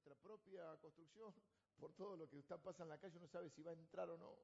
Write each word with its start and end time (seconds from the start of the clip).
nuestra 0.00 0.14
propia 0.14 0.76
construcción, 0.80 1.34
por 1.78 1.92
todo 1.92 2.16
lo 2.16 2.28
que 2.28 2.38
está 2.38 2.56
pasa 2.56 2.84
en 2.84 2.88
la 2.88 2.98
calle, 2.98 3.18
uno 3.18 3.26
sabe 3.26 3.50
si 3.50 3.62
va 3.62 3.70
a 3.70 3.74
entrar 3.74 4.08
o 4.08 4.16
no, 4.16 4.34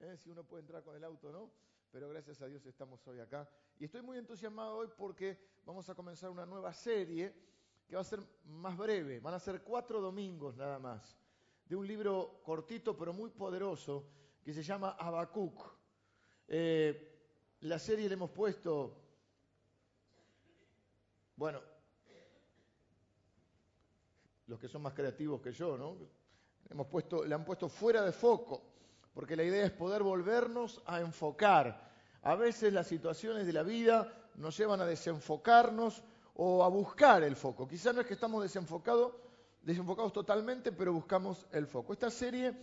¿eh? 0.00 0.16
si 0.18 0.30
uno 0.30 0.44
puede 0.44 0.62
entrar 0.62 0.82
con 0.82 0.94
el 0.94 1.04
auto 1.04 1.28
o 1.28 1.32
no, 1.32 1.50
pero 1.90 2.08
gracias 2.10 2.42
a 2.42 2.46
Dios 2.46 2.66
estamos 2.66 3.06
hoy 3.06 3.18
acá. 3.20 3.48
Y 3.78 3.86
estoy 3.86 4.02
muy 4.02 4.18
entusiasmado 4.18 4.76
hoy 4.76 4.88
porque 4.94 5.38
vamos 5.64 5.88
a 5.88 5.94
comenzar 5.94 6.28
una 6.28 6.44
nueva 6.44 6.74
serie 6.74 7.34
que 7.86 7.94
va 7.94 8.02
a 8.02 8.04
ser 8.04 8.20
más 8.44 8.76
breve, 8.76 9.20
van 9.20 9.32
a 9.32 9.38
ser 9.38 9.62
cuatro 9.62 10.00
domingos 10.02 10.54
nada 10.56 10.78
más, 10.78 11.18
de 11.64 11.74
un 11.74 11.86
libro 11.86 12.42
cortito 12.44 12.94
pero 12.94 13.14
muy 13.14 13.30
poderoso 13.30 14.10
que 14.44 14.52
se 14.52 14.62
llama 14.62 14.90
Habacuc. 14.90 15.74
Eh, 16.48 17.56
la 17.60 17.78
serie 17.78 18.08
le 18.08 18.14
hemos 18.14 18.30
puesto, 18.30 18.94
bueno, 21.36 21.62
los 24.48 24.58
que 24.58 24.68
son 24.68 24.82
más 24.82 24.94
creativos 24.94 25.40
que 25.40 25.52
yo, 25.52 25.76
¿no? 25.76 25.96
Hemos 26.70 26.86
puesto, 26.88 27.24
le 27.24 27.34
han 27.34 27.44
puesto 27.44 27.68
fuera 27.68 28.02
de 28.02 28.12
foco, 28.12 28.62
porque 29.14 29.36
la 29.36 29.44
idea 29.44 29.64
es 29.64 29.72
poder 29.72 30.02
volvernos 30.02 30.82
a 30.86 31.00
enfocar. 31.00 31.88
A 32.22 32.34
veces 32.34 32.72
las 32.72 32.86
situaciones 32.86 33.46
de 33.46 33.52
la 33.52 33.62
vida 33.62 34.12
nos 34.36 34.56
llevan 34.56 34.80
a 34.80 34.86
desenfocarnos 34.86 36.02
o 36.34 36.64
a 36.64 36.68
buscar 36.68 37.22
el 37.22 37.36
foco. 37.36 37.66
Quizás 37.68 37.94
no 37.94 38.00
es 38.00 38.06
que 38.06 38.14
estamos 38.14 38.42
desenfocados, 38.42 39.12
desenfocados 39.62 40.12
totalmente, 40.12 40.72
pero 40.72 40.92
buscamos 40.92 41.46
el 41.52 41.66
foco. 41.66 41.92
Esta 41.92 42.10
serie 42.10 42.54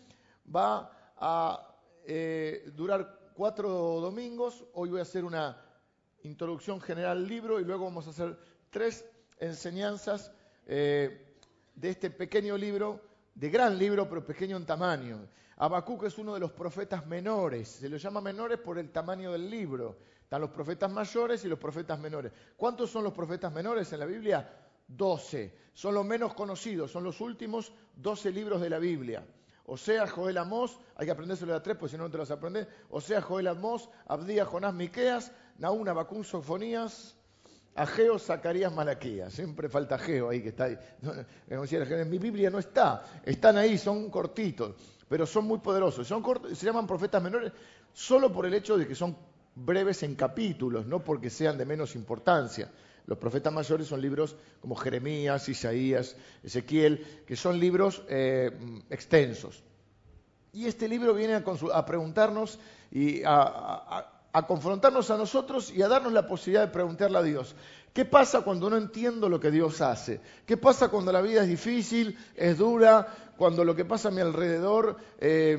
va 0.54 0.92
a 1.18 1.76
eh, 2.06 2.72
durar 2.76 3.32
cuatro 3.34 3.70
domingos. 4.00 4.66
Hoy 4.74 4.90
voy 4.90 5.00
a 5.00 5.04
hacer 5.04 5.24
una 5.26 5.62
introducción 6.24 6.82
general 6.82 7.18
al 7.18 7.28
libro 7.28 7.60
y 7.60 7.64
luego 7.64 7.86
vamos 7.86 8.08
a 8.08 8.12
hacer 8.12 8.38
tres 8.70 9.06
enseñanzas. 9.40 10.32
Eh, 10.68 11.25
de 11.76 11.90
este 11.90 12.10
pequeño 12.10 12.58
libro, 12.58 13.02
de 13.34 13.50
gran 13.50 13.78
libro, 13.78 14.08
pero 14.08 14.26
pequeño 14.26 14.58
en 14.58 14.66
tamaño. 14.66 15.28
Habacuc 15.58 16.04
es 16.04 16.18
uno 16.18 16.34
de 16.34 16.40
los 16.40 16.52
profetas 16.52 17.06
menores. 17.06 17.68
Se 17.68 17.90
lo 17.90 17.98
llama 17.98 18.22
menores 18.22 18.60
por 18.60 18.78
el 18.78 18.92
tamaño 18.92 19.32
del 19.32 19.50
libro. 19.50 19.98
Están 20.22 20.42
los 20.42 20.50
profetas 20.50 20.92
mayores 20.92 21.46
y 21.46 21.48
los 21.48 21.60
profetas 21.60 22.00
menores. 22.00 22.32
¿Cuántos 22.58 22.90
son 22.90 23.04
los 23.04 23.14
profetas 23.14 23.54
menores 23.54 23.92
en 23.94 24.00
la 24.00 24.06
Biblia? 24.06 24.50
Doce. 24.88 25.56
Son 25.74 25.94
los 25.94 26.06
menos 26.06 26.34
conocidos, 26.34 26.92
son 26.92 27.04
los 27.04 27.22
últimos 27.22 27.74
doce 27.96 28.32
libros 28.32 28.62
de 28.62 28.70
la 28.70 28.80
Biblia. 28.80 29.26
O 29.66 29.78
sea, 29.78 30.08
Joel 30.08 30.38
Amós, 30.38 30.80
hay 30.96 31.06
que 31.06 31.12
aprendérselo 31.12 31.52
de 31.52 31.58
a 31.58 31.64
tres, 31.64 31.76
porque 31.78 31.92
si 31.92 31.98
no, 31.98 32.04
no 32.04 32.12
te 32.12 32.18
los 32.18 32.32
aprendes. 32.32 32.68
O 32.90 33.02
sea, 33.02 33.22
Joel 33.22 33.48
Amós, 33.48 33.90
Abdías, 34.08 34.48
Jonás, 34.48 34.74
Miqueas, 34.74 35.32
Naúna, 35.58 35.92
Habacuc, 35.92 36.24
Sofonías, 36.24 37.15
Ageo, 37.76 38.18
Zacarías, 38.18 38.74
Malaquías. 38.74 39.34
Siempre 39.34 39.68
falta 39.68 39.96
Ageo 39.96 40.30
ahí 40.30 40.42
que 40.42 40.50
está 40.50 40.66
ahí. 40.66 40.78
En 41.50 42.10
mi 42.10 42.18
Biblia 42.18 42.50
no 42.50 42.60
está. 42.60 43.06
Están 43.24 43.58
ahí, 43.58 43.78
son 43.78 44.10
cortitos, 44.10 44.76
pero 45.10 45.26
son 45.26 45.46
muy 45.46 45.60
poderosos. 45.60 46.08
Son 46.08 46.24
se 46.54 46.66
llaman 46.66 46.88
profetas 46.88 47.22
menores 47.22 47.52
solo 47.94 48.32
por 48.32 48.46
el 48.46 48.54
hecho 48.54 48.78
de 48.78 48.88
que 48.88 48.96
son 48.96 49.18
breves 49.56 50.04
en 50.04 50.16
capítulos, 50.16 50.86
no 50.86 51.04
porque 51.04 51.30
sean 51.30 51.58
de 51.58 51.66
menos 51.66 51.96
importancia. 51.96 52.72
Los 53.08 53.18
profetas 53.18 53.54
mayores 53.54 53.88
son 53.88 54.02
libros 54.02 54.36
como 54.62 54.76
Jeremías, 54.76 55.48
Isaías, 55.50 56.16
Ezequiel, 56.44 57.24
que 57.28 57.36
son 57.36 57.60
libros 57.60 58.04
eh, 58.08 58.52
extensos. 58.90 59.64
Y 60.54 60.66
este 60.66 60.88
libro 60.88 61.14
viene 61.14 61.36
a, 61.36 61.86
preguntarnos 61.86 62.58
y 62.90 63.22
a 63.26 64.15
confrontarnos 64.44 65.10
a 65.12 65.18
nosotros 65.18 65.72
y 65.72 65.82
a 65.82 65.88
darnos 65.88 66.12
la 66.12 66.28
posibilidad 66.28 66.66
de 66.66 66.74
preguntarle 66.74 67.18
a 67.18 67.24
Dios. 67.24 67.56
¿Qué 67.94 68.04
pasa 68.04 68.42
cuando 68.42 68.70
no 68.70 68.76
entiendo 68.76 69.30
lo 69.30 69.40
que 69.40 69.50
Dios 69.50 69.80
hace? 69.80 70.20
¿Qué 70.46 70.58
pasa 70.58 70.90
cuando 70.90 71.14
la 71.14 71.22
vida 71.22 71.44
es 71.44 71.48
difícil, 71.48 72.18
es 72.36 72.58
dura, 72.58 73.08
cuando 73.38 73.64
lo 73.64 73.74
que 73.74 73.86
pasa 73.86 74.10
a 74.10 74.12
mi 74.12 74.20
alrededor 74.20 74.98
eh, 75.18 75.58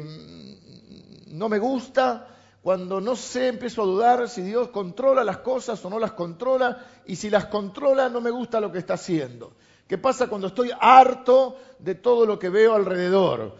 no 1.28 1.48
me 1.48 1.58
gusta? 1.58 2.28
Cuando 2.60 3.00
no 3.00 3.16
sé, 3.16 3.48
empiezo 3.48 3.80
a 3.80 3.86
dudar 3.86 4.28
si 4.28 4.42
Dios 4.42 4.68
controla 4.68 5.24
las 5.24 5.38
cosas 5.38 5.82
o 5.82 5.88
no 5.88 5.98
las 5.98 6.12
controla, 6.12 6.84
y 7.06 7.16
si 7.16 7.30
las 7.30 7.46
controla 7.46 8.10
no 8.10 8.20
me 8.20 8.30
gusta 8.30 8.60
lo 8.60 8.70
que 8.70 8.80
está 8.80 8.94
haciendo. 8.94 9.54
¿Qué 9.88 9.96
pasa 9.96 10.26
cuando 10.26 10.48
estoy 10.48 10.70
harto 10.78 11.56
de 11.78 11.94
todo 11.94 12.26
lo 12.26 12.38
que 12.38 12.50
veo 12.50 12.74
alrededor? 12.74 13.56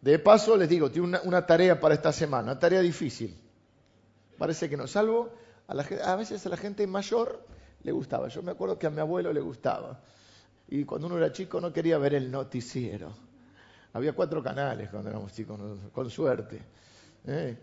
De 0.00 0.20
paso, 0.20 0.56
les 0.56 0.68
digo, 0.68 0.92
tiene 0.92 1.08
una, 1.08 1.20
una 1.24 1.44
tarea 1.44 1.80
para 1.80 1.94
esta 1.94 2.12
semana, 2.12 2.52
una 2.52 2.58
tarea 2.60 2.80
difícil 2.80 3.36
parece 4.40 4.70
que 4.70 4.76
no, 4.78 4.86
salvo 4.86 5.30
a, 5.68 6.16
veces 6.16 6.46
a 6.46 6.48
la 6.48 6.56
gente 6.56 6.86
mayor 6.86 7.44
le 7.82 7.92
gustaba. 7.92 8.28
Yo 8.28 8.42
me 8.42 8.52
acuerdo 8.52 8.78
que 8.78 8.86
a 8.86 8.90
mi 8.90 8.98
abuelo 8.98 9.34
le 9.34 9.40
gustaba. 9.42 10.00
Y 10.66 10.86
cuando 10.86 11.08
uno 11.08 11.18
era 11.18 11.30
chico 11.30 11.60
no 11.60 11.70
quería 11.74 11.98
ver 11.98 12.14
el 12.14 12.30
noticiero. 12.30 13.12
Había 13.92 14.14
cuatro 14.14 14.42
canales 14.42 14.88
cuando 14.88 15.10
éramos 15.10 15.34
chicos, 15.34 15.60
con 15.92 16.08
suerte. 16.08 16.58
¿eh? 17.26 17.54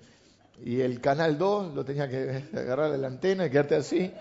Y 0.64 0.80
el 0.80 1.02
canal 1.02 1.36
2 1.36 1.74
lo 1.74 1.84
tenía 1.84 2.08
que 2.08 2.44
agarrar 2.56 2.92
de 2.92 3.00
la 3.00 3.08
antena 3.08 3.48
y 3.48 3.50
quedarte 3.50 3.74
así 3.74 4.14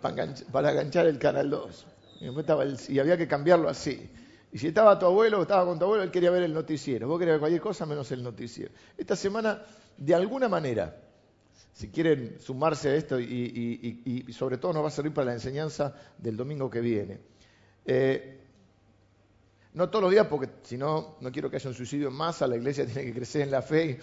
para 0.00 0.70
enganchar, 0.70 1.08
el 1.08 1.18
canal 1.18 1.50
2. 1.50 1.86
Y, 2.20 2.94
y, 2.94 2.98
había 2.98 3.18
que 3.18 3.28
cambiarlo 3.28 3.68
así. 3.68 4.10
Y 4.50 4.56
si 4.56 4.68
estaba 4.68 4.98
tu 4.98 5.04
abuelo 5.04 5.40
o 5.40 5.42
estaba 5.42 5.66
con 5.66 5.78
tu 5.78 5.84
abuelo, 5.84 6.04
él 6.04 6.10
quería 6.10 6.30
ver 6.30 6.44
el 6.44 6.54
noticiero. 6.54 7.06
Vos 7.06 7.18
querías 7.18 7.34
ver 7.34 7.40
cualquier 7.40 7.60
cosa 7.60 7.84
menos 7.84 8.10
el 8.12 8.22
noticiero. 8.22 8.72
Esta 8.96 9.14
semana, 9.14 9.60
de 9.98 10.14
alguna 10.14 10.48
manera, 10.48 11.09
si 11.80 11.88
quieren 11.88 12.38
sumarse 12.38 12.90
a 12.90 12.94
esto 12.94 13.18
y, 13.18 14.26
sobre 14.36 14.58
todo 14.58 14.74
nos 14.74 14.82
va 14.82 14.88
a 14.88 14.90
servir 14.90 15.14
para 15.14 15.28
la 15.28 15.32
enseñanza 15.32 15.94
del 16.18 16.36
domingo 16.36 16.68
que 16.68 16.82
viene. 16.82 17.20
Eh, 17.86 18.38
no 19.72 19.88
todos 19.88 20.02
los 20.02 20.10
días, 20.10 20.26
porque 20.26 20.50
si 20.62 20.76
no, 20.76 21.16
no 21.22 21.32
quiero 21.32 21.48
que 21.48 21.56
haya 21.56 21.70
un 21.70 21.74
suicidio 21.74 22.08
en 22.08 22.14
masa, 22.14 22.46
la 22.46 22.56
iglesia 22.56 22.84
tiene 22.92 23.04
que 23.04 23.14
crecer 23.14 23.40
en 23.40 23.50
la 23.50 23.62
fe. 23.62 23.98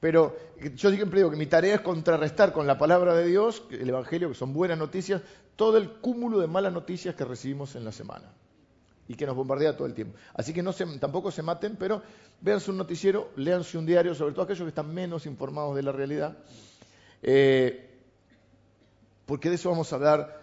Pero 0.00 0.36
yo 0.74 0.90
siempre 0.90 1.20
digo 1.20 1.30
que 1.30 1.38
mi 1.38 1.46
tarea 1.46 1.76
es 1.76 1.80
contrarrestar 1.80 2.52
con 2.52 2.66
la 2.66 2.76
palabra 2.76 3.14
de 3.14 3.26
Dios, 3.26 3.62
el 3.70 3.88
Evangelio, 3.88 4.28
que 4.28 4.34
son 4.34 4.52
buenas 4.52 4.76
noticias, 4.76 5.22
todo 5.56 5.78
el 5.78 5.90
cúmulo 5.90 6.38
de 6.40 6.46
malas 6.46 6.74
noticias 6.74 7.14
que 7.14 7.24
recibimos 7.24 7.74
en 7.74 7.86
la 7.86 7.92
semana 7.92 8.34
y 9.08 9.14
que 9.14 9.24
nos 9.24 9.34
bombardea 9.34 9.74
todo 9.74 9.86
el 9.86 9.94
tiempo. 9.94 10.18
Así 10.34 10.52
que 10.52 10.62
no 10.62 10.74
tampoco 10.74 11.30
se 11.30 11.42
maten, 11.42 11.76
pero 11.76 12.02
véanse 12.42 12.70
un 12.70 12.76
noticiero, 12.76 13.30
léanse 13.36 13.78
un 13.78 13.86
diario, 13.86 14.14
sobre 14.14 14.34
todo 14.34 14.42
aquellos 14.42 14.64
que 14.64 14.68
están 14.68 14.92
menos 14.92 15.24
informados 15.24 15.74
de 15.74 15.82
la 15.82 15.92
realidad 15.92 16.36
eh, 17.22 17.88
porque 19.26 19.48
de 19.48 19.56
eso 19.56 19.70
vamos 19.70 19.92
a 19.92 19.96
hablar 19.96 20.38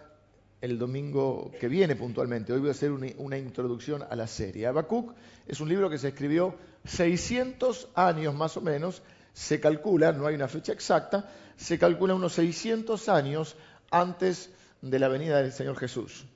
el 0.60 0.78
domingo 0.78 1.50
que 1.60 1.68
viene 1.68 1.96
puntualmente. 1.96 2.52
Hoy 2.52 2.60
voy 2.60 2.68
a 2.68 2.72
hacer 2.72 2.90
una, 2.90 3.38
introducción 3.38 4.04
a 4.08 4.16
la 4.16 4.26
serie. 4.26 4.66
Habacuc 4.66 5.12
es 5.46 5.60
un 5.60 5.68
libro 5.68 5.90
que 5.90 5.98
se 5.98 6.08
escribió 6.08 6.54
600 6.84 7.88
años 7.94 8.34
más 8.34 8.56
o 8.56 8.60
menos, 8.60 9.02
se 9.32 9.60
calcula, 9.60 10.12
no 10.12 10.26
hay 10.26 10.34
una 10.34 10.48
fecha 10.48 10.72
exacta, 10.72 11.30
se 11.56 11.78
calcula 11.78 12.14
unos 12.14 12.34
600 12.34 13.08
años 13.08 13.56
antes 13.90 14.50
de 14.80 14.98
la 14.98 15.08
venida 15.08 15.42
del 15.42 15.52
Señor 15.52 15.76
Jesús. 15.76 16.26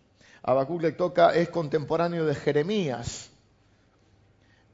Habacuc 0.42 0.82
le 0.82 0.92
toca, 0.92 1.34
es 1.34 1.48
contemporáneo 1.48 2.26
de 2.26 2.34
Jeremías, 2.34 3.30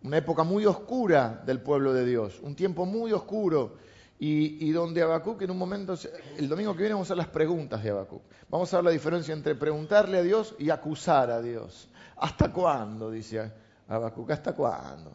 una 0.02 0.18
época 0.18 0.44
muy 0.44 0.66
oscura 0.66 1.42
del 1.44 1.60
pueblo 1.60 1.92
de 1.92 2.04
Dios, 2.04 2.38
un 2.42 2.54
tiempo 2.54 2.86
muy 2.86 3.12
oscuro 3.12 3.76
y, 4.18 4.72
donde 4.72 5.02
Habacuc 5.02 5.42
en 5.42 5.50
un 5.50 5.58
momento, 5.58 5.94
el 6.38 6.48
domingo 6.48 6.72
que 6.72 6.80
viene 6.80 6.94
vamos 6.94 7.10
a 7.10 7.12
hacer 7.12 7.18
las 7.18 7.28
preguntas 7.28 7.82
de 7.82 7.90
Habacuc. 7.90 8.22
Vamos 8.48 8.72
a 8.72 8.78
ver 8.78 8.84
la 8.84 8.90
diferencia 8.90 9.34
entre 9.34 9.54
preguntarle 9.54 10.18
a 10.18 10.22
Dios 10.22 10.54
y 10.58 10.70
acusar 10.70 11.30
a 11.30 11.42
Dios. 11.42 11.88
¿Hasta 12.16 12.50
cuándo? 12.50 13.10
Dice 13.10 13.52
Habacuc, 13.88 14.30
¿hasta 14.30 14.54
cuándo? 14.54 15.12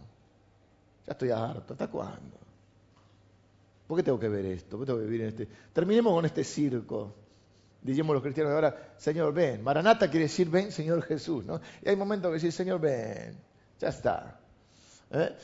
Ya 1.07 1.13
estoy 1.13 1.31
harto, 1.31 1.73
¿hasta 1.73 1.87
cuándo? 1.87 2.37
¿Por 3.87 3.97
qué 3.97 4.03
tengo 4.03 4.19
que 4.19 4.29
ver 4.29 4.45
esto? 4.45 4.77
¿Por 4.77 4.81
qué 4.81 4.85
tengo 4.85 4.99
que 4.99 5.05
vivir 5.05 5.21
en 5.21 5.27
este? 5.29 5.47
Terminemos 5.73 6.13
con 6.13 6.25
este 6.25 6.43
circo. 6.43 7.15
Dijimos 7.81 8.13
los 8.13 8.21
cristianos 8.21 8.53
ahora, 8.53 8.93
Señor, 8.97 9.33
ven. 9.33 9.63
Maranata 9.63 10.09
quiere 10.09 10.25
decir, 10.25 10.47
ven, 10.49 10.71
Señor 10.71 11.01
Jesús. 11.01 11.45
¿no? 11.45 11.59
Y 11.81 11.89
hay 11.89 11.95
momentos 11.95 12.29
que 12.29 12.35
decir, 12.35 12.51
Señor, 12.51 12.79
ven. 12.79 13.35
Ya 13.79 13.89
está. 13.89 14.39
¿Eh? 15.09 15.35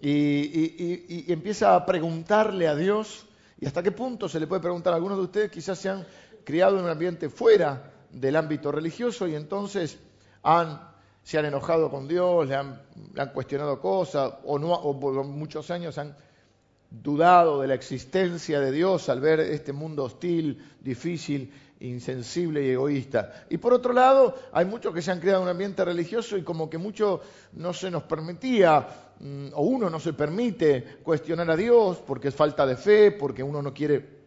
Y, 0.00 1.32
empieza 1.32 1.74
a 1.74 1.86
preguntarle 1.86 2.68
a 2.68 2.74
Dios, 2.74 3.26
y 3.58 3.66
hasta 3.66 3.82
qué 3.82 3.92
punto 3.92 4.28
se 4.28 4.40
le 4.40 4.46
puede 4.46 4.60
preguntar 4.60 4.92
algunos 4.92 5.18
de 5.18 5.24
ustedes, 5.24 5.50
quizás 5.50 5.78
se 5.78 5.88
han 5.88 6.06
criado 6.44 6.78
en 6.78 6.84
un 6.84 6.90
ambiente 6.90 7.28
fuera 7.30 7.92
del 8.10 8.36
ámbito 8.36 8.70
religioso 8.70 9.26
y 9.26 9.34
entonces 9.34 9.98
se 11.22 11.38
han 11.38 11.44
enojado 11.46 11.90
con 11.90 12.06
Dios, 12.06 12.48
le 12.48 12.54
han, 12.54 12.80
cuestionado 13.32 13.80
cosas, 13.80 14.34
o, 14.44 14.58
no, 14.58 14.72
o 14.72 14.98
por 14.98 15.24
muchos 15.24 15.70
años 15.70 15.96
han 15.98 16.14
dudado 16.90 17.60
de 17.60 17.68
la 17.68 17.74
existencia 17.74 18.60
de 18.60 18.70
Dios 18.70 19.08
al 19.08 19.20
ver 19.20 19.40
este 19.40 19.72
mundo 19.72 20.04
hostil, 20.04 20.62
difícil, 20.80 21.52
insensible 21.84 22.64
y 22.64 22.70
egoísta. 22.70 23.46
Y 23.50 23.58
por 23.58 23.72
otro 23.72 23.92
lado, 23.92 24.34
hay 24.52 24.64
muchos 24.64 24.94
que 24.94 25.02
se 25.02 25.10
han 25.10 25.20
creado 25.20 25.42
un 25.42 25.48
ambiente 25.48 25.84
religioso 25.84 26.36
y 26.36 26.42
como 26.42 26.68
que 26.70 26.78
mucho 26.78 27.20
no 27.52 27.72
se 27.72 27.90
nos 27.90 28.04
permitía, 28.04 28.86
mm, 29.20 29.48
o 29.54 29.62
uno 29.62 29.90
no 29.90 30.00
se 30.00 30.12
permite 30.12 30.98
cuestionar 31.02 31.50
a 31.50 31.56
Dios 31.56 31.98
porque 32.06 32.28
es 32.28 32.34
falta 32.34 32.66
de 32.66 32.76
fe, 32.76 33.12
porque 33.12 33.42
uno 33.42 33.62
no 33.62 33.72
quiere 33.74 34.24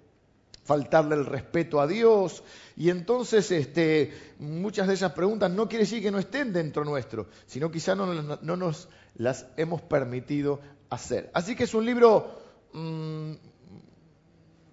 faltarle 0.63 1.15
el 1.15 1.25
respeto 1.25 1.79
a 1.79 1.87
Dios. 1.87 2.43
Y 2.75 2.89
entonces 2.89 3.49
este, 3.51 4.13
muchas 4.39 4.87
de 4.87 4.93
esas 4.93 5.13
preguntas 5.13 5.49
no 5.49 5.67
quiere 5.67 5.85
decir 5.85 6.01
que 6.03 6.11
no 6.11 6.19
estén 6.19 6.53
dentro 6.53 6.83
nuestro, 6.83 7.27
sino 7.45 7.71
quizá 7.71 7.95
no, 7.95 8.05
nos 8.13 8.89
las 9.15 9.47
hemos 9.55 9.81
permitido 9.81 10.59
hacer. 10.89 11.31
Así 11.33 11.55
que 11.55 11.63
es 11.63 11.73
un 11.73 11.85
libro 11.85 12.39
mm, 12.73 13.31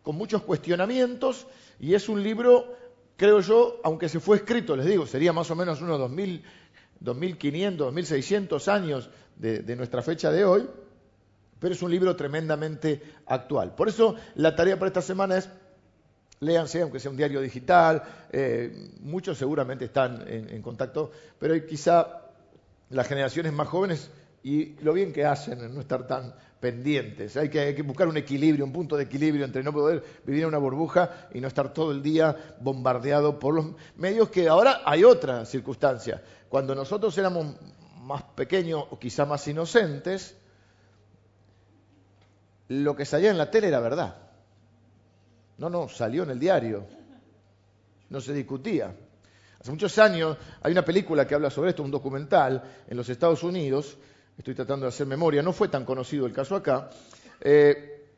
con 0.03 0.17
muchos 0.17 0.43
cuestionamientos 0.43 1.47
y 1.85 1.95
es 1.95 2.09
un 2.09 2.23
libro, 2.23 2.75
creo 3.15 3.41
yo, 3.41 3.79
aunque 3.85 4.09
se 4.09 4.19
fue 4.19 4.39
escrito, 4.39 4.75
les 4.75 4.87
digo, 4.87 5.07
sería 5.07 5.35
más 5.35 5.51
o 5.51 5.55
menos 5.55 5.83
unos 5.83 5.99
2000, 5.99 6.43
2500, 6.99 7.87
2600 7.87 8.69
años 8.69 9.11
de 9.37 9.77
nuestra 9.77 10.01
fecha 10.01 10.31
de 10.33 10.47
hoy, 10.47 10.67
pero 11.59 11.75
es 11.75 11.83
un 11.83 11.91
libro 11.91 12.17
tremendamente 12.17 13.03
actual. 13.27 13.75
Por 13.75 13.91
eso 13.91 14.17
la 14.37 14.57
tarea 14.57 14.79
para 14.79 14.89
esta 14.89 15.03
semana 15.03 15.37
es 15.37 15.51
léanse, 16.41 16.81
aunque 16.81 17.01
sea 17.01 17.11
un 17.11 17.19
diario 17.19 17.43
digital, 17.43 18.03
eh, 18.33 18.91
muchos 19.01 19.37
seguramente 19.37 19.85
están 19.85 20.25
en, 20.27 20.63
contacto, 20.63 21.11
pero 21.39 21.55
quizá 21.67 22.23
las 22.89 23.07
generaciones 23.07 23.53
más 23.53 23.69
jóvenes 23.69 24.11
y 24.45 24.77
lo 24.83 24.93
bien 24.93 25.11
que 25.11 25.25
hacen 25.25 25.59
en 25.61 25.75
no 25.75 25.81
estar 25.81 26.07
tan 26.07 26.35
pendientes. 26.61 27.35
Hay 27.39 27.49
que, 27.49 27.61
hay 27.61 27.75
que, 27.75 27.81
buscar 27.81 28.07
un 28.07 28.19
equilibrio, 28.19 28.67
un 28.67 28.75
punto 28.75 28.95
de 28.95 29.05
equilibrio 29.05 29.43
entre 29.43 29.63
no 29.63 29.73
poder 29.73 30.05
vivir 30.27 30.43
en 30.43 30.49
una 30.49 30.59
burbuja 30.59 31.29
y 31.33 31.41
no 31.41 31.49
estar 31.49 31.73
todo 31.73 31.93
el 31.93 32.03
día 32.03 32.55
bombardeado 32.61 33.39
por 33.39 33.55
los 33.55 33.67
medios, 33.97 34.29
que 34.29 34.47
ahora 34.47 34.83
hay 34.85 35.03
otra 35.03 35.47
circunstancia. 35.47 36.23
Cuando 36.51 36.75
nosotros 36.75 37.17
éramos 37.17 37.57
más 38.03 38.23
pequeños 38.23 38.85
o 38.91 38.99
quizá 38.99 39.25
más 39.25 39.49
inocentes, 39.49 40.37
lo 42.69 42.95
que 42.95 43.07
salía 43.07 43.31
en 43.31 43.39
la 43.39 43.51
tele 43.51 43.69
era 43.69 43.81
verdad. 43.81 44.17
No, 45.57 45.71
no, 45.71 45.89
salió 45.89 46.23
en 46.25 46.31
el 46.31 46.39
diario. 46.39 46.87
No 48.11 48.21
se 48.21 48.35
discutía. 48.35 48.95
Hace 49.59 49.71
muchos 49.71 49.97
años 49.99 50.37
hay 50.61 50.73
una 50.73 50.85
película 50.85 51.27
que 51.27 51.35
habla 51.35 51.49
sobre 51.49 51.71
esto, 51.71 51.83
un 51.83 51.91
documental 51.91 52.63
en 52.87 52.95
los 52.95 53.09
Estados 53.09 53.43
Unidos. 53.43 53.97
Estoy 54.37 54.55
tratando 54.55 54.87
de 54.87 54.89
hacer 54.89 55.07
memoria, 55.07 55.43
no 55.43 55.53
fue 55.53 55.69
tan 55.69 55.85
conocido 55.85 56.27
el 56.27 56.33
caso 56.33 56.57
acá, 56.57 56.91
eh, 57.41 58.09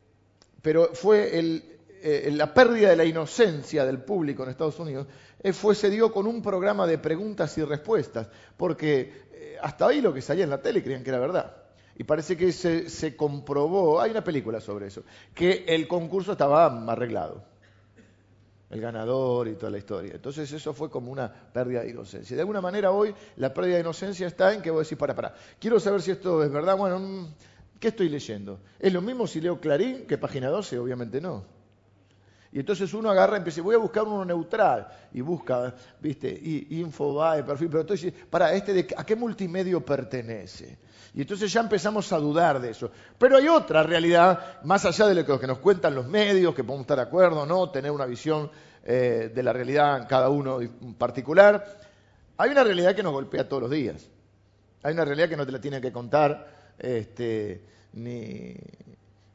pero 0.61 0.89
fue 0.93 1.29
eh, 1.33 2.31
la 2.31 2.53
pérdida 2.53 2.89
de 2.89 2.95
la 2.95 3.05
inocencia 3.05 3.85
del 3.85 3.99
público 3.99 4.43
en 4.43 4.49
Estados 4.49 4.79
Unidos, 4.79 5.07
eh, 5.41 5.53
fue, 5.53 5.75
se 5.75 5.89
dio 5.89 6.11
con 6.11 6.25
un 6.25 6.41
programa 6.41 6.87
de 6.87 6.97
preguntas 6.97 7.57
y 7.57 7.63
respuestas, 7.63 8.27
porque 8.57 9.27
hasta 9.61 9.87
ahí 9.87 10.01
lo 10.01 10.13
que 10.13 10.21
salía 10.21 10.43
en 10.43 10.49
la 10.49 10.61
tele 10.61 10.83
creían 10.83 11.03
que 11.03 11.09
era 11.09 11.19
verdad 11.19 11.67
y 11.99 12.03
parece 12.03 12.37
que 12.37 12.51
se, 12.51 13.15
comprobó, 13.15 13.99
hay 13.99 14.11
una 14.11 14.23
película 14.23 14.61
sobre 14.61 14.87
eso, 14.87 15.03
que 15.33 15.65
el 15.67 15.87
concurso 15.87 16.33
estaba 16.33 16.65
arreglado. 16.91 17.43
El 18.69 18.81
ganador 18.81 19.47
y 19.47 19.55
toda 19.55 19.71
la 19.71 19.77
historia. 19.77 20.13
Entonces 20.15 20.51
eso 20.51 20.73
fue 20.73 20.89
como 20.89 21.11
una 21.11 21.31
pérdida 21.31 21.81
de 21.81 21.89
inocencia. 21.91 22.35
De 22.35 22.41
alguna 22.41 22.59
manera 22.59 22.91
hoy 22.91 23.15
la 23.37 23.53
pérdida 23.53 23.75
de 23.75 23.81
inocencia 23.81 24.27
está 24.27 24.53
en 24.53 24.61
que 24.61 24.71
vos 24.71 24.83
decís, 24.83 24.97
para, 24.97 25.15
para, 25.15 25.33
quiero 25.59 25.79
saber 25.79 26.01
si 26.01 26.11
esto 26.11 26.43
es 26.43 26.51
verdad. 26.51 26.75
Bueno, 26.75 26.99
mm, 26.99 27.27
¿qué 27.79 27.89
estoy 27.89 28.09
leyendo? 28.09 28.59
¿Es 28.77 28.91
lo 28.91 29.01
mismo 29.01 29.25
si 29.25 29.39
leo 29.39 29.59
Clarín 29.59 30.05
que 30.05 30.17
Página 30.17 30.49
12? 30.49 30.79
Obviamente 30.79 31.21
no. 31.21 31.57
Y 32.51 32.59
entonces 32.59 32.93
uno 32.93 33.09
agarra 33.09 33.35
y 33.35 33.37
empieza, 33.37 33.61
voy 33.61 33.75
a 33.75 33.79
buscar 33.79 34.03
uno 34.03 34.23
neutral. 34.23 34.87
Y 35.13 35.21
busca, 35.21 35.75
viste, 35.99 36.29
y, 36.29 36.79
Infobae, 36.79 37.43
perfil, 37.43 37.67
pero 37.69 37.81
entonces, 37.81 38.13
para, 38.29 38.53
¿este 38.53 38.73
de, 38.73 38.87
¿a 38.95 39.05
qué 39.05 39.15
multimedio 39.15 39.83
pertenece? 39.85 40.77
Y 41.17 41.21
entonces 41.21 41.51
ya 41.51 41.61
empezamos 41.61 42.13
a 42.13 42.19
dudar 42.19 42.61
de 42.61 42.69
eso. 42.69 42.91
Pero 43.17 43.37
hay 43.37 43.47
otra 43.47 43.81
realidad, 43.81 44.61
más 44.63 44.85
allá 44.85 45.07
de 45.07 45.15
lo 45.15 45.39
que 45.39 45.47
nos 45.47 45.57
cuentan 45.57 45.95
los 45.95 46.05
medios, 46.05 46.53
que 46.53 46.63
podemos 46.63 46.83
estar 46.83 46.97
de 46.97 47.01
acuerdo 47.01 47.41
o 47.41 47.45
no, 47.47 47.71
tener 47.71 47.89
una 47.89 48.05
visión 48.05 48.51
eh, 48.83 49.31
de 49.33 49.41
la 49.41 49.51
realidad 49.51 49.97
en 49.97 50.05
cada 50.05 50.29
uno 50.29 50.59
particular. 50.95 51.79
Hay 52.37 52.51
una 52.51 52.63
realidad 52.63 52.95
que 52.95 53.01
nos 53.01 53.13
golpea 53.13 53.49
todos 53.49 53.63
los 53.63 53.71
días. 53.71 54.07
Hay 54.83 54.93
una 54.93 55.05
realidad 55.05 55.27
que 55.27 55.37
no 55.37 55.43
te 55.43 55.51
la 55.51 55.59
tiene 55.59 55.81
que 55.81 55.91
contar 55.91 56.75
este, 56.77 57.63
ni, 57.93 58.53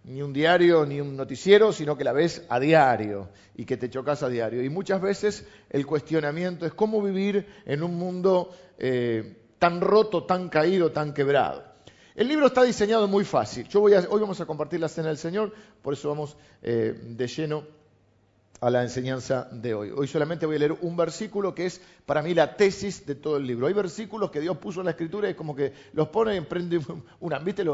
ni 0.04 0.22
un 0.22 0.32
diario 0.32 0.86
ni 0.86 1.00
un 1.00 1.16
noticiero, 1.16 1.72
sino 1.72 1.96
que 1.96 2.04
la 2.04 2.12
ves 2.12 2.46
a 2.48 2.60
diario 2.60 3.30
y 3.56 3.64
que 3.64 3.76
te 3.76 3.90
chocas 3.90 4.22
a 4.22 4.28
diario. 4.28 4.62
Y 4.62 4.68
muchas 4.68 5.00
veces 5.00 5.48
el 5.68 5.84
cuestionamiento 5.84 6.64
es 6.64 6.74
cómo 6.74 7.02
vivir 7.02 7.44
en 7.66 7.82
un 7.82 7.96
mundo 7.96 8.54
eh, 8.78 9.36
tan 9.58 9.80
roto, 9.80 10.22
tan 10.22 10.48
caído, 10.48 10.92
tan 10.92 11.12
quebrado. 11.12 11.71
El 12.14 12.28
libro 12.28 12.46
está 12.46 12.62
diseñado 12.62 13.08
muy 13.08 13.24
fácil. 13.24 13.66
Yo 13.68 13.80
voy 13.80 13.94
hoy 13.94 14.20
vamos 14.20 14.40
a 14.40 14.46
compartir 14.46 14.80
la 14.80 14.88
cena 14.88 15.08
del 15.08 15.18
Señor, 15.18 15.52
por 15.80 15.94
eso 15.94 16.08
vamos 16.08 16.36
eh, 16.62 16.94
de 17.02 17.26
lleno 17.26 17.64
a 18.62 18.70
la 18.70 18.82
enseñanza 18.82 19.48
de 19.50 19.74
hoy. 19.74 19.90
Hoy 19.90 20.06
solamente 20.06 20.46
voy 20.46 20.54
a 20.54 20.60
leer 20.60 20.76
un 20.82 20.96
versículo 20.96 21.52
que 21.52 21.66
es 21.66 21.80
para 22.06 22.22
mí 22.22 22.32
la 22.32 22.56
tesis 22.56 23.04
de 23.04 23.16
todo 23.16 23.36
el 23.36 23.44
libro. 23.44 23.66
Hay 23.66 23.72
versículos 23.72 24.30
que 24.30 24.40
Dios 24.40 24.56
puso 24.58 24.80
en 24.80 24.84
la 24.84 24.92
escritura 24.92 25.28
y 25.28 25.34
como 25.34 25.52
que 25.52 25.72
los 25.94 26.08
pone 26.08 26.36
y 26.36 26.40
prende 26.42 26.80
una, 27.18 27.40
¿viste 27.40 27.64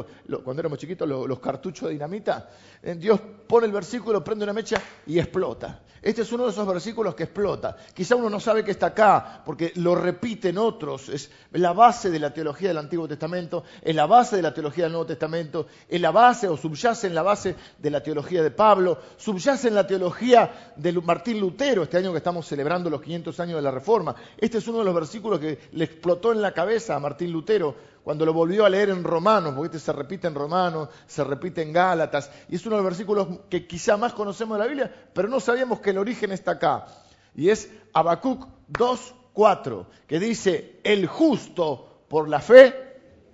cuando 0.43 0.61
éramos 0.61 0.79
chiquitos 0.79 1.07
los, 1.07 1.39
cartuchos 1.41 1.89
de 1.89 1.93
dinamita? 1.93 2.49
Eh, 2.83 2.95
Dios 2.95 3.21
pone 3.47 3.67
el 3.67 3.73
versículo, 3.73 4.25
prende 4.25 4.45
una 4.45 4.55
mecha 4.55 4.81
y 5.07 5.19
explota. 5.19 5.83
Este 6.01 6.23
es 6.23 6.33
uno 6.33 6.45
de 6.45 6.51
esos 6.51 6.67
versículos 6.67 7.15
que 7.15 7.25
explota. 7.25 7.77
Quizá 7.93 8.15
uno 8.15 8.31
no 8.31 8.39
sabe 8.39 8.65
que 8.65 8.71
está 8.71 8.87
acá 8.87 9.43
porque 9.45 9.73
lo 9.77 9.95
repiten 9.95 10.57
otros. 10.57 11.09
Es 11.09 11.31
la 11.53 11.73
base 11.73 12.11
de 12.11 12.21
la 12.21 12.33
teología 12.33 12.69
del 12.69 12.79
Antiguo 12.79 13.09
Testamento, 13.09 13.65
es 13.83 13.95
la 13.95 14.07
base 14.07 14.37
de 14.37 14.43
la 14.43 14.55
teología 14.55 14.85
del 14.85 14.93
Nuevo 14.93 15.07
Testamento, 15.07 15.67
es 15.89 16.01
la 16.01 16.13
base 16.13 16.49
o 16.49 16.57
subyace 16.57 17.09
en 17.09 17.15
la 17.15 17.23
base 17.23 17.57
de 17.79 17.91
la 17.91 18.03
teología 18.03 18.43
de 18.43 18.51
Pablo, 18.51 18.99
subyace 19.17 19.69
en 19.69 19.75
la 19.75 19.87
teología 19.87 20.73
de 20.79 20.93
Martín 20.93 21.41
Lutero, 21.41 21.83
este 21.83 21.97
año 21.97 22.13
que 22.13 22.19
estamos 22.19 22.47
celebrando 22.47 22.89
los 22.89 23.03
500 23.03 23.41
años 23.41 23.57
de 23.57 23.63
la 23.63 23.73
Reforma. 23.73 24.15
Este 24.37 24.59
es 24.59 24.69
uno 24.69 24.79
de 24.79 24.85
los 24.85 24.95
versículos 24.95 25.41
que 25.41 25.59
le 25.73 25.85
explotó 25.85 26.33
en 26.33 26.41
la 26.41 26.53
cabeza 26.53 26.95
a 26.95 27.01
Martín 27.01 27.33
Lutero 27.33 27.75
cuando 28.05 28.25
lo 28.25 28.33
volvió 28.33 28.65
a 28.65 28.71
leer 28.71 28.91
en 28.91 29.03
Romanos, 29.03 29.55
porque 29.55 29.77
este 29.77 29.87
se 29.87 29.93
repite 29.93 30.29
en 30.29 30.35
Romanos, 30.35 30.89
se 31.07 31.25
repite 31.25 31.63
en 31.63 31.73
Gálatas, 31.73 32.31
y 32.49 32.55
es 32.55 32.65
uno 32.65 32.77
de 32.77 32.83
los 32.83 32.91
versículos 32.91 33.29
que 33.51 33.67
quizá 33.67 33.97
más 33.97 34.15
conocemos 34.15 34.57
de 34.57 34.65
la 34.65 34.69
Biblia, 34.69 34.95
pero 35.13 35.29
no 35.29 35.41
sabíamos 35.41 35.81
que 35.81 35.91
el 35.91 35.99
origen 35.99 36.33
está 36.33 36.53
acá. 36.53 36.87
Y 37.35 37.51
es 37.51 37.71
Habacuc 37.93 38.47
2.4, 38.73 39.87
que 40.07 40.21
dice, 40.21 40.81
el 40.85 41.07
justo 41.07 42.05
por 42.09 42.29
la 42.29 42.41
fe 42.41 42.75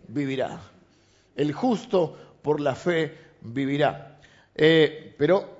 vivirá. 0.08 0.60
El 1.36 1.52
justo 1.52 2.16
por 2.42 2.58
la 2.60 2.74
fe 2.74 3.16
vivirá. 3.42 4.18
Eh, 4.56 5.14
pero 5.18 5.53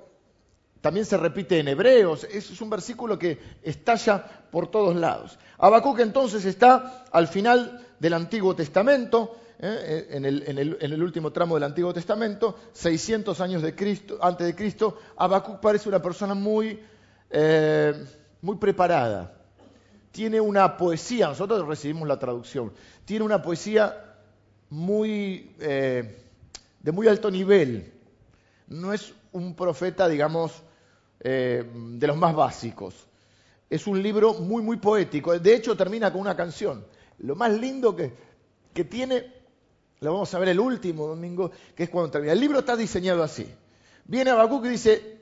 también 0.84 1.06
se 1.06 1.16
repite 1.16 1.58
en 1.58 1.68
Hebreos, 1.68 2.24
es 2.24 2.60
un 2.60 2.68
versículo 2.68 3.18
que 3.18 3.38
estalla 3.62 4.22
por 4.50 4.70
todos 4.70 4.94
lados. 4.94 5.38
Habacuc 5.56 5.98
entonces 6.00 6.44
está 6.44 7.06
al 7.10 7.26
final 7.26 7.86
del 7.98 8.12
Antiguo 8.12 8.54
Testamento, 8.54 9.34
eh, 9.58 10.08
en, 10.10 10.26
el, 10.26 11.02
último 11.02 11.32
tramo 11.32 11.54
del 11.54 11.64
Antiguo 11.64 11.94
Testamento, 11.94 12.58
600 12.74 13.40
años 13.40 13.62
de 13.62 13.74
Cristo, 13.74 14.18
antes 14.20 14.46
de 14.46 14.54
Cristo, 14.54 14.98
Habacuc 15.16 15.58
parece 15.58 15.88
una 15.88 16.02
persona 16.02 16.34
muy, 16.34 16.78
eh, 17.30 18.04
muy 18.42 18.56
preparada. 18.56 19.32
Tiene 20.12 20.38
una 20.38 20.76
poesía, 20.76 21.28
nosotros 21.28 21.66
recibimos 21.66 22.06
la 22.06 22.18
traducción, 22.18 22.74
tiene 23.06 23.24
una 23.24 23.40
poesía 23.40 24.16
muy, 24.68 25.56
eh, 25.60 26.26
de 26.78 26.92
muy 26.92 27.08
alto 27.08 27.30
nivel. 27.30 27.90
No 28.68 28.92
es 28.92 29.14
un 29.32 29.54
profeta, 29.56 30.08
digamos, 30.08 30.62
eh, 31.20 31.64
de 31.72 32.06
los 32.06 32.16
más 32.16 32.34
básicos. 32.34 32.94
Es 33.68 33.86
un 33.86 34.02
libro 34.02 34.34
muy, 34.34 34.62
muy 34.62 34.76
poético. 34.76 35.38
De 35.38 35.54
hecho, 35.54 35.76
termina 35.76 36.12
con 36.12 36.20
una 36.20 36.36
canción. 36.36 36.84
Lo 37.18 37.34
más 37.34 37.52
lindo 37.52 37.94
que, 37.96 38.12
que 38.72 38.84
tiene, 38.84 39.32
lo 40.00 40.12
vamos 40.12 40.34
a 40.34 40.38
ver 40.38 40.50
el 40.50 40.60
último 40.60 41.06
domingo, 41.06 41.50
que 41.74 41.84
es 41.84 41.90
cuando 41.90 42.10
termina. 42.10 42.32
El 42.32 42.40
libro 42.40 42.58
está 42.58 42.76
diseñado 42.76 43.22
así. 43.22 43.46
Viene 44.06 44.30
Habacuc 44.30 44.66
y 44.66 44.68
dice, 44.68 45.14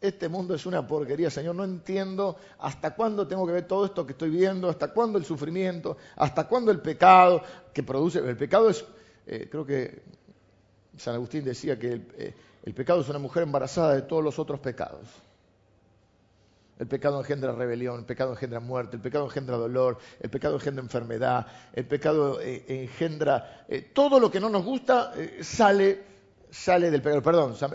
este 0.00 0.28
mundo 0.28 0.54
es 0.54 0.66
una 0.66 0.86
porquería, 0.86 1.30
Señor, 1.30 1.54
no 1.54 1.64
entiendo 1.64 2.36
hasta 2.58 2.94
cuándo 2.94 3.28
tengo 3.28 3.46
que 3.46 3.52
ver 3.52 3.68
todo 3.68 3.84
esto 3.84 4.06
que 4.06 4.12
estoy 4.12 4.30
viendo, 4.30 4.68
hasta 4.68 4.88
cuándo 4.92 5.18
el 5.18 5.24
sufrimiento, 5.24 5.96
hasta 6.16 6.48
cuándo 6.48 6.70
el 6.70 6.80
pecado 6.80 7.42
que 7.72 7.82
produce. 7.82 8.18
El 8.18 8.36
pecado 8.36 8.70
es, 8.70 8.84
eh, 9.26 9.48
creo 9.50 9.64
que 9.64 10.02
San 10.96 11.14
Agustín 11.14 11.44
decía 11.44 11.78
que 11.78 11.92
el, 11.92 12.08
eh, 12.16 12.34
el 12.64 12.74
pecado 12.74 13.00
es 13.00 13.08
una 13.08 13.18
mujer 13.18 13.42
embarazada 13.42 13.94
de 13.94 14.02
todos 14.02 14.22
los 14.22 14.38
otros 14.38 14.60
pecados. 14.60 15.06
El 16.78 16.86
pecado 16.86 17.20
engendra 17.20 17.52
rebelión, 17.52 17.98
el 18.00 18.06
pecado 18.06 18.32
engendra 18.32 18.58
muerte, 18.58 18.96
el 18.96 19.02
pecado 19.02 19.26
engendra 19.26 19.56
dolor, 19.56 19.98
el 20.18 20.30
pecado 20.30 20.54
engendra 20.54 20.82
enfermedad, 20.82 21.46
el 21.74 21.86
pecado 21.86 22.40
eh, 22.40 22.64
engendra... 22.68 23.66
Eh, 23.68 23.90
todo 23.92 24.18
lo 24.18 24.30
que 24.30 24.40
no 24.40 24.48
nos 24.48 24.64
gusta 24.64 25.12
sale, 25.42 26.02
sale 26.50 26.90
del 26.90 27.02
pecado. 27.02 27.22
Perdón, 27.22 27.54
San, 27.54 27.72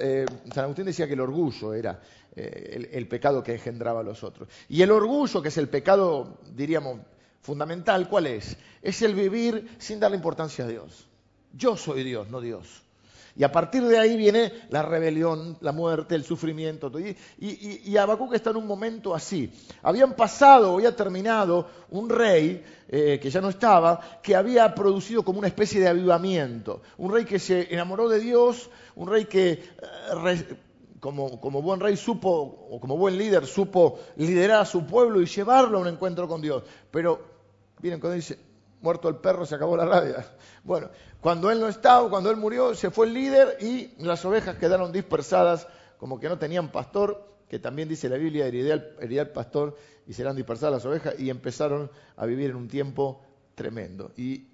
Agustín 0.58 0.86
decía 0.86 1.06
que 1.06 1.14
el 1.14 1.22
orgullo 1.22 1.76
era 1.76 2.02
el, 2.36 2.90
el, 2.92 3.08
pecado 3.08 3.44
que 3.44 3.54
engendraba 3.54 4.00
a 4.00 4.04
los 4.04 4.24
otros. 4.24 4.50
Y 4.70 4.82
el 4.82 4.90
orgullo, 4.90 5.40
que 5.40 5.50
es 5.50 5.58
el 5.58 5.70
pecado, 5.70 6.40
diríamos, 6.56 7.00
fundamental, 7.46 8.10
¿cuál 8.10 8.26
es? 8.26 8.58
Es 8.82 9.04
el 9.04 9.14
vivir 9.14 9.76
sin 9.78 10.00
darle 10.00 10.18
importancia 10.18 10.66
a 10.66 10.68
Dios. 10.68 11.08
Yo 11.54 11.78
soy 11.78 12.04
Dios, 12.04 12.28
no 12.30 12.42
Dios. 12.42 12.85
Y 13.38 13.44
a 13.44 13.52
partir 13.52 13.84
de 13.84 13.98
ahí 14.00 14.16
viene 14.16 14.54
la 14.70 14.82
rebelión, 14.82 15.58
la 15.60 15.74
muerte, 15.74 16.16
el 16.16 16.24
sufrimiento. 16.24 16.90
Y, 16.98 17.18
y, 17.38 17.96
está 18.34 18.52
en 18.52 18.56
un 18.56 18.66
momento 18.68 19.14
así. 19.14 19.52
Habían 19.84 20.16
pasado, 20.16 20.76
había 20.76 20.96
terminado, 20.96 21.68
un 21.90 22.10
rey 22.10 22.64
eh, 22.88 23.20
que 23.22 23.30
ya 23.30 23.42
no 23.42 23.50
estaba, 23.50 24.00
que 24.24 24.36
había 24.36 24.74
producido 24.74 25.24
como 25.24 25.40
una 25.40 25.50
especie 25.50 25.82
de 25.82 25.90
avivamiento. 25.90 26.82
Un 26.98 27.12
rey 27.12 27.26
que 27.26 27.40
se 27.40 27.74
enamoró 27.74 28.08
de 28.08 28.20
Dios, 28.20 28.70
un 28.96 29.10
rey 29.10 29.26
que, 29.26 29.52
eh, 29.52 30.58
como, 31.02 31.42
como 31.42 31.62
buen 31.62 31.82
rey, 31.82 31.98
supo, 31.98 32.68
o 32.72 32.80
como 32.80 32.96
buen 32.96 33.18
líder, 33.18 33.46
supo 33.46 34.00
liderar 34.16 34.62
a 34.62 34.66
su 34.66 34.86
pueblo 34.86 35.22
y 35.22 35.26
llevarlo 35.26 35.78
a 35.78 35.82
un 35.82 35.88
encuentro 35.90 36.26
con 36.30 36.42
Dios. 36.42 36.64
Pero, 36.90 37.20
miren, 37.82 38.00
cuando 38.00 38.16
dice, 38.16 38.40
muerto 38.86 39.10
el 39.10 39.16
perro, 39.16 39.46
se 39.46 39.56
acabó 39.56 39.76
la 39.76 39.86
rabia. 39.86 40.26
Bueno, 40.64 40.90
cuando 41.20 41.52
él 41.52 41.60
no 41.60 41.68
estaba, 41.68 42.10
cuando 42.10 42.32
él 42.32 42.38
murió, 42.38 42.74
se 42.74 42.90
fue 42.90 43.08
el 43.08 43.14
líder 43.14 43.58
y 43.62 43.94
las 43.98 44.24
ovejas 44.26 44.58
quedaron 44.58 44.92
dispersadas, 44.92 45.68
como 45.98 46.20
que 46.20 46.30
no 46.30 46.40
tenían 46.40 46.72
pastor, 46.72 47.24
que 47.50 47.60
también 47.60 47.88
dice 47.88 48.10
la 48.10 48.18
Biblia, 48.18 48.48
heredé 48.48 49.20
el 49.20 49.30
pastor 49.30 49.76
y 50.08 50.14
serán 50.14 50.36
dispersadas 50.36 50.74
las 50.74 50.86
ovejas, 50.86 51.20
y 51.20 51.30
empezaron 51.30 51.92
a 52.16 52.26
vivir 52.26 52.52
en 52.52 52.56
un 52.56 52.68
tiempo 52.68 53.22
tremendo. 53.56 54.12
Y 54.18 54.48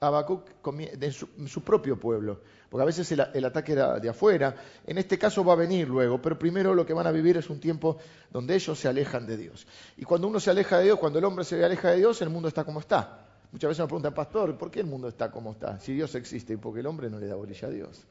Habacuc 0.00 0.48
en 0.66 1.12
su, 1.12 1.28
su, 1.46 1.62
propio 1.62 1.98
pueblo, 1.98 2.40
porque 2.68 2.82
a 2.82 2.86
veces 2.86 3.10
el, 3.12 3.24
el, 3.32 3.44
ataque 3.44 3.72
era 3.72 3.98
de 3.98 4.08
afuera, 4.08 4.54
en 4.86 4.98
este 4.98 5.18
caso 5.18 5.44
va 5.44 5.54
a 5.54 5.56
venir 5.56 5.88
luego, 5.88 6.20
pero 6.20 6.38
primero 6.38 6.74
lo 6.74 6.84
que 6.84 6.92
van 6.92 7.06
a 7.06 7.10
vivir 7.10 7.36
es 7.36 7.48
un 7.48 7.60
tiempo 7.60 7.98
donde 8.30 8.54
ellos 8.54 8.78
se 8.78 8.88
alejan 8.88 9.26
de 9.26 9.36
Dios. 9.36 9.66
Y 9.96 10.04
cuando 10.04 10.28
uno 10.28 10.40
se 10.40 10.50
aleja 10.50 10.78
de 10.78 10.84
Dios, 10.84 10.98
cuando 10.98 11.18
el 11.18 11.24
hombre 11.24 11.44
se 11.44 11.62
aleja 11.64 11.90
de 11.90 11.98
Dios, 11.98 12.20
el 12.22 12.28
mundo 12.30 12.48
está 12.48 12.64
como 12.64 12.80
está. 12.80 13.33
Muchas 13.54 13.68
veces 13.68 13.78
nos 13.78 13.86
preguntan, 13.86 14.14
pastor, 14.14 14.58
¿por 14.58 14.68
qué 14.68 14.80
el 14.80 14.86
mundo 14.86 15.06
está 15.06 15.30
como 15.30 15.52
está? 15.52 15.78
Si 15.78 15.94
Dios 15.94 16.12
existe 16.16 16.54
y 16.54 16.56
porque 16.56 16.80
el 16.80 16.86
hombre 16.88 17.08
no 17.08 17.20
le 17.20 17.28
da 17.28 17.36
bolilla 17.36 17.68
a 17.68 17.70
Dios. 17.70 18.04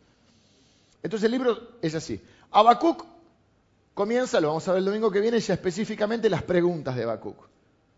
Entonces 1.04 1.26
el 1.26 1.32
libro 1.34 1.72
es 1.82 1.94
así. 1.96 2.24
Habacuc 2.50 3.04
comienza, 3.94 4.40
lo 4.40 4.48
vamos 4.48 4.66
a 4.70 4.72
ver 4.72 4.80
el 4.80 4.86
domingo 4.86 5.12
que 5.12 5.20
viene, 5.20 5.42
ya 5.42 5.56
específicamente 5.56 6.30
las 6.30 6.44
preguntas 6.44 6.96
de 6.96 7.04
Habacuc. 7.04 7.36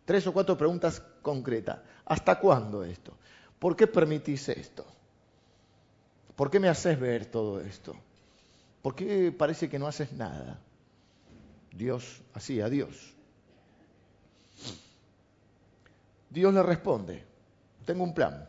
Tres 0.05 0.25
o 0.25 0.33
cuatro 0.33 0.57
preguntas 0.57 1.03
concretas. 1.21 1.81
¿Hasta 2.05 2.39
cuándo 2.39 2.83
esto? 2.83 3.13
¿Por 3.59 3.75
qué 3.75 3.85
permitís 3.85 4.49
esto? 4.49 4.83
¿Por 6.35 6.49
qué 6.49 6.59
me 6.59 6.67
haces 6.67 6.99
ver 6.99 7.27
todo 7.27 7.61
esto? 7.61 7.95
¿Por 8.81 8.95
qué 8.95 9.31
parece 9.31 9.69
que 9.69 9.77
no 9.77 9.85
haces 9.85 10.11
nada? 10.13 10.59
Dios, 11.71 12.23
así, 12.33 12.59
a 12.59 12.69
Dios. 12.69 13.13
Dios 16.31 16.51
le 16.51 16.63
responde 16.63 17.34
tengo 17.85 18.03
un 18.03 18.13
plan. 18.13 18.47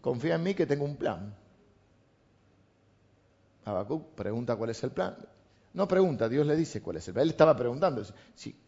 Confía 0.00 0.34
en 0.34 0.42
mí 0.42 0.54
que 0.54 0.66
tengo 0.66 0.84
un 0.84 0.96
plan. 0.96 1.34
Habacuc 3.64 4.14
pregunta 4.14 4.56
cuál 4.56 4.70
es 4.70 4.82
el 4.82 4.90
plan. 4.90 5.16
No 5.74 5.88
pregunta, 5.88 6.28
Dios 6.28 6.46
le 6.46 6.56
dice 6.56 6.82
cuál 6.82 6.96
es 6.98 7.08
el 7.08 7.14
plan. 7.14 7.22
Él 7.22 7.30
estaba 7.30 7.56
preguntando, 7.56 8.02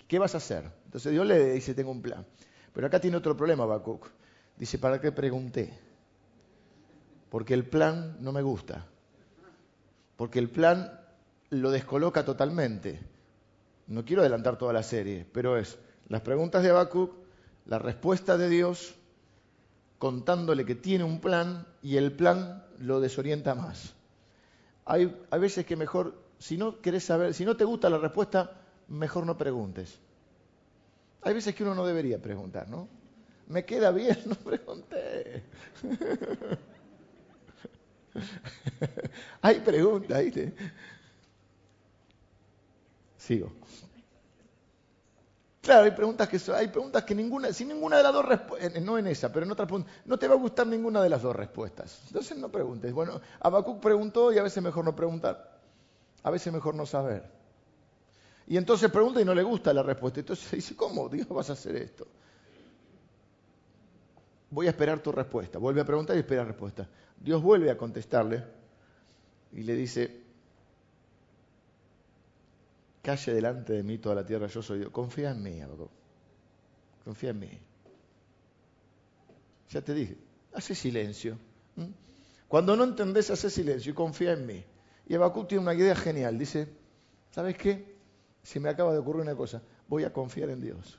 ¿qué 0.08 0.18
vas 0.18 0.34
a 0.34 0.38
hacer? 0.38 0.70
Entonces 0.87 1.12
Dios 1.12 1.26
le 1.26 1.52
dice, 1.52 1.75
tengo 1.75 1.90
un 1.90 2.00
plan. 2.00 2.25
Pero 2.73 2.87
acá 2.87 3.00
tiene 3.00 3.16
otro 3.16 3.37
problema 3.37 3.64
Habacuc. 3.64 4.08
Dice, 4.56 4.78
¿para 4.78 5.00
qué 5.00 5.12
pregunté? 5.12 5.73
Porque 7.28 7.54
el 7.54 7.68
plan 7.68 8.16
no 8.20 8.32
me 8.32 8.42
gusta. 8.42 8.87
Porque 10.16 10.38
el 10.38 10.49
plan 10.49 11.00
lo 11.50 11.70
descoloca 11.70 12.25
totalmente. 12.25 13.00
No 13.88 14.04
quiero 14.04 14.23
adelantar 14.23 14.56
toda 14.56 14.73
la 14.73 14.82
serie, 14.82 15.26
pero 15.30 15.58
es 15.58 15.78
las 16.08 16.23
preguntas 16.23 16.62
de 16.62 16.70
Habacuc 16.70 17.24
la 17.66 17.78
respuesta 17.78 18.37
de 18.37 18.49
Dios 18.49 18.94
contándole 19.99 20.64
que 20.66 20.75
tiene 20.75 21.04
un 21.04 21.21
plan 21.21 21.66
y 21.83 21.97
el 21.97 22.12
plan 22.12 22.64
lo 22.78 23.00
desorienta 23.00 23.54
más. 23.54 23.94
Hay, 24.85 25.16
veces 25.40 25.64
que 25.64 25.76
mejor, 25.76 26.14
si 26.38 26.59
no 26.59 26.80
querés 26.80 27.04
saber, 27.04 27.33
si 27.33 27.44
no 27.44 27.56
te 27.56 27.64
gusta 27.64 27.88
la 27.88 27.99
respuesta, 27.99 28.61
mejor 28.88 29.25
no 29.25 29.38
preguntes. 29.38 29.99
Hay 31.23 31.33
veces 31.33 31.54
que 31.54 31.62
uno 31.62 31.75
no 31.75 31.87
debería 31.87 32.21
preguntar, 32.21 32.68
¿no? 32.68 32.87
Me 33.49 33.64
queda 33.64 33.90
bien, 33.92 34.18
no 34.26 34.35
pregunté. 34.35 35.42
hay 39.40 39.61
preguntas, 39.61 40.23
¿viste? 40.23 40.52
Sigo. 43.16 43.50
Claro, 45.64 45.85
hay 45.85 45.92
preguntas 45.92 46.28
que 46.28 46.38
hay 46.52 46.68
preguntas 46.68 47.04
que 47.04 47.14
ninguna, 47.14 47.50
si 47.50 47.64
ninguna 47.64 47.97
de 47.97 48.02
las 48.02 48.12
dos 48.12 48.26
respuestas, 48.26 48.83
no 48.83 48.99
en 48.99 49.06
esa, 49.06 49.33
pero 49.33 49.47
en 49.47 49.52
otra 49.52 49.66
pregunta, 49.66 49.90
no 50.04 50.18
te 50.18 50.28
va 50.28 50.35
a 50.35 50.37
gustar 50.37 50.66
ninguna 50.66 51.02
de 51.02 51.09
las 51.09 51.23
dos 51.23 51.35
respuestas. 51.35 52.02
Entonces 52.09 52.37
no 52.37 52.50
preguntes. 52.50 52.92
Bueno, 52.92 53.18
Habacuc 53.40 53.80
preguntó 53.80 54.30
y 54.30 54.37
a 54.37 54.42
veces 54.42 54.62
mejor 54.62 54.85
no 54.85 54.94
preguntar. 54.94 55.59
A 56.23 56.30
veces 56.30 56.52
mejor 56.52 56.75
no 56.75 56.85
saber. 56.85 57.30
Y 58.47 58.59
entonces 58.59 58.90
pregunta 58.90 59.23
y 59.23 59.25
no 59.25 59.35
le 59.35 59.42
gusta 59.42 59.73
la 59.73 59.83
respuesta. 59.83 60.21
Entonces 60.21 60.50
dice, 60.50 60.76
¿cómo 60.76 61.09
Dios 61.09 61.26
vas 61.28 61.49
a 61.49 61.54
hacer 61.54 61.76
esto? 61.76 62.06
Voy 64.50 64.66
a 64.66 64.71
esperar 64.71 64.99
tu 65.00 65.12
respuesta. 65.12 65.59
Vuelve 65.59 65.80
a 65.80 65.87
preguntar 65.87 66.14
y 66.14 66.18
espera 66.18 66.44
respuesta. 66.44 66.87
Dios 67.18 67.42
vuelve 67.42 67.71
a 67.71 67.78
contestarle 67.78 68.44
y 69.52 69.62
le 69.62 69.75
dice, 69.75 70.24
calle 73.04 73.34
delante 73.34 73.75
de 73.75 73.82
mí 73.82 73.99
toda 73.99 74.14
la 74.14 74.25
tierra, 74.25 74.46
yo 74.46 74.62
soy 74.62 74.78
Dios. 74.78 74.90
Confía 74.90 75.30
en 75.30 75.42
mí, 75.42 75.61
Habacuc. 75.61 75.90
Confía 77.04 77.30
en 77.30 77.38
mí. 77.38 77.50
Ya 79.68 79.82
te 79.82 79.92
dije, 79.92 80.16
hace 80.54 80.75
silencio. 80.75 81.37
Cuando 82.49 82.75
no 82.76 82.84
entendés, 82.84 83.30
hace 83.30 83.50
silencio 83.50 83.92
y 83.92 83.94
confía 83.94 84.32
en 84.32 84.46
mí. 84.46 84.64
Y 85.06 85.14
Habacuc 85.14 85.49
tiene 85.49 85.62
una 85.62 85.75
idea 85.75 85.94
genial. 85.94 86.38
Dice, 86.38 86.66
¿sabes 87.30 87.58
qué? 87.58 87.94
Si 88.42 88.58
me 88.58 88.70
acaba 88.70 88.92
de 88.92 88.99
ocurrir 88.99 89.23
una 89.23 89.37
cosa, 89.37 89.62
voy 89.87 90.04
a 90.04 90.12
confiar 90.12 90.49
en 90.49 90.62
Dios. 90.62 90.99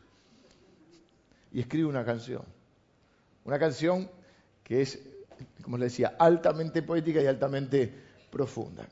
Y 1.51 1.59
escribe 1.59 1.88
una 1.88 2.05
canción. 2.05 2.43
Una 3.45 3.57
canción 3.57 4.12
que 4.63 4.81
es, 4.81 5.00
como 5.63 5.79
les 5.79 5.91
decía, 5.91 6.15
altamente 6.19 6.83
poética 6.83 7.19
y 7.19 7.25
altamente 7.25 7.91
profunda. 8.29 8.88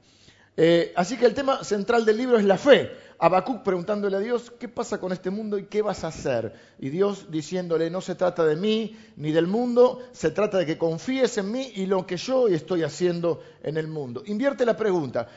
Eh, 0.56 0.94
así 0.96 1.18
que 1.18 1.26
el 1.26 1.34
tema 1.34 1.64
central 1.64 2.06
del 2.06 2.18
libro 2.18 2.38
es 2.38 2.46
la 2.46 2.58
fe. 2.58 2.92
Habacuc 3.20 3.64
preguntándole 3.64 4.18
a 4.18 4.20
Dios, 4.20 4.52
¿qué 4.60 4.68
pasa 4.68 5.00
con 5.00 5.12
este 5.12 5.30
mundo 5.30 5.58
y 5.58 5.66
qué 5.66 5.82
vas 5.82 6.04
a 6.04 6.08
hacer? 6.08 6.54
Y 6.80 6.90
Dios 6.90 7.32
diciéndole, 7.32 7.90
no 7.90 8.02
se 8.02 8.16
trata 8.16 8.46
de 8.46 8.56
mí 8.56 8.98
ni 9.16 9.32
del 9.32 9.48
mundo, 9.48 10.02
se 10.12 10.32
trata 10.32 10.58
de 10.58 10.66
que 10.66 10.78
confíes 10.78 11.38
en 11.38 11.52
mí 11.52 11.72
y 11.76 11.86
lo 11.86 12.06
que 12.06 12.18
yo 12.18 12.48
estoy 12.48 12.84
haciendo 12.84 13.42
en 13.64 13.78
el 13.78 13.88
mundo. 13.88 14.24
Invierte 14.26 14.66
la 14.66 14.76
pregunta, 14.76 15.28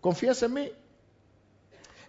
¿confías 0.00 0.42
en 0.42 0.54
mí? 0.54 0.70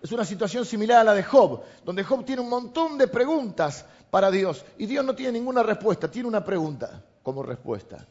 Es 0.02 0.12
una 0.12 0.26
situación 0.26 0.66
similar 0.66 1.02
a 1.02 1.04
la 1.04 1.14
de 1.14 1.24
Job, 1.24 1.62
donde 1.86 2.04
Job 2.04 2.26
tiene 2.26 2.42
un 2.42 2.50
montón 2.50 2.98
de 2.98 3.08
preguntas 3.08 3.86
para 4.10 4.32
Dios 4.32 4.66
y 4.78 4.86
Dios 4.86 5.06
no 5.06 5.16
tiene 5.16 5.34
ninguna 5.34 5.64
respuesta, 5.64 6.10
tiene 6.10 6.28
una 6.28 6.44
pregunta 6.44 7.04
como 7.24 7.44
respuesta. 7.44 8.08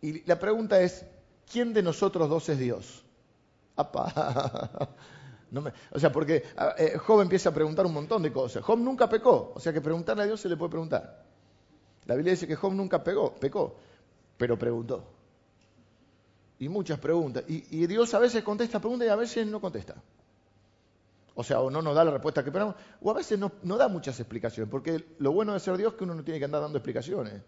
Y 0.00 0.24
la 0.26 0.38
pregunta 0.38 0.80
es, 0.80 1.04
¿quién 1.50 1.72
de 1.72 1.82
nosotros 1.82 2.28
dos 2.28 2.48
es 2.48 2.58
Dios? 2.58 3.01
o 3.76 4.88
sea, 5.98 6.12
porque 6.12 6.44
eh, 6.78 6.96
Job 6.98 7.20
empieza 7.20 7.50
a 7.50 7.54
preguntar 7.54 7.86
un 7.86 7.94
montón 7.94 8.22
de 8.22 8.32
cosas. 8.32 8.62
Job 8.62 8.78
nunca 8.78 9.08
pecó, 9.08 9.52
o 9.54 9.60
sea 9.60 9.72
que 9.72 9.80
preguntarle 9.80 10.24
a 10.24 10.26
Dios 10.26 10.40
se 10.40 10.48
le 10.48 10.56
puede 10.56 10.70
preguntar. 10.70 11.24
La 12.06 12.14
Biblia 12.14 12.32
dice 12.32 12.46
que 12.46 12.56
Job 12.56 12.72
nunca 12.72 13.02
pegó, 13.02 13.34
pecó, 13.34 13.76
pero 14.36 14.58
preguntó. 14.58 15.04
Y 16.58 16.68
muchas 16.68 16.98
preguntas. 16.98 17.44
Y, 17.48 17.86
Dios 17.86 18.14
a 18.14 18.18
veces 18.18 18.44
contesta 18.44 18.78
preguntas 18.78 19.08
y 19.08 19.10
a 19.10 19.16
veces 19.16 19.46
no 19.46 19.60
contesta. 19.60 19.94
O 21.34 21.42
sea, 21.42 21.60
o 21.60 21.70
no 21.70 21.80
nos 21.80 21.94
da 21.94 22.04
la 22.04 22.10
respuesta 22.10 22.42
que 22.42 22.50
esperamos, 22.50 22.76
o 23.00 23.10
a 23.10 23.14
veces 23.14 23.38
no, 23.38 23.52
no 23.62 23.76
da 23.76 23.88
muchas 23.88 24.20
explicaciones, 24.20 24.70
porque 24.70 25.04
lo 25.18 25.32
bueno 25.32 25.54
de 25.54 25.60
ser 25.60 25.76
Dios 25.76 25.92
es 25.92 25.98
que 25.98 26.04
uno 26.04 26.14
no 26.14 26.22
tiene 26.22 26.38
que 26.38 26.44
andar 26.44 26.60
dando 26.60 26.78
explicaciones. 26.78 27.42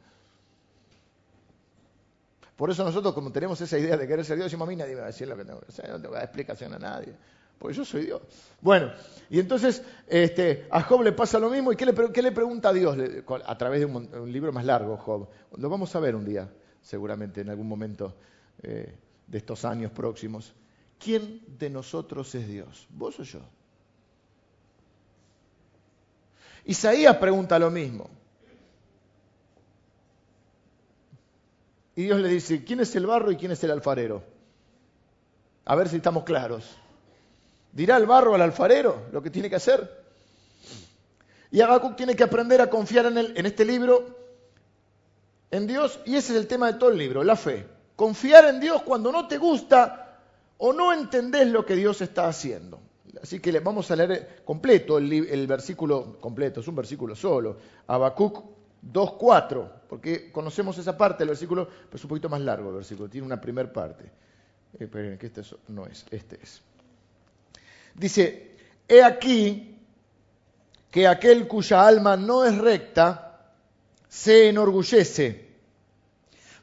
Por 2.56 2.70
eso 2.70 2.84
nosotros, 2.84 3.14
como 3.14 3.32
tenemos 3.32 3.60
esa 3.60 3.78
idea 3.78 3.96
de 3.96 4.06
querer 4.06 4.24
ser 4.24 4.36
Dios, 4.36 4.46
decimos 4.46 4.68
a 4.68 4.70
mí 4.70 4.76
nadie 4.76 4.94
me 4.94 5.00
va 5.00 5.06
a 5.06 5.08
decir 5.08 5.26
lo 5.26 5.36
que 5.36 5.44
tengo 5.44 5.60
que 5.60 5.66
hacer, 5.68 5.90
no 5.90 6.00
te 6.00 6.06
voy 6.06 6.16
a 6.16 6.18
dar 6.20 6.24
explicación 6.24 6.72
a 6.74 6.78
nadie, 6.78 7.14
porque 7.58 7.76
yo 7.76 7.84
soy 7.84 8.06
Dios. 8.06 8.22
Bueno, 8.60 8.92
y 9.28 9.40
entonces 9.40 9.82
este, 10.06 10.68
a 10.70 10.82
Job 10.82 11.02
le 11.02 11.12
pasa 11.12 11.38
lo 11.40 11.50
mismo, 11.50 11.72
¿y 11.72 11.76
qué 11.76 11.84
le, 11.86 12.32
pregunta 12.32 12.68
a 12.68 12.72
Dios 12.72 12.96
a 13.44 13.58
través 13.58 13.80
de 13.80 13.86
un, 13.86 14.32
libro 14.32 14.52
más 14.52 14.64
largo, 14.64 14.96
Job? 14.96 15.28
Lo 15.56 15.68
vamos 15.68 15.94
a 15.96 16.00
ver 16.00 16.14
un 16.14 16.24
día, 16.24 16.48
seguramente, 16.80 17.40
en 17.40 17.50
algún 17.50 17.66
momento 17.66 18.14
eh, 18.62 18.94
de 19.26 19.38
estos 19.38 19.64
años 19.64 19.90
próximos. 19.90 20.54
¿Quién 20.98 21.40
de 21.58 21.70
nosotros 21.70 22.32
es 22.36 22.46
Dios? 22.46 22.86
¿Vos 22.90 23.18
o 23.18 23.24
yo? 23.24 23.40
Isaías 26.66 27.16
pregunta 27.16 27.58
lo 27.58 27.70
mismo. 27.70 28.08
Y 31.96 32.04
Dios 32.04 32.20
le 32.20 32.28
dice, 32.28 32.64
¿quién 32.64 32.80
es 32.80 32.94
el 32.96 33.06
barro 33.06 33.30
y 33.30 33.36
quién 33.36 33.52
es 33.52 33.62
el 33.62 33.70
alfarero? 33.70 34.22
A 35.64 35.74
ver 35.74 35.88
si 35.88 35.96
estamos 35.96 36.24
claros. 36.24 36.64
¿Dirá 37.72 37.96
el 37.96 38.06
barro 38.06 38.34
al 38.34 38.42
alfarero 38.42 39.06
lo 39.12 39.22
que 39.22 39.30
tiene 39.30 39.48
que 39.48 39.56
hacer? 39.56 40.04
Y 41.50 41.60
Habacuc 41.60 41.96
tiene 41.96 42.16
que 42.16 42.24
aprender 42.24 42.60
a 42.60 42.68
confiar 42.68 43.06
en, 43.06 43.46
este 43.46 43.64
libro, 43.64 44.06
en 45.52 45.66
Dios, 45.68 46.00
y 46.04 46.16
ese 46.16 46.32
es 46.32 46.38
el 46.38 46.48
tema 46.48 46.72
de 46.72 46.78
todo 46.78 46.90
el 46.90 46.98
libro, 46.98 47.22
la 47.22 47.36
fe. 47.36 47.66
confiar 47.94 48.46
en 48.46 48.58
Dios 48.58 48.82
cuando 48.82 49.12
no 49.12 49.28
te 49.28 49.38
gusta 49.38 50.18
o 50.58 50.72
no 50.72 50.92
entendés 50.92 51.46
lo 51.46 51.64
que 51.64 51.76
Dios 51.76 52.00
está 52.00 52.26
haciendo. 52.26 52.80
Así 53.22 53.38
que 53.38 53.58
vamos 53.60 53.88
a 53.90 53.96
leer 53.96 54.42
completo 54.44 54.98
el, 54.98 55.46
versículo 55.46 56.18
completo, 56.20 56.60
es 56.60 56.66
un 56.66 56.74
versículo 56.74 57.14
solo, 57.14 57.56
Habacuc 57.86 58.53
2.4, 58.92 59.70
porque 59.88 60.30
conocemos 60.32 60.76
esa 60.78 60.96
parte 60.96 61.18
del 61.18 61.28
versículo, 61.28 61.66
pero 61.66 61.96
es 61.96 62.04
un 62.04 62.08
poquito 62.08 62.28
más 62.28 62.40
largo 62.40 62.70
el 62.70 62.76
versículo, 62.76 63.08
tiene 63.08 63.26
una 63.26 63.40
primera 63.40 63.72
parte. 63.72 64.10
Esperen, 64.78 65.18
que 65.18 65.26
este 65.26 65.42
no 65.68 65.86
es, 65.86 66.04
este 66.10 66.38
es. 66.42 66.62
Dice, 67.94 68.56
he 68.88 69.02
aquí 69.02 69.78
que 70.90 71.06
aquel 71.06 71.46
cuya 71.46 71.86
alma 71.86 72.16
no 72.16 72.44
es 72.44 72.56
recta 72.58 73.52
se 74.08 74.48
enorgullece, 74.48 75.48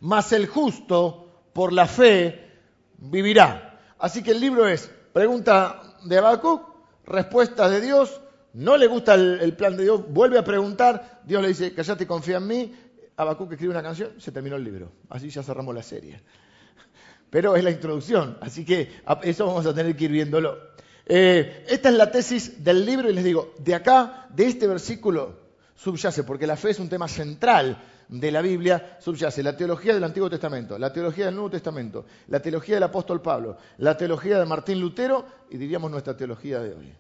mas 0.02 0.32
el 0.32 0.48
justo 0.48 1.50
por 1.54 1.74
la 1.74 1.86
fe 1.86 2.50
vivirá. 2.98 3.80
Así 4.00 4.24
que 4.24 4.32
el 4.32 4.40
libro 4.40 4.68
es 4.68 4.90
pregunta 5.14 5.98
de 6.04 6.18
Habacuc, 6.18 6.62
respuesta 7.06 7.70
de 7.70 7.82
Dios, 7.82 8.22
no 8.54 8.78
le 8.78 8.88
gusta 8.88 9.16
el, 9.16 9.56
plan 9.56 9.78
de 9.78 9.84
Dios, 9.84 10.02
vuelve 10.10 10.38
a 10.38 10.44
preguntar, 10.44 11.22
Dios 11.26 11.42
le 11.42 11.50
dice, 11.50 11.74
callate 11.74 12.06
confía 12.06 12.38
en 12.38 12.48
mí, 12.48 12.76
Habacuc 13.16 13.52
escribe 13.52 13.72
una 13.72 13.84
canción, 13.84 14.20
se 14.20 14.32
terminó 14.32 14.56
el 14.56 14.64
libro, 14.64 14.92
así 15.10 15.30
ya 15.30 15.44
cerramos 15.44 15.74
la 15.74 15.84
serie. 15.84 16.22
Pero 17.30 17.56
es 17.56 17.64
la 17.64 17.72
introducción, 17.72 18.38
así 18.42 18.66
que 18.66 19.02
eso 19.24 19.46
vamos 19.46 19.66
a 19.66 19.74
tener 19.74 19.96
que 19.96 20.06
ir 20.06 20.12
viéndolo. 20.12 20.58
Eh, 21.06 21.66
esta 21.70 21.90
es 21.90 21.96
la 21.96 22.12
tesis 22.12 22.64
del 22.64 22.86
libro 22.86 23.10
y 23.10 23.14
les 23.14 23.24
digo, 23.24 23.54
de 23.60 23.76
acá, 23.76 24.28
de 24.30 24.48
este 24.48 24.68
versículo, 24.68 25.40
subyace, 25.76 26.24
porque 26.24 26.46
la 26.46 26.58
fe 26.58 26.72
es 26.72 26.80
un 26.80 26.90
tema 26.90 27.08
central 27.08 27.82
de 28.12 28.30
la 28.30 28.42
Biblia 28.42 28.98
subyace 29.00 29.42
la 29.42 29.56
teología 29.56 29.94
del 29.94 30.04
Antiguo 30.04 30.30
Testamento, 30.30 30.78
la 30.78 30.92
teología 30.92 31.26
del 31.26 31.36
Nuevo 31.36 31.50
Testamento, 31.50 32.06
la 32.28 32.42
teología 32.42 32.76
del 32.76 32.84
apóstol 32.84 33.22
Pablo, 33.22 33.58
la 33.78 33.96
teología 33.96 34.38
de 34.38 34.46
Martín 34.46 34.82
Lutero 34.82 35.26
y 35.50 35.58
diríamos 35.58 35.90
nuestra 35.90 36.16
teología 36.18 36.60
de 36.60 36.76
hoy. 36.76 36.94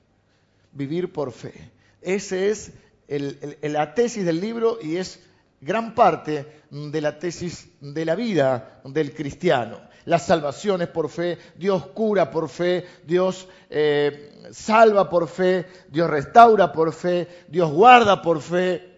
Vivir 0.71 1.11
por 1.11 1.31
fe. 1.31 1.53
Esa 2.01 2.37
es 2.37 2.71
la 3.61 3.93
tesis 3.93 4.25
del 4.25 4.39
libro 4.39 4.79
y 4.81 4.97
es 4.97 5.19
gran 5.59 5.93
parte 5.93 6.63
de 6.69 7.01
la 7.01 7.19
tesis 7.19 7.69
de 7.79 8.05
la 8.05 8.15
vida 8.15 8.81
del 8.85 9.13
cristiano. 9.13 9.79
La 10.05 10.17
salvación 10.17 10.81
es 10.81 10.87
por 10.87 11.09
fe, 11.09 11.37
Dios 11.55 11.87
cura 11.87 12.31
por 12.31 12.49
fe, 12.49 12.85
Dios 13.05 13.47
eh, 13.69 14.49
salva 14.51 15.07
por 15.09 15.27
fe, 15.27 15.67
Dios 15.89 16.09
restaura 16.09 16.71
por 16.71 16.91
fe, 16.91 17.27
Dios 17.47 17.71
guarda 17.71 18.21
por 18.21 18.41
fe, 18.41 18.91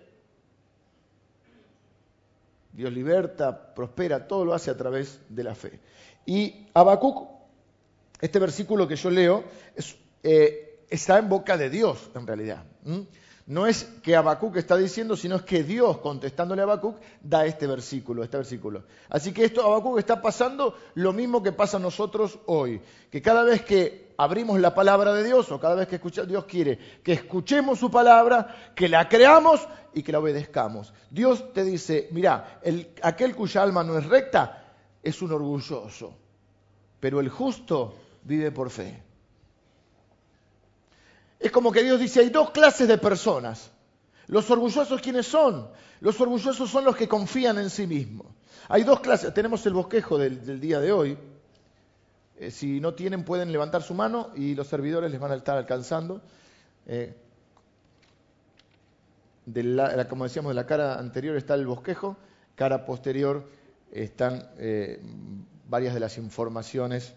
Dios 2.72 2.92
liberta, 2.94 3.74
prospera, 3.76 4.28
todo 4.28 4.46
lo 4.46 4.54
hace 4.54 4.72
a 4.72 4.78
través 4.78 5.20
de 5.28 5.44
la 5.44 5.56
fe. 5.56 5.80
Y 6.26 6.68
Habacuc, 6.74 7.28
este 8.22 8.40
versículo 8.40 8.88
que 8.88 8.96
yo 8.96 9.10
leo, 9.10 9.44
eh, 10.24 10.73
está 10.94 11.18
en 11.18 11.28
boca 11.28 11.58
de 11.58 11.72
Dios 11.72 12.12
en 12.14 12.28
realidad. 12.28 12.64
No 13.48 13.66
es 13.66 13.84
que 14.04 14.16
Habacuc 14.16 14.56
está 14.58 14.78
diciendo, 14.78 15.18
sino 15.18 15.36
es 15.36 15.42
que 15.42 15.64
Dios, 15.64 15.98
contestándole 15.98 16.62
a 16.62 16.66
Habacuc, 16.66 16.98
da 17.22 17.46
este 17.46 17.66
versículo, 17.66 18.24
este 18.24 18.38
versículo. 18.38 18.84
Así 19.10 19.34
que 19.34 19.44
esto 19.44 19.66
Habacuc 19.66 19.98
está 19.98 20.22
pasando 20.22 20.78
lo 20.94 21.12
mismo 21.12 21.42
que 21.42 21.52
pasa 21.52 21.78
a 21.78 21.80
nosotros 21.80 22.38
hoy, 22.46 22.80
que 23.10 23.24
cada 23.24 23.44
vez 23.44 23.64
que 23.64 24.14
abrimos 24.18 24.60
la 24.60 24.76
palabra 24.76 25.14
de 25.14 25.24
Dios 25.24 25.52
o 25.52 25.60
cada 25.60 25.74
vez 25.74 25.88
que 25.88 25.96
escuchamos, 25.96 26.30
Dios 26.30 26.46
quiere 26.46 26.78
que 27.04 27.14
escuchemos 27.14 27.80
su 27.80 27.90
palabra, 27.90 28.72
que 28.76 28.88
la 28.88 29.10
creamos 29.10 29.68
y 29.96 30.04
que 30.04 30.12
la 30.12 30.20
obedezcamos. 30.20 30.94
Dios 31.10 31.52
te 31.54 31.64
dice, 31.64 32.08
mira, 32.12 32.62
aquel 33.02 33.36
cuya 33.36 33.64
alma 33.64 33.84
no 33.84 33.98
es 33.98 34.06
recta 34.06 34.76
es 35.02 35.22
un 35.24 35.32
orgulloso, 35.32 36.14
pero 37.00 37.20
el 37.20 37.30
justo 37.30 37.96
vive 38.24 38.52
por 38.52 38.70
fe. 38.70 39.13
Es 41.44 41.52
como 41.52 41.74
que 41.74 41.84
Dios 41.84 42.00
dice, 42.00 42.22
hay 42.22 42.30
dos 42.30 42.52
clases 42.52 42.88
de 42.88 42.98
personas. 42.98 43.70
Los 44.28 44.50
orgullosos, 44.50 45.02
¿quiénes 45.02 45.28
son? 45.28 45.68
Los 46.00 46.20
orgullosos 46.22 46.70
son 46.70 46.86
los 46.86 46.96
que 46.96 47.10
confían 47.10 47.58
en 47.58 47.70
sí 47.70 47.86
mismos. 47.86 48.28
Hay 48.70 48.84
dos 48.84 49.02
clases. 49.02 49.34
Tenemos 49.34 49.66
el 49.66 49.74
bosquejo 49.74 50.18
del, 50.18 50.62
día 50.62 50.80
de 50.80 50.94
hoy. 50.94 51.18
Eh, 52.38 52.50
si 52.50 52.80
no 52.80 52.94
tienen, 52.94 53.26
pueden 53.26 53.52
levantar 53.52 53.84
su 53.84 53.94
mano 53.94 54.30
y 54.38 54.56
los 54.56 54.68
servidores 54.68 55.12
les 55.12 55.20
van 55.20 55.34
a 55.34 55.36
estar 55.36 55.58
alcanzando. 55.58 56.22
Eh, 56.88 57.14
como 60.10 60.24
decíamos, 60.24 60.52
de 60.52 60.56
la 60.56 60.66
cara 60.66 60.98
anterior 60.98 61.36
está 61.36 61.56
el 61.56 61.68
bosquejo, 61.68 62.16
cara 62.56 62.86
posterior 62.86 63.46
están 63.92 64.48
eh, 64.60 65.02
varias 65.68 65.94
de 65.94 66.00
las 66.00 66.18
informaciones 66.18 67.14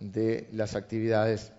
de 0.00 0.50
las 0.52 0.74
actividades 0.76 1.50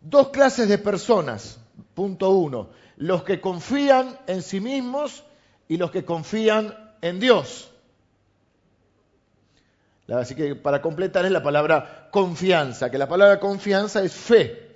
Dos 0.00 0.28
clases 0.28 0.68
de 0.68 0.78
personas. 0.78 1.58
Punto 1.94 2.30
uno. 2.30 2.70
Los 2.96 3.22
que 3.22 3.40
confían 3.40 4.18
en 4.26 4.42
sí 4.42 4.60
mismos 4.60 5.24
y 5.68 5.76
los 5.76 5.90
que 5.90 6.04
confían 6.04 6.74
en 7.00 7.20
Dios. 7.20 7.70
Así 10.08 10.34
que 10.34 10.54
para 10.54 10.80
completar 10.80 11.26
es 11.26 11.32
la 11.32 11.42
palabra 11.42 12.08
confianza, 12.10 12.90
que 12.90 12.96
la 12.96 13.08
palabra 13.08 13.38
confianza 13.38 14.02
es 14.02 14.12
fe. 14.12 14.68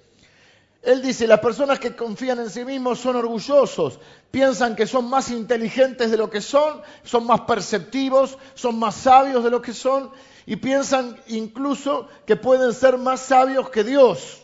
Él 0.82 1.00
dice, 1.00 1.26
las 1.26 1.38
personas 1.40 1.78
que 1.78 1.94
confían 1.94 2.40
en 2.40 2.50
sí 2.50 2.64
mismos 2.64 2.98
son 2.98 3.16
orgullosos, 3.16 4.00
piensan 4.30 4.74
que 4.74 4.86
son 4.86 5.08
más 5.08 5.30
inteligentes 5.30 6.10
de 6.10 6.16
lo 6.16 6.28
que 6.28 6.40
son, 6.40 6.82
son 7.04 7.24
más 7.24 7.42
perceptivos, 7.42 8.36
son 8.54 8.78
más 8.78 8.96
sabios 8.96 9.44
de 9.44 9.50
lo 9.50 9.62
que 9.62 9.72
son 9.72 10.10
y 10.44 10.56
piensan 10.56 11.16
incluso 11.28 12.08
que 12.26 12.34
pueden 12.36 12.72
ser 12.72 12.98
más 12.98 13.20
sabios 13.20 13.70
que 13.70 13.84
Dios. 13.84 14.41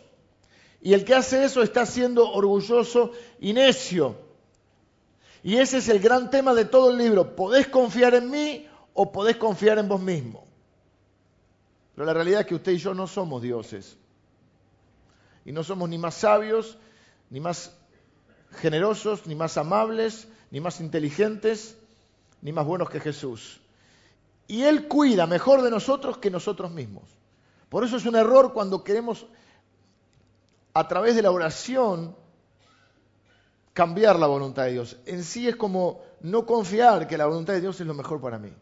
Y 0.81 0.95
el 0.95 1.05
que 1.05 1.15
hace 1.15 1.45
eso 1.45 1.63
está 1.63 1.87
siendo 1.87 2.31
orgulloso 2.31 3.13
y 3.41 3.53
necio. 3.53 4.17
Y 5.43 5.57
ese 5.57 5.79
es 5.79 5.89
el 5.89 6.01
gran 6.01 6.31
tema 6.31 6.55
de 6.55 6.65
todo 6.65 6.91
el 6.91 6.99
libro. 6.99 7.35
¿Podés 7.35 7.69
confiar 7.69 8.15
en 8.15 8.31
mí 8.31 8.69
o 8.95 9.13
podés 9.13 9.37
confiar 9.37 9.79
en 9.79 9.89
vos 9.89 10.01
mismo? 10.01 10.47
Pero 11.95 12.07
la 12.07 12.15
realidad 12.15 12.43
es 12.43 12.47
que 12.47 12.55
usted 12.55 12.73
y 12.73 12.79
yo 12.79 12.95
no 12.95 13.07
somos 13.07 13.43
dioses. 13.43 13.97
Y 15.45 15.53
no 15.53 15.65
somos 15.65 15.89
ni 15.89 15.99
más 15.99 16.15
sabios, 16.15 16.79
ni 17.31 17.41
más 17.41 17.73
generosos, 18.61 19.27
ni 19.27 19.35
más 19.35 19.57
amables, 19.57 20.29
ni 20.51 20.61
más 20.61 20.81
inteligentes, 20.81 21.77
ni 22.41 22.53
más 22.53 22.67
buenos 22.67 22.91
que 22.91 23.01
Jesús. 23.01 23.61
Y 24.47 24.63
Él 24.63 24.89
cuida 24.89 25.27
mejor 25.27 25.63
de 25.63 25.71
nosotros 25.71 26.19
que 26.19 26.31
nosotros 26.31 26.71
mismos. 26.71 27.05
Por 27.69 27.85
eso 27.85 27.97
es 27.97 28.07
un 28.07 28.17
error 28.17 28.53
cuando 28.53 28.83
queremos 28.83 29.27
a 30.79 30.87
través 30.87 31.17
de 31.17 31.23
la 31.23 31.33
oración 31.33 32.15
cambiar 33.73 34.17
la 34.19 34.29
voluntad 34.29 34.65
de 34.65 34.73
Dios. 34.73 34.97
En 35.07 35.25
sí 35.25 35.49
es 35.49 35.57
como 35.57 36.03
no 36.21 36.47
confiar 36.47 37.09
que 37.09 37.19
la 37.19 37.27
voluntad 37.27 37.55
de 37.55 37.61
Dios 37.61 37.81
es 37.81 37.87
lo 37.87 37.95
mejor 37.95 38.21
para 38.21 38.39
mí. 38.39 38.53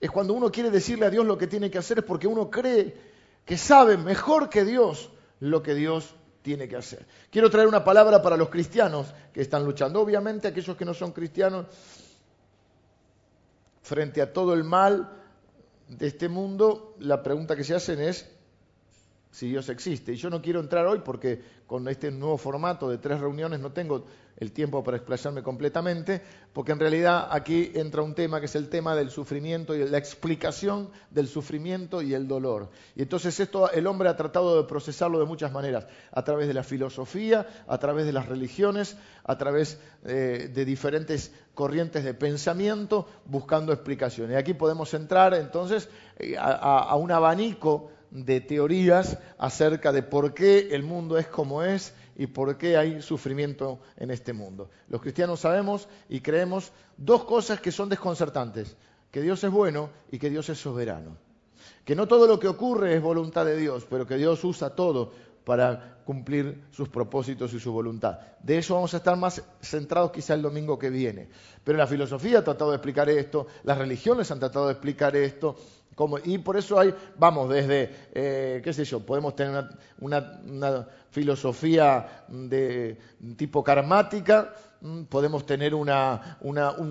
Es 0.00 0.10
cuando 0.12 0.32
uno 0.34 0.50
quiere 0.52 0.70
decirle 0.70 1.06
a 1.06 1.10
Dios 1.10 1.26
lo 1.26 1.36
que 1.36 1.48
tiene 1.48 1.70
que 1.72 1.78
hacer, 1.78 1.98
es 1.98 2.04
porque 2.04 2.28
uno 2.28 2.48
cree 2.48 2.96
que 3.44 3.58
sabe 3.58 3.96
mejor 3.96 4.48
que 4.48 4.64
Dios 4.64 5.10
lo 5.40 5.60
que 5.60 5.74
Dios 5.74 6.14
tiene 6.42 6.68
que 6.68 6.76
hacer. 6.76 7.04
Quiero 7.30 7.50
traer 7.50 7.66
una 7.66 7.82
palabra 7.82 8.22
para 8.22 8.36
los 8.36 8.48
cristianos 8.48 9.12
que 9.32 9.40
están 9.40 9.64
luchando. 9.64 10.00
Obviamente 10.00 10.46
aquellos 10.46 10.76
que 10.76 10.84
no 10.84 10.94
son 10.94 11.10
cristianos, 11.10 11.66
frente 13.82 14.22
a 14.22 14.32
todo 14.32 14.54
el 14.54 14.62
mal 14.62 15.10
de 15.88 16.06
este 16.06 16.28
mundo, 16.28 16.94
la 17.00 17.24
pregunta 17.24 17.56
que 17.56 17.64
se 17.64 17.74
hacen 17.74 18.00
es, 18.00 18.28
si 19.32 19.48
Dios 19.48 19.68
existe. 19.70 20.12
Y 20.12 20.16
yo 20.16 20.30
no 20.30 20.40
quiero 20.40 20.60
entrar 20.60 20.86
hoy 20.86 21.00
porque 21.04 21.40
con 21.66 21.88
este 21.88 22.10
nuevo 22.10 22.36
formato 22.36 22.88
de 22.88 22.98
tres 22.98 23.18
reuniones 23.18 23.60
no 23.60 23.72
tengo 23.72 24.04
el 24.36 24.52
tiempo 24.52 24.84
para 24.84 24.98
explayarme 24.98 25.42
completamente, 25.42 26.20
porque 26.52 26.72
en 26.72 26.80
realidad 26.80 27.28
aquí 27.30 27.70
entra 27.74 28.02
un 28.02 28.14
tema 28.14 28.40
que 28.40 28.46
es 28.46 28.56
el 28.56 28.68
tema 28.68 28.94
del 28.94 29.10
sufrimiento 29.10 29.74
y 29.74 29.88
la 29.88 29.98
explicación 29.98 30.90
del 31.10 31.28
sufrimiento 31.28 32.02
y 32.02 32.12
el 32.12 32.28
dolor. 32.28 32.68
Y 32.94 33.02
entonces 33.02 33.38
esto 33.40 33.70
el 33.70 33.86
hombre 33.86 34.08
ha 34.10 34.16
tratado 34.16 34.60
de 34.60 34.68
procesarlo 34.68 35.18
de 35.18 35.24
muchas 35.24 35.52
maneras, 35.52 35.86
a 36.10 36.24
través 36.24 36.46
de 36.46 36.54
la 36.54 36.62
filosofía, 36.62 37.46
a 37.66 37.78
través 37.78 38.04
de 38.04 38.12
las 38.12 38.26
religiones, 38.26 38.96
a 39.24 39.38
través 39.38 39.78
eh, 40.04 40.50
de 40.52 40.64
diferentes 40.64 41.32
corrientes 41.54 42.04
de 42.04 42.12
pensamiento, 42.12 43.06
buscando 43.24 43.72
explicaciones. 43.72 44.34
Y 44.34 44.38
aquí 44.38 44.52
podemos 44.52 44.92
entrar 44.92 45.32
entonces 45.34 45.88
eh, 46.18 46.36
a 46.38 46.94
un 46.96 47.12
abanico 47.12 47.90
de 48.12 48.40
teorías 48.40 49.18
acerca 49.38 49.90
de 49.90 50.02
por 50.02 50.34
qué 50.34 50.68
el 50.72 50.82
mundo 50.82 51.16
es 51.16 51.26
como 51.26 51.62
es 51.62 51.94
y 52.14 52.26
por 52.26 52.58
qué 52.58 52.76
hay 52.76 53.00
sufrimiento 53.00 53.80
en 53.96 54.10
este 54.10 54.34
mundo. 54.34 54.70
Los 54.88 55.00
cristianos 55.00 55.40
sabemos 55.40 55.88
y 56.10 56.20
creemos 56.20 56.72
dos 56.98 57.24
cosas 57.24 57.60
que 57.60 57.72
son 57.72 57.88
desconcertantes, 57.88 58.76
que 59.10 59.22
Dios 59.22 59.42
es 59.42 59.50
bueno 59.50 59.90
y 60.10 60.18
que 60.18 60.28
Dios 60.28 60.48
es 60.50 60.58
soberano. 60.58 61.16
Que 61.84 61.96
no 61.96 62.06
todo 62.06 62.26
lo 62.26 62.38
que 62.38 62.48
ocurre 62.48 62.94
es 62.94 63.02
voluntad 63.02 63.46
de 63.46 63.56
Dios, 63.56 63.86
pero 63.88 64.06
que 64.06 64.16
Dios 64.16 64.44
usa 64.44 64.70
todo 64.70 65.12
para 65.44 66.02
cumplir 66.04 66.64
sus 66.70 66.88
propósitos 66.88 67.52
y 67.54 67.60
su 67.60 67.72
voluntad. 67.72 68.18
De 68.42 68.58
eso 68.58 68.74
vamos 68.74 68.92
a 68.94 68.98
estar 68.98 69.16
más 69.16 69.42
centrados 69.60 70.12
quizá 70.12 70.34
el 70.34 70.42
domingo 70.42 70.78
que 70.78 70.90
viene. 70.90 71.28
Pero 71.64 71.78
la 71.78 71.86
filosofía 71.86 72.40
ha 72.40 72.44
tratado 72.44 72.70
de 72.70 72.76
explicar 72.76 73.08
esto, 73.08 73.46
las 73.64 73.78
religiones 73.78 74.30
han 74.30 74.38
tratado 74.40 74.66
de 74.66 74.72
explicar 74.72 75.16
esto, 75.16 75.56
y 76.24 76.38
por 76.38 76.56
eso 76.56 76.78
hay, 76.78 76.94
vamos, 77.18 77.50
desde, 77.50 78.08
eh, 78.14 78.60
qué 78.64 78.72
sé 78.72 78.84
yo, 78.84 79.00
podemos 79.00 79.36
tener 79.36 79.64
una, 80.00 80.88
filosofía 81.10 82.24
de 82.28 82.98
tipo 83.36 83.62
karmática, 83.62 84.54
mm, 84.80 85.02
podemos 85.02 85.44
tener 85.44 85.74
un 85.74 85.90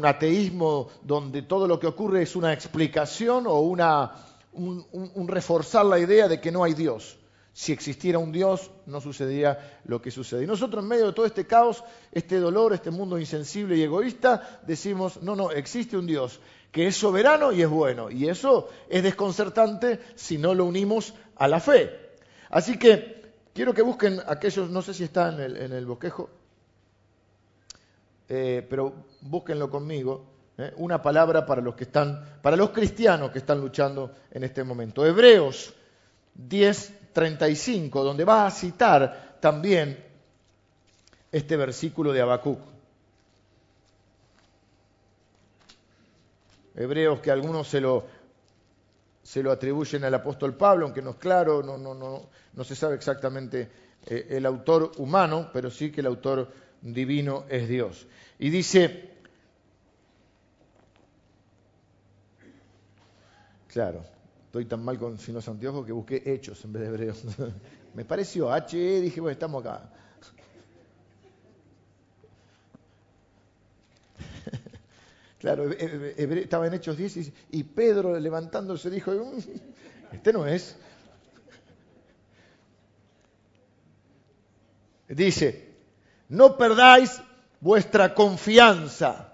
ateísmo 0.06 0.90
donde 1.02 1.42
todo 1.42 1.68
lo 1.68 1.80
que 1.80 1.88
ocurre 1.88 2.22
es 2.22 2.36
una 2.36 2.54
explicación 2.54 3.48
o 3.48 3.62
una, 3.62 4.12
un 4.54 5.28
reforzar 5.28 5.86
la 5.86 5.98
idea 5.98 6.28
de 6.28 6.40
que 6.40 6.52
no 6.52 6.64
hay 6.64 6.76
Dios 6.76 7.18
si 7.54 7.74
existiera 7.74 8.18
un 8.18 8.32
Dios, 8.32 8.72
no 8.86 9.02
sucedería 9.02 9.82
lo 9.86 10.02
que 10.02 10.10
sucede. 10.10 10.44
Y 10.44 10.48
nosotros 10.48 10.84
en 10.84 10.90
medio 10.90 11.08
de 11.08 11.14
todo 11.14 11.26
este 11.26 11.46
caos, 11.46 11.84
este 12.12 12.40
dolor, 12.40 12.74
este 12.74 12.92
mundo 12.92 13.20
insensible 13.20 13.76
y 13.76 13.84
egoísta, 13.84 14.62
decimos, 14.66 15.22
no, 15.22 15.36
no, 15.36 15.52
existe 15.52 15.98
un 15.98 16.08
Dios 16.08 16.40
que 16.72 16.88
es 16.88 16.96
soberano 16.96 17.52
y 17.52 17.62
es 17.62 17.70
bueno. 17.70 18.10
Y 18.10 18.30
eso 18.30 18.70
es 18.90 19.04
desconcertante 19.04 20.00
si 20.16 20.38
no 20.38 20.54
lo 20.54 20.66
unimos 20.66 21.14
a 21.36 21.48
la 21.48 21.60
fe. 21.60 22.12
Así 22.50 22.78
que 22.78 23.34
quiero 23.54 23.74
que 23.74 23.82
busquen 23.82 24.20
aquellos, 24.26 24.70
no 24.70 24.82
sé 24.82 24.94
si 24.94 25.04
está 25.04 25.30
en 25.30 25.74
el, 25.74 25.86
bosquejo, 25.86 26.30
eh, 28.30 28.66
pero 28.70 28.94
búsquenlo 29.22 29.70
conmigo, 29.70 30.26
eh, 30.58 30.74
una 30.78 31.02
palabra 31.02 31.46
para 31.46 31.62
los 31.62 31.76
que 31.76 31.84
están, 31.84 32.40
para 32.42 32.56
los 32.56 32.70
cristianos 32.72 33.32
que 33.32 33.40
están 33.40 33.60
luchando 33.60 34.14
en 34.32 34.44
este 34.44 34.64
momento. 34.64 35.06
Hebreos 35.06 35.74
10, 36.34 36.94
35, 37.14 38.04
donde 38.04 38.24
va 38.24 38.46
a 38.46 38.52
citar 38.52 39.38
también 39.40 40.06
este 41.32 41.58
versículo 41.58 42.14
de 42.14 42.22
Habacuc. 42.22 42.60
Hebreos 46.76 47.20
que 47.20 47.32
algunos 47.32 47.68
se 47.68 47.82
lo, 47.82 48.06
se 49.22 49.44
lo 49.44 49.52
atribuyen 49.52 50.04
al 50.04 50.14
apóstol 50.14 50.56
Pablo, 50.56 50.86
aunque 50.86 51.02
no 51.02 51.12
es 51.12 51.16
claro, 51.18 51.62
no, 51.64 51.78
no, 51.78 51.94
no, 51.94 52.30
no 52.54 52.64
se 52.64 52.76
sabe 52.76 52.96
exactamente 52.96 53.70
eh, 54.06 54.28
el 54.32 54.46
autor 54.46 54.92
humano, 54.98 55.50
pero 55.52 55.70
sí 55.70 55.92
que 55.92 56.02
el 56.02 56.08
autor 56.08 56.52
divino 56.82 57.46
es 57.50 57.68
Dios. 57.68 58.08
Y 58.40 58.50
dice, 58.50 59.10
claro, 63.68 64.04
Estoy 64.52 64.66
tan 64.66 64.84
mal 64.84 65.00
con 65.00 65.18
Sino 65.18 65.40
anteojos 65.40 65.86
que 65.86 65.94
busqué 65.94 66.22
hechos 66.26 66.66
en 66.66 66.74
vez 66.74 66.82
de 66.82 66.90
hebreos. 66.90 67.24
Me 67.94 68.04
pareció 68.04 68.52
H, 68.52 68.78
e, 68.78 69.00
dije, 69.00 69.22
bueno, 69.22 69.32
estamos 69.32 69.66
acá. 69.66 69.90
Claro, 75.54 75.70
estaba 75.70 76.66
en 76.68 76.76
Hechos 76.76 76.96
10 76.96 77.34
y 77.52 77.64
Pedro 77.66 78.18
levantándose 78.18 78.90
dijo, 78.90 79.12
mm, 79.12 79.38
este 80.14 80.32
no 80.32 80.48
es. 80.48 80.78
Dice, 85.10 85.74
no 86.30 86.56
perdáis 86.56 87.22
vuestra 87.60 88.14
confianza. 88.14 89.34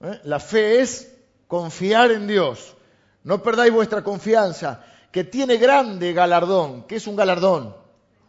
¿Eh? 0.00 0.20
La 0.22 0.38
fe 0.38 0.80
es 0.80 1.12
confiar 1.48 2.12
en 2.12 2.28
Dios. 2.28 2.76
No 3.24 3.42
perdáis 3.42 3.72
vuestra 3.72 4.04
confianza, 4.04 4.84
que 5.10 5.24
tiene 5.24 5.56
grande 5.56 6.12
galardón. 6.12 6.84
¿Qué 6.84 6.96
es 6.96 7.08
un 7.08 7.16
galardón? 7.16 7.74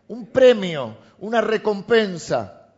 Un 0.07 0.25
premio, 0.25 0.97
una 1.19 1.41
recompensa. 1.41 2.69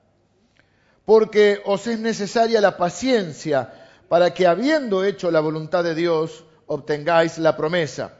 Porque 1.05 1.61
os 1.63 1.87
es 1.87 1.99
necesaria 1.99 2.59
la 2.59 2.75
paciencia 2.75 3.79
para 4.07 4.33
que 4.33 4.47
habiendo 4.47 5.03
hecho 5.03 5.31
la 5.31 5.39
voluntad 5.39 5.83
de 5.83 5.95
Dios, 5.95 6.43
obtengáis 6.67 7.37
la 7.37 7.55
promesa. 7.55 8.13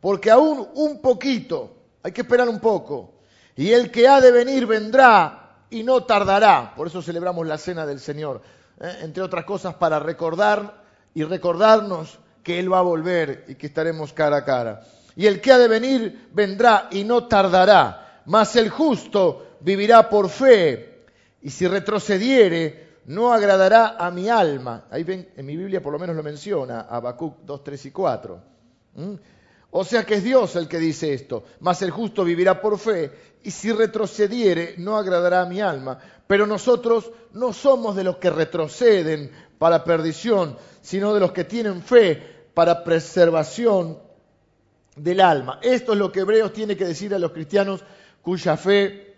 Porque 0.00 0.30
aún 0.30 0.68
un 0.74 1.00
poquito, 1.00 1.76
hay 2.02 2.12
que 2.12 2.22
esperar 2.22 2.48
un 2.48 2.60
poco, 2.60 3.14
y 3.56 3.72
el 3.72 3.90
que 3.90 4.08
ha 4.08 4.20
de 4.20 4.32
venir 4.32 4.66
vendrá 4.66 5.64
y 5.70 5.82
no 5.82 6.04
tardará. 6.04 6.74
Por 6.74 6.86
eso 6.86 7.02
celebramos 7.02 7.46
la 7.46 7.58
cena 7.58 7.84
del 7.84 8.00
Señor, 8.00 8.40
¿eh? 8.80 8.98
entre 9.02 9.22
otras 9.22 9.44
cosas 9.44 9.74
para 9.74 9.98
recordar 9.98 10.82
y 11.14 11.24
recordarnos 11.24 12.18
que 12.42 12.58
Él 12.58 12.72
va 12.72 12.78
a 12.78 12.82
volver 12.82 13.44
y 13.48 13.56
que 13.56 13.66
estaremos 13.66 14.12
cara 14.12 14.38
a 14.38 14.44
cara. 14.44 14.82
Y 15.16 15.26
el 15.26 15.40
que 15.40 15.52
ha 15.52 15.58
de 15.58 15.68
venir 15.68 16.28
vendrá 16.32 16.88
y 16.90 17.04
no 17.04 17.26
tardará, 17.26 18.22
mas 18.26 18.56
el 18.56 18.70
justo 18.70 19.56
vivirá 19.60 20.08
por 20.08 20.30
fe, 20.30 21.04
y 21.42 21.50
si 21.50 21.66
retrocediere, 21.66 22.89
no 23.10 23.32
agradará 23.32 23.96
a 23.98 24.08
mi 24.12 24.28
alma. 24.28 24.84
Ahí 24.88 25.02
ven, 25.02 25.28
en 25.36 25.44
mi 25.44 25.56
Biblia 25.56 25.82
por 25.82 25.92
lo 25.92 25.98
menos 25.98 26.14
lo 26.14 26.22
menciona, 26.22 26.82
Habacuc 26.82 27.40
2, 27.44 27.64
3 27.64 27.86
y 27.86 27.90
4. 27.90 28.42
¿Mm? 28.94 29.14
O 29.72 29.84
sea 29.84 30.04
que 30.04 30.14
es 30.14 30.24
Dios 30.24 30.54
el 30.54 30.68
que 30.68 30.78
dice 30.78 31.12
esto, 31.12 31.42
mas 31.58 31.82
el 31.82 31.90
justo 31.90 32.22
vivirá 32.24 32.60
por 32.60 32.78
fe, 32.78 33.10
y 33.42 33.50
si 33.50 33.72
retrocediere, 33.72 34.74
no 34.78 34.96
agradará 34.96 35.42
a 35.42 35.46
mi 35.46 35.60
alma. 35.60 35.98
Pero 36.28 36.46
nosotros 36.46 37.10
no 37.32 37.52
somos 37.52 37.96
de 37.96 38.04
los 38.04 38.18
que 38.18 38.30
retroceden 38.30 39.32
para 39.58 39.82
perdición, 39.82 40.56
sino 40.80 41.12
de 41.12 41.18
los 41.18 41.32
que 41.32 41.42
tienen 41.42 41.82
fe 41.82 42.22
para 42.54 42.84
preservación 42.84 43.98
del 44.94 45.20
alma. 45.20 45.58
Esto 45.62 45.94
es 45.94 45.98
lo 45.98 46.12
que 46.12 46.20
Hebreos 46.20 46.52
tiene 46.52 46.76
que 46.76 46.84
decir 46.84 47.12
a 47.12 47.18
los 47.18 47.32
cristianos 47.32 47.82
cuya 48.22 48.56
fe 48.56 49.16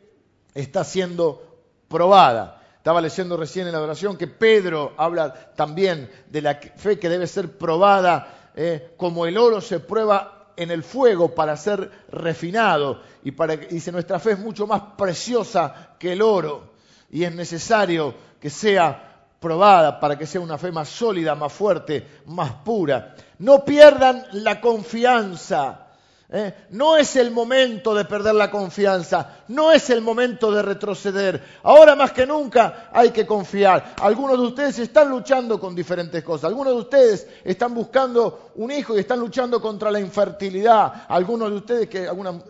está 0.54 0.82
siendo 0.82 1.60
probada. 1.88 2.61
Estaba 2.82 3.00
leyendo 3.00 3.36
recién 3.36 3.68
en 3.68 3.74
la 3.74 3.80
oración 3.80 4.16
que 4.16 4.26
Pedro 4.26 4.94
habla 4.96 5.32
también 5.54 6.10
de 6.28 6.42
la 6.42 6.56
fe 6.56 6.98
que 6.98 7.08
debe 7.08 7.28
ser 7.28 7.56
probada 7.56 8.50
eh, 8.56 8.94
como 8.96 9.24
el 9.24 9.38
oro 9.38 9.60
se 9.60 9.78
prueba 9.78 10.48
en 10.56 10.72
el 10.72 10.82
fuego 10.82 11.32
para 11.32 11.56
ser 11.56 11.88
refinado 12.08 13.00
y 13.22 13.30
dice 13.70 13.92
nuestra 13.92 14.18
fe 14.18 14.32
es 14.32 14.40
mucho 14.40 14.66
más 14.66 14.82
preciosa 14.98 15.94
que 15.96 16.14
el 16.14 16.22
oro 16.22 16.72
y 17.08 17.22
es 17.22 17.32
necesario 17.32 18.16
que 18.40 18.50
sea 18.50 19.28
probada 19.38 20.00
para 20.00 20.18
que 20.18 20.26
sea 20.26 20.40
una 20.40 20.58
fe 20.58 20.72
más 20.72 20.88
sólida, 20.88 21.36
más 21.36 21.52
fuerte, 21.52 22.04
más 22.26 22.50
pura. 22.64 23.14
No 23.38 23.64
pierdan 23.64 24.26
la 24.32 24.60
confianza. 24.60 25.86
¿Eh? 26.32 26.54
No 26.70 26.96
es 26.96 27.14
el 27.16 27.30
momento 27.30 27.94
de 27.94 28.06
perder 28.06 28.34
la 28.34 28.50
confianza, 28.50 29.42
no 29.48 29.70
es 29.70 29.90
el 29.90 30.00
momento 30.00 30.50
de 30.50 30.62
retroceder. 30.62 31.42
Ahora 31.62 31.94
más 31.94 32.12
que 32.12 32.26
nunca 32.26 32.88
hay 32.92 33.10
que 33.10 33.26
confiar. 33.26 33.94
Algunos 34.00 34.38
de 34.38 34.46
ustedes 34.46 34.78
están 34.78 35.10
luchando 35.10 35.60
con 35.60 35.74
diferentes 35.74 36.24
cosas. 36.24 36.46
Algunos 36.46 36.74
de 36.74 36.80
ustedes 36.80 37.28
están 37.44 37.74
buscando 37.74 38.50
un 38.56 38.70
hijo 38.72 38.96
y 38.96 39.00
están 39.00 39.20
luchando 39.20 39.60
contra 39.60 39.90
la 39.90 40.00
infertilidad. 40.00 41.04
Algunos 41.08 41.50
de 41.50 41.56
ustedes 41.56 41.88
que 41.88 42.08
alguna, 42.08 42.42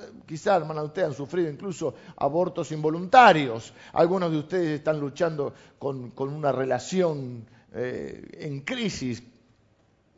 hermanas, 0.47 0.85
ustedes 0.85 1.09
han 1.09 1.15
sufrido 1.15 1.51
incluso 1.51 1.95
abortos 2.17 2.71
involuntarios. 2.71 3.73
Algunos 3.93 4.31
de 4.31 4.39
ustedes 4.39 4.69
están 4.79 5.01
luchando 5.01 5.53
con, 5.79 6.13
una 6.17 6.53
relación 6.53 7.45
eh, 7.75 8.29
en 8.35 8.61
crisis 8.61 9.23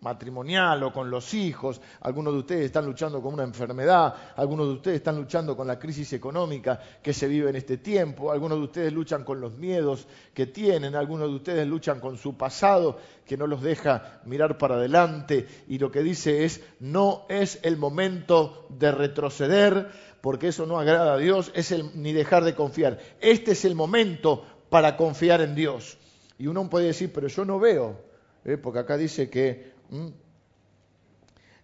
matrimonial 0.04 0.82
o 0.82 0.92
con 0.92 1.10
los 1.10 1.32
hijos, 1.32 1.80
algunos 2.02 2.34
de 2.34 2.38
ustedes 2.40 2.66
están 2.66 2.84
luchando 2.84 3.22
con 3.22 3.32
una 3.34 3.42
enfermedad, 3.42 4.14
algunos 4.36 4.68
de 4.68 4.74
ustedes 4.74 4.96
están 4.98 5.16
luchando 5.16 5.56
con 5.56 5.66
la 5.66 5.78
crisis 5.78 6.12
económica 6.12 6.78
que 7.02 7.14
se 7.14 7.26
vive 7.26 7.48
en 7.48 7.56
este 7.56 7.78
tiempo, 7.78 8.30
algunos 8.30 8.58
de 8.58 8.64
ustedes 8.64 8.92
luchan 8.92 9.24
con 9.24 9.40
los 9.40 9.56
miedos 9.56 10.06
que 10.34 10.46
tienen, 10.46 10.94
algunos 10.94 11.28
de 11.30 11.36
ustedes 11.36 11.66
luchan 11.66 12.00
con 12.00 12.18
su 12.18 12.36
pasado 12.36 12.98
que 13.24 13.38
no 13.38 13.46
los 13.46 13.62
deja 13.62 14.20
mirar 14.26 14.58
para 14.58 14.74
adelante 14.74 15.48
y 15.66 15.78
lo 15.78 15.90
que 15.90 16.02
dice 16.02 16.44
es, 16.44 16.62
no 16.80 17.24
es 17.30 17.58
el 17.62 17.78
momento 17.78 18.66
de 18.68 18.92
retroceder 18.92 19.90
porque 20.20 20.48
eso 20.48 20.66
no 20.66 20.78
agrada 20.78 21.14
a 21.14 21.18
Dios, 21.18 21.50
es 21.54 21.72
el, 21.72 21.90
ni 21.94 22.12
dejar 22.12 22.44
de 22.44 22.54
confiar. 22.54 22.98
Este 23.20 23.52
es 23.52 23.64
el 23.64 23.74
momento 23.74 24.44
para 24.68 24.96
confiar 24.96 25.40
en 25.40 25.54
Dios. 25.54 25.98
Y 26.38 26.46
uno 26.46 26.68
puede 26.68 26.86
decir, 26.86 27.12
pero 27.12 27.28
yo 27.28 27.44
no 27.44 27.58
veo, 27.58 28.00
¿eh? 28.44 28.56
porque 28.56 28.78
acá 28.78 28.96
dice 28.96 29.28
que 29.28 29.73
¿Mm? 29.94 30.08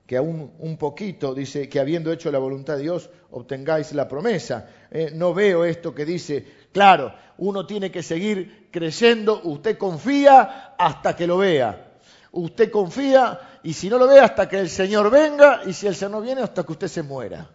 que 0.07 0.17
aún 0.17 0.53
un 0.59 0.77
poquito, 0.77 1.35
dice, 1.35 1.69
que 1.69 1.79
habiendo 1.79 2.11
hecho 2.11 2.33
la 2.33 2.41
voluntad 2.41 2.75
de 2.77 2.83
Dios, 2.83 3.11
obtengáis 3.31 3.93
la 3.93 4.09
promesa. 4.09 4.69
Eh, 4.91 5.13
no 5.15 5.33
veo 5.33 5.65
esto 5.65 5.95
que 5.95 6.05
dice, 6.05 6.45
claro, 6.73 7.15
uno 7.39 7.65
tiene 7.65 7.93
que 7.93 8.03
seguir 8.03 8.69
creyendo, 8.73 9.41
usted 9.45 9.79
confía 9.79 10.75
hasta 10.77 11.15
que 11.15 11.29
lo 11.29 11.39
vea. 11.39 11.93
Usted 12.33 12.73
confía 12.73 13.61
y 13.63 13.73
si 13.73 13.89
no 13.89 13.99
lo 13.99 14.09
ve 14.09 14.19
hasta 14.19 14.49
que 14.49 14.59
el 14.59 14.69
Señor 14.69 15.13
venga 15.13 15.61
y 15.65 15.73
si 15.73 15.87
el 15.87 15.95
Señor 15.95 16.11
no 16.11 16.21
viene 16.23 16.43
hasta 16.43 16.65
que 16.65 16.73
usted 16.73 16.89
se 16.89 17.05
muera. 17.05 17.49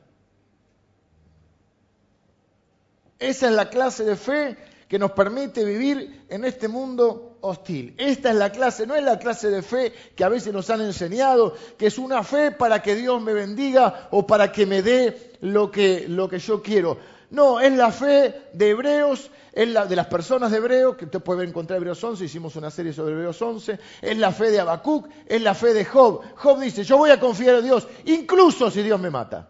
Esa 3.19 3.47
es 3.47 3.53
la 3.53 3.69
clase 3.69 4.05
de 4.05 4.15
fe 4.15 4.57
que 4.95 4.99
nos 4.99 5.11
permite 5.11 5.65
vivir 5.65 6.23
en 6.29 6.45
este 6.45 6.69
mundo 6.69 7.37
hostil. 7.41 7.95
Esta 7.97 8.29
es 8.29 8.35
la 8.37 8.49
clase, 8.53 8.87
no 8.87 8.95
es 8.95 9.03
la 9.03 9.19
clase 9.19 9.49
de 9.49 9.61
fe 9.61 9.91
que 10.15 10.23
a 10.23 10.29
veces 10.29 10.53
nos 10.53 10.69
han 10.69 10.79
enseñado, 10.79 11.53
que 11.77 11.87
es 11.87 11.97
una 11.97 12.23
fe 12.23 12.51
para 12.51 12.81
que 12.81 12.95
Dios 12.95 13.21
me 13.21 13.33
bendiga 13.33 14.07
o 14.11 14.25
para 14.25 14.53
que 14.53 14.65
me 14.65 14.81
dé 14.81 15.33
lo 15.41 15.69
que, 15.69 16.05
lo 16.07 16.29
que 16.29 16.39
yo 16.39 16.61
quiero. 16.63 16.97
No, 17.29 17.59
es 17.59 17.73
la 17.73 17.91
fe 17.91 18.43
de 18.53 18.69
hebreos, 18.69 19.29
es 19.51 19.67
la 19.67 19.85
de 19.85 19.97
las 19.97 20.07
personas 20.07 20.49
de 20.49 20.59
hebreos, 20.59 20.95
que 20.95 21.03
usted 21.03 21.19
puede 21.19 21.43
encontrar 21.43 21.75
Hebreos 21.75 22.01
11, 22.01 22.23
hicimos 22.23 22.55
una 22.55 22.71
serie 22.71 22.93
sobre 22.93 23.15
Hebreos 23.15 23.41
11, 23.41 23.77
es 24.01 24.17
la 24.17 24.31
fe 24.31 24.49
de 24.49 24.61
Habacuc, 24.61 25.09
es 25.27 25.41
la 25.41 25.55
fe 25.55 25.73
de 25.73 25.83
Job. 25.83 26.21
Job 26.37 26.57
dice, 26.61 26.85
yo 26.85 26.97
voy 26.97 27.09
a 27.09 27.19
confiar 27.19 27.55
en 27.55 27.65
Dios, 27.65 27.85
incluso 28.05 28.71
si 28.71 28.81
Dios 28.81 28.97
me 28.97 29.09
mata. 29.09 29.49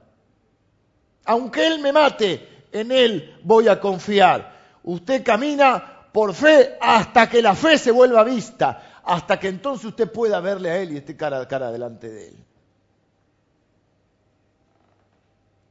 Aunque 1.23 1.67
Él 1.67 1.81
me 1.81 1.93
mate, 1.93 2.65
en 2.71 2.91
Él 2.91 3.37
voy 3.43 3.67
a 3.67 3.79
confiar. 3.79 4.54
Usted 4.85 5.23
camina 5.23 6.09
por 6.11 6.33
fe 6.33 6.77
hasta 6.79 7.27
que 7.27 7.41
la 7.41 7.55
fe 7.55 7.77
se 7.77 7.91
vuelva 7.91 8.23
vista, 8.23 9.01
hasta 9.03 9.39
que 9.39 9.47
entonces 9.47 9.85
usted 9.85 10.11
pueda 10.11 10.39
verle 10.39 10.69
a 10.69 10.77
Él 10.77 10.93
y 10.93 10.97
esté 10.97 11.17
cara 11.17 11.41
a 11.41 11.47
cara 11.47 11.71
delante 11.71 12.09
de 12.09 12.27
Él. 12.27 12.45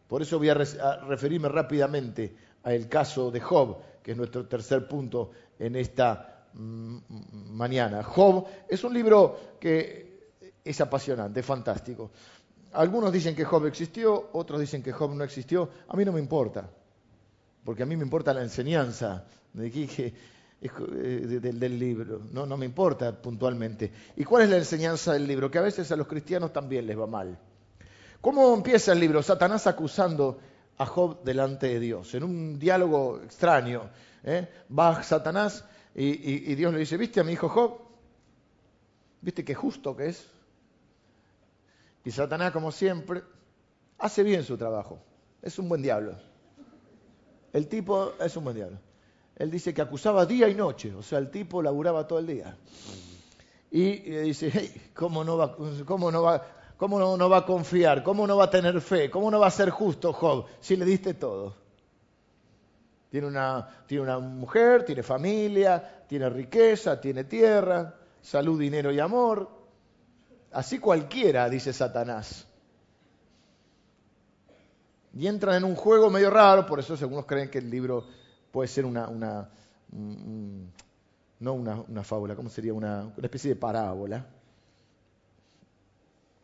Por 0.08 0.22
eso 0.22 0.38
voy 0.38 0.48
a, 0.48 0.54
referirme 0.54 1.48
rápidamente 1.48 2.36
al 2.64 2.88
caso 2.88 3.30
de 3.30 3.40
Job, 3.40 3.78
que 4.02 4.12
es 4.12 4.16
nuestro 4.16 4.46
tercer 4.46 4.88
punto 4.88 5.30
en 5.58 5.76
esta 5.76 6.46
mm, 6.52 6.98
mañana. 7.52 8.02
Job 8.02 8.46
es 8.68 8.82
un 8.82 8.94
libro 8.94 9.38
que 9.60 10.32
es 10.64 10.80
apasionante, 10.80 11.38
es 11.38 11.46
fantástico. 11.46 12.10
Algunos 12.72 13.12
dicen 13.12 13.36
que 13.36 13.44
Job 13.44 13.66
existió, 13.66 14.30
otros 14.32 14.60
dicen 14.60 14.82
que 14.82 14.92
Job 14.92 15.14
no 15.14 15.22
existió. 15.22 15.70
A 15.86 15.96
mí 15.96 16.04
no 16.04 16.12
me 16.12 16.20
importa, 16.20 16.68
porque 17.64 17.82
a 17.82 17.86
mí 17.86 17.96
me 17.96 18.04
importa 18.04 18.34
la 18.34 18.42
enseñanza 18.42 19.24
de 19.52 20.12
eh, 20.60 21.40
del 21.40 21.78
libro. 21.78 22.22
No, 22.32 22.56
me 22.56 22.66
importa 22.66 23.12
puntualmente. 23.20 23.90
¿Y 24.16 24.24
cuál 24.24 24.44
es 24.44 24.50
la 24.50 24.56
enseñanza 24.56 25.12
del 25.12 25.26
libro? 25.26 25.50
Que 25.50 25.58
a 25.58 25.62
veces 25.62 25.90
a 25.92 25.96
los 25.96 26.06
cristianos 26.06 26.52
también 26.52 26.86
les 26.86 26.98
va 26.98 27.06
mal. 27.06 27.38
¿Cómo 28.20 28.54
empieza 28.54 28.92
el 28.92 29.00
libro? 29.00 29.22
Satanás 29.22 29.66
acusando 29.66 30.38
a 30.78 30.86
Job 30.86 31.22
delante 31.22 31.68
de 31.68 31.80
Dios, 31.80 32.14
en 32.14 32.24
un 32.24 32.58
diálogo 32.58 33.20
extraño. 33.22 33.90
¿eh? 34.24 34.48
Va 34.76 35.02
Satanás 35.02 35.64
y, 35.94 36.54
Dios 36.54 36.72
le 36.72 36.80
dice, 36.80 36.96
¿viste 36.96 37.20
a 37.20 37.24
mi 37.24 37.32
hijo 37.32 37.48
Job? 37.48 37.78
¿Viste 39.20 39.44
qué 39.44 39.54
justo 39.54 39.96
que 39.96 40.08
es? 40.08 40.26
Y 42.04 42.10
Satanás, 42.10 42.52
como 42.52 42.72
siempre, 42.72 43.22
hace 43.98 44.22
bien 44.22 44.42
su 44.42 44.56
trabajo. 44.56 44.98
Es 45.40 45.58
un 45.58 45.68
buen 45.68 45.82
diablo. 45.82 46.16
El 47.54 47.68
tipo 47.68 48.12
es 48.20 48.36
un 48.36 48.44
buen 48.44 48.56
diablo. 48.56 48.78
Él 49.36 49.50
dice 49.50 49.72
que 49.72 49.80
acusaba 49.80 50.26
día 50.26 50.48
y 50.48 50.54
noche, 50.54 50.94
o 50.94 51.02
sea, 51.02 51.18
el 51.18 51.30
tipo 51.30 51.62
laburaba 51.62 52.06
todo 52.06 52.18
el 52.18 52.26
día. 52.26 52.54
Y 53.70 53.96
dice, 53.96 54.50
hey, 54.52 54.90
¿cómo 54.94 55.24
no 55.24 55.38
va, 55.38 55.56
cómo 55.86 56.12
no 56.12 56.22
va, 56.22 56.44
¿Cómo 56.76 57.16
no, 57.16 57.30
va 57.30 57.38
a 57.38 57.46
confiar? 57.46 58.02
¿Cómo 58.02 58.26
no 58.26 58.36
va 58.36 58.44
a 58.44 58.50
tener 58.50 58.80
fe? 58.80 59.08
¿Cómo 59.08 59.30
no 59.30 59.38
va 59.38 59.46
a 59.46 59.50
ser 59.50 59.70
justo 59.70 60.12
Job 60.12 60.46
si 60.60 60.76
le 60.76 60.84
diste 60.84 61.14
todo? 61.14 61.54
Tiene 63.10 63.28
una, 63.28 63.68
tiene 63.86 64.02
una 64.02 64.18
mujer, 64.18 64.84
tiene 64.84 65.04
familia, 65.04 66.04
tiene 66.08 66.28
riqueza, 66.28 67.00
tiene 67.00 67.24
tierra, 67.24 67.94
salud, 68.20 68.58
dinero 68.58 68.90
y 68.90 68.98
amor. 68.98 69.48
Así 70.50 70.78
cualquiera, 70.80 71.48
dice 71.48 71.72
Satanás. 71.72 72.46
Y 75.16 75.26
entran 75.26 75.56
en 75.56 75.64
un 75.64 75.76
juego 75.76 76.10
medio 76.10 76.30
raro, 76.30 76.66
por 76.66 76.80
eso 76.80 76.94
algunos 76.94 77.26
creen 77.26 77.50
que 77.50 77.58
el 77.58 77.70
libro 77.70 78.04
puede 78.50 78.68
ser 78.68 78.84
una, 78.84 79.08
una 79.08 79.48
no 81.40 81.52
una, 81.52 82.02
fábula, 82.02 82.34
¿cómo 82.34 82.48
sería? 82.48 82.72
Una, 82.72 83.12
una 83.16 83.26
especie 83.26 83.50
de 83.50 83.56
parábola 83.56 84.26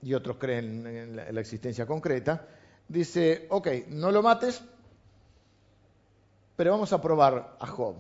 y 0.03 0.15
otros 0.15 0.37
creen 0.37 0.87
en 0.87 1.17
la, 1.17 1.41
existencia 1.41 1.87
concreta, 1.87 2.47
dice, 2.89 3.47
ok, 3.51 3.69
no 3.89 4.11
lo 4.11 4.23
mates, 4.23 4.63
pero 6.57 6.73
vamos 6.73 6.93
a 6.93 7.01
probar 7.01 7.57
a 7.59 7.67
Job. 7.67 7.97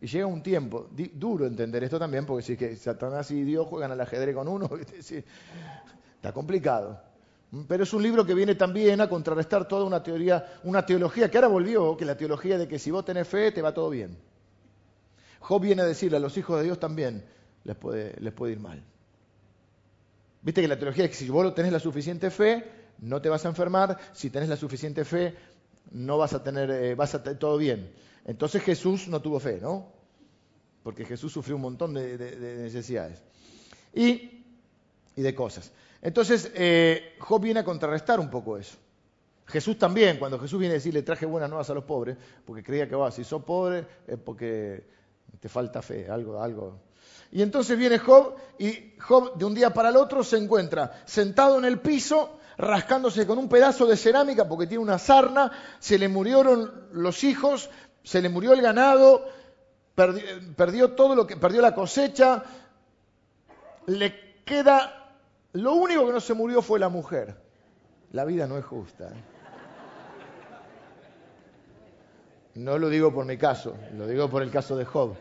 Y 0.00 0.06
llega 0.06 0.26
un 0.26 0.42
tiempo, 0.42 0.88
duro 1.14 1.46
entender 1.46 1.84
esto 1.84 1.98
también, 1.98 2.26
porque 2.26 2.42
si 2.42 2.56
que 2.56 2.74
Satanás 2.76 3.30
y 3.30 3.42
Dios 3.44 3.66
juegan 3.68 3.92
al 3.92 4.00
ajedrez 4.00 4.34
con 4.34 4.48
uno, 4.48 4.68
está 6.16 6.32
complicado. 6.32 7.00
Pero 7.68 7.82
es 7.84 7.92
un 7.92 8.02
libro 8.02 8.24
que 8.24 8.34
viene 8.34 8.54
también 8.54 9.00
a 9.00 9.08
contrarrestar 9.08 9.68
toda 9.68 9.84
una 9.84 10.02
teoría, 10.02 10.60
una 10.64 10.86
teología 10.86 11.30
que 11.30 11.36
ahora 11.36 11.48
volvió, 11.48 11.96
que 11.96 12.04
la 12.04 12.16
teología 12.16 12.56
de 12.56 12.66
que 12.66 12.78
si 12.78 12.90
vos 12.90 13.04
tenés 13.04 13.28
fe, 13.28 13.52
te 13.52 13.60
va 13.60 13.74
todo 13.74 13.90
bien. 13.90 14.16
Job 15.40 15.60
viene 15.60 15.82
a 15.82 15.84
decirle 15.84 16.16
a 16.16 16.20
los 16.20 16.36
hijos 16.38 16.58
de 16.58 16.64
Dios 16.64 16.80
también, 16.80 17.24
les 17.64 17.76
puede, 17.76 18.14
les 18.20 18.32
puede 18.32 18.52
ir 18.52 18.60
mal. 18.60 18.82
Viste 20.40 20.62
que 20.62 20.68
la 20.68 20.78
teología 20.78 21.04
es 21.04 21.10
que 21.10 21.16
si 21.16 21.28
vos 21.28 21.54
tenés 21.54 21.72
la 21.72 21.80
suficiente 21.80 22.30
fe, 22.30 22.64
no 22.98 23.20
te 23.20 23.28
vas 23.28 23.44
a 23.44 23.48
enfermar, 23.48 23.98
si 24.12 24.30
tenés 24.30 24.48
la 24.48 24.56
suficiente 24.56 25.04
fe, 25.04 25.34
no 25.90 26.18
vas 26.18 26.32
a 26.32 26.42
tener, 26.42 26.70
eh, 26.70 26.94
vas 26.94 27.14
a 27.14 27.22
tener 27.22 27.38
todo 27.38 27.58
bien. 27.58 27.92
Entonces 28.24 28.62
Jesús 28.62 29.08
no 29.08 29.20
tuvo 29.20 29.40
fe, 29.40 29.58
¿no? 29.60 29.92
Porque 30.82 31.04
Jesús 31.04 31.32
sufrió 31.32 31.56
un 31.56 31.62
montón 31.62 31.94
de, 31.94 32.16
necesidades. 32.62 33.22
Y, 33.94 34.44
de 35.14 35.34
cosas. 35.34 35.72
Entonces, 36.02 36.50
eh, 36.54 37.14
Job 37.20 37.40
viene 37.40 37.60
a 37.60 37.64
contrarrestar 37.64 38.20
un 38.20 38.28
poco 38.28 38.58
eso. 38.58 38.76
Jesús 39.46 39.78
también, 39.78 40.18
cuando 40.18 40.38
Jesús 40.38 40.58
viene 40.58 40.74
a 40.74 40.76
decir, 40.76 40.92
le 40.92 41.02
traje 41.02 41.24
buenas 41.24 41.48
nuevas 41.48 41.70
a 41.70 41.74
los 41.74 41.84
pobres, 41.84 42.16
porque 42.44 42.62
creía 42.62 42.88
que, 42.88 42.96
va, 42.96 43.10
si 43.10 43.24
sos 43.24 43.42
pobre 43.44 43.86
es 44.06 44.18
porque 44.18 44.84
te 45.40 45.48
falta 45.48 45.80
fe, 45.82 46.08
algo, 46.10 46.40
algo, 46.42 46.78
y 47.32 47.40
entonces 47.40 47.78
viene 47.78 47.98
Job 47.98 48.34
y 48.58 48.92
Job 49.00 49.36
de 49.36 49.46
un 49.46 49.54
día 49.54 49.72
para 49.72 49.88
el 49.88 49.96
otro 49.96 50.22
se 50.22 50.36
encuentra 50.36 51.02
sentado 51.06 51.58
en 51.58 51.64
el 51.64 51.80
piso, 51.80 52.38
rascándose 52.58 53.26
con 53.26 53.38
un 53.38 53.48
pedazo 53.48 53.86
de 53.86 53.96
cerámica 53.96 54.46
porque 54.46 54.66
tiene 54.66 54.84
una 54.84 54.98
sarna, 54.98 55.50
se 55.78 55.98
le 55.98 56.08
murieron 56.08 56.88
los 56.92 57.24
hijos, 57.24 57.70
se 58.02 58.20
le 58.20 58.28
murió 58.28 58.52
el 58.52 58.60
ganado, 58.60 59.26
perdió, 59.94 60.92
todo 60.92 61.14
lo 61.14 61.26
que 61.26 61.38
perdió 61.38 61.62
la 61.62 61.74
cosecha, 61.74 62.44
le 63.86 64.42
queda 64.44 65.01
lo 65.52 65.74
único 65.74 66.06
que 66.06 66.12
no 66.12 66.20
se 66.20 66.34
murió 66.34 66.62
fue 66.62 66.78
la 66.78 66.88
mujer. 66.88 67.36
La 68.12 68.24
vida 68.24 68.46
no 68.46 68.58
es 68.58 68.64
justa. 68.64 69.08
¿eh? 69.08 69.32
No 72.54 72.78
lo 72.78 72.88
digo 72.90 73.12
por 73.12 73.24
mi 73.24 73.38
caso, 73.38 73.74
lo 73.96 74.06
digo 74.06 74.28
por 74.28 74.42
el 74.42 74.50
caso 74.50 74.76
de 74.76 74.84
Job. 74.84 75.14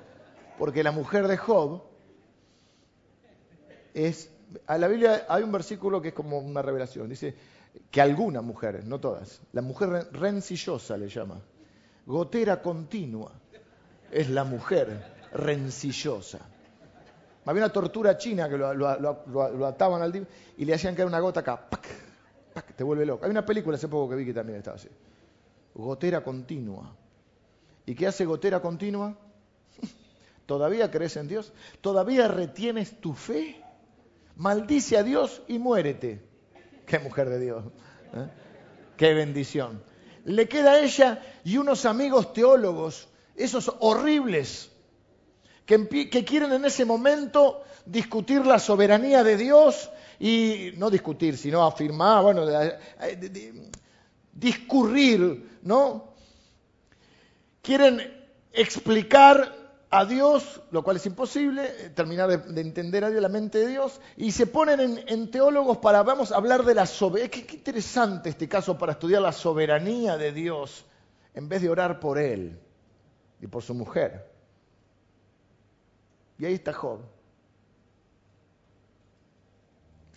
Porque 0.57 0.83
la 0.83 0.91
mujer 0.91 1.27
de 1.27 1.37
Job 1.37 1.81
es, 3.93 4.29
a 4.67 4.77
la 4.77 4.87
Biblia 4.87 5.25
hay 5.29 5.43
un 5.43 5.51
versículo 5.51 6.01
que 6.01 6.09
es 6.09 6.13
como 6.13 6.39
una 6.39 6.61
revelación, 6.61 7.07
dice 7.09 7.35
que 7.89 8.01
algunas 8.01 8.43
mujeres, 8.43 8.85
no 8.85 8.99
todas, 8.99 9.41
la 9.53 9.61
mujer 9.61 10.09
rencillosa 10.11 10.97
le 10.97 11.07
llama, 11.07 11.41
gotera 12.05 12.61
continua, 12.61 13.31
es 14.11 14.29
la 14.29 14.43
mujer 14.43 15.01
rencillosa. 15.31 16.39
Había 17.45 17.63
una 17.63 17.73
tortura 17.73 18.17
china 18.17 18.47
que 18.49 18.57
lo, 18.57 19.65
ataban 19.65 20.01
al 20.01 20.27
y 20.57 20.65
le 20.65 20.73
hacían 20.73 20.95
caer 20.95 21.07
una 21.07 21.19
gota 21.19 21.39
acá, 21.39 21.67
te 22.75 22.83
vuelve 22.83 23.05
loco. 23.05 23.25
Hay 23.25 23.31
una 23.31 23.45
película 23.45 23.77
hace 23.77 23.87
poco 23.87 24.09
que 24.09 24.15
vi 24.15 24.25
que 24.25 24.33
también 24.33 24.59
estaba 24.59 24.75
así. 24.75 24.89
Gotera 25.73 26.23
continua. 26.23 26.95
¿Y 27.85 27.95
qué 27.95 28.07
hace 28.07 28.25
gotera 28.25 28.61
continua? 28.61 29.15
¿Todavía 30.45 30.91
crees 30.91 31.17
en 31.17 31.27
Dios? 31.27 31.51
¿Todavía 31.81 32.27
retienes 32.27 32.99
tu 32.99 33.13
fe? 33.13 33.61
maldice 34.41 34.97
a 34.97 35.03
Dios 35.03 35.41
y 35.47 35.59
muérete. 35.59 36.21
Qué 36.85 36.99
mujer 36.99 37.29
de 37.29 37.39
Dios. 37.39 37.63
¿eh? 38.13 38.27
Qué 38.97 39.13
bendición. 39.13 39.83
Le 40.25 40.47
queda 40.47 40.73
a 40.73 40.79
ella 40.79 41.21
y 41.43 41.57
unos 41.57 41.85
amigos 41.85 42.33
teólogos, 42.33 43.07
esos 43.35 43.71
horribles, 43.79 44.71
que, 45.65 46.25
quieren 46.25 46.51
en 46.51 46.65
ese 46.65 46.85
momento 46.85 47.63
discutir 47.85 48.45
la 48.45 48.59
soberanía 48.59 49.23
de 49.23 49.37
Dios 49.37 49.89
y 50.19 50.71
no 50.77 50.89
discutir, 50.89 51.37
sino 51.37 51.63
afirmar, 51.63 52.23
bueno, 52.23 52.45
discurrir, 54.33 55.59
¿no? 55.63 56.13
Quieren 57.61 58.01
explicar 58.51 59.61
a 59.89 60.05
Dios, 60.05 60.61
lo 60.71 60.83
cual 60.83 60.95
es 60.95 61.05
imposible, 61.05 61.65
eh, 61.65 61.89
terminar 61.89 62.29
de, 62.29 62.61
entender 62.61 63.03
a 63.03 63.09
Dios, 63.09 63.21
la 63.21 63.29
mente 63.29 63.59
de 63.59 63.67
Dios, 63.67 63.99
y 64.15 64.31
se 64.31 64.47
ponen 64.47 65.03
en, 65.05 65.31
teólogos 65.31 65.77
para, 65.77 66.01
vamos 66.01 66.31
a 66.31 66.37
hablar 66.37 66.63
de 66.63 66.73
la 66.73 66.85
soberanía. 66.85 67.29
Qué, 67.29 67.45
qué, 67.45 67.57
interesante 67.57 68.29
este 68.29 68.47
caso 68.47 68.77
para 68.77 68.93
estudiar 68.93 69.21
la 69.21 69.33
soberanía 69.33 70.17
de 70.17 70.31
Dios, 70.31 70.85
en 71.33 71.49
vez 71.49 71.61
de 71.61 71.69
orar 71.69 71.99
por 71.99 72.17
Él 72.17 72.57
y 73.41 73.47
por 73.47 73.63
su 73.63 73.73
mujer. 73.73 74.30
Y 76.41 76.45
ahí 76.47 76.55
está 76.55 76.73
Job, 76.73 77.01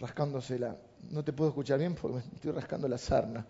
rascándosela. 0.01 0.75
No 1.11 1.23
te 1.23 1.35
puedo 1.35 1.51
escuchar 1.51 1.79
bien 1.79 1.95
porque 1.95 2.17
me 2.17 2.35
estoy 2.35 2.51
rascando 2.53 2.89
la 2.89 2.97
sarna. 2.97 3.45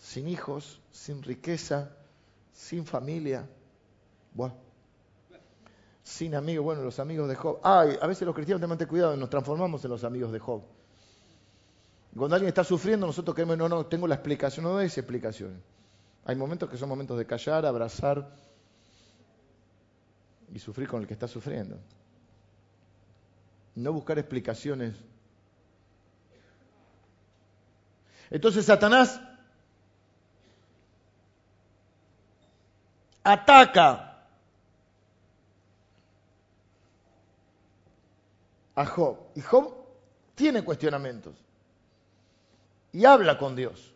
Sin 0.00 0.26
hijos, 0.26 0.80
sin 0.90 1.22
riqueza, 1.22 1.96
sin 2.52 2.84
familia 2.84 3.48
bueno. 4.32 4.56
Sin 6.02 6.34
amigos, 6.34 6.64
bueno, 6.64 6.82
los 6.82 6.98
amigos 6.98 7.28
de 7.28 7.36
Job. 7.36 7.60
Ay, 7.62 7.96
a 8.02 8.08
veces 8.08 8.26
los 8.26 8.34
cristianos 8.34 8.60
tenemos 8.60 8.78
que 8.78 8.88
cuidado, 8.88 9.16
nos 9.16 9.30
transformamos 9.30 9.84
en 9.84 9.92
los 9.92 10.02
amigos 10.02 10.32
de 10.32 10.40
Job. 10.40 10.62
Cuando 12.16 12.34
alguien 12.34 12.48
está 12.48 12.64
sufriendo, 12.64 13.06
nosotros 13.06 13.36
queremos, 13.36 13.56
no, 13.56 13.68
no, 13.68 13.86
tengo 13.86 14.08
la 14.08 14.16
explicación, 14.16 14.64
no 14.64 14.80
esa 14.80 15.00
explicación. 15.00 15.62
Hay 16.24 16.34
momentos 16.34 16.68
que 16.68 16.76
son 16.76 16.88
momentos 16.88 17.16
de 17.16 17.24
callar, 17.24 17.64
abrazar 17.64 18.34
y 20.52 20.58
sufrir 20.58 20.88
con 20.88 21.00
el 21.00 21.06
que 21.06 21.14
está 21.14 21.28
sufriendo. 21.28 21.78
No 23.74 23.92
buscar 23.92 24.18
explicaciones. 24.18 24.94
Entonces 28.30 28.64
Satanás 28.66 29.20
ataca 33.22 34.26
a 38.74 38.86
Job. 38.86 39.18
Y 39.34 39.40
Job 39.40 39.74
tiene 40.34 40.62
cuestionamientos. 40.62 41.34
Y 42.92 43.04
habla 43.04 43.38
con 43.38 43.56
Dios. 43.56 43.92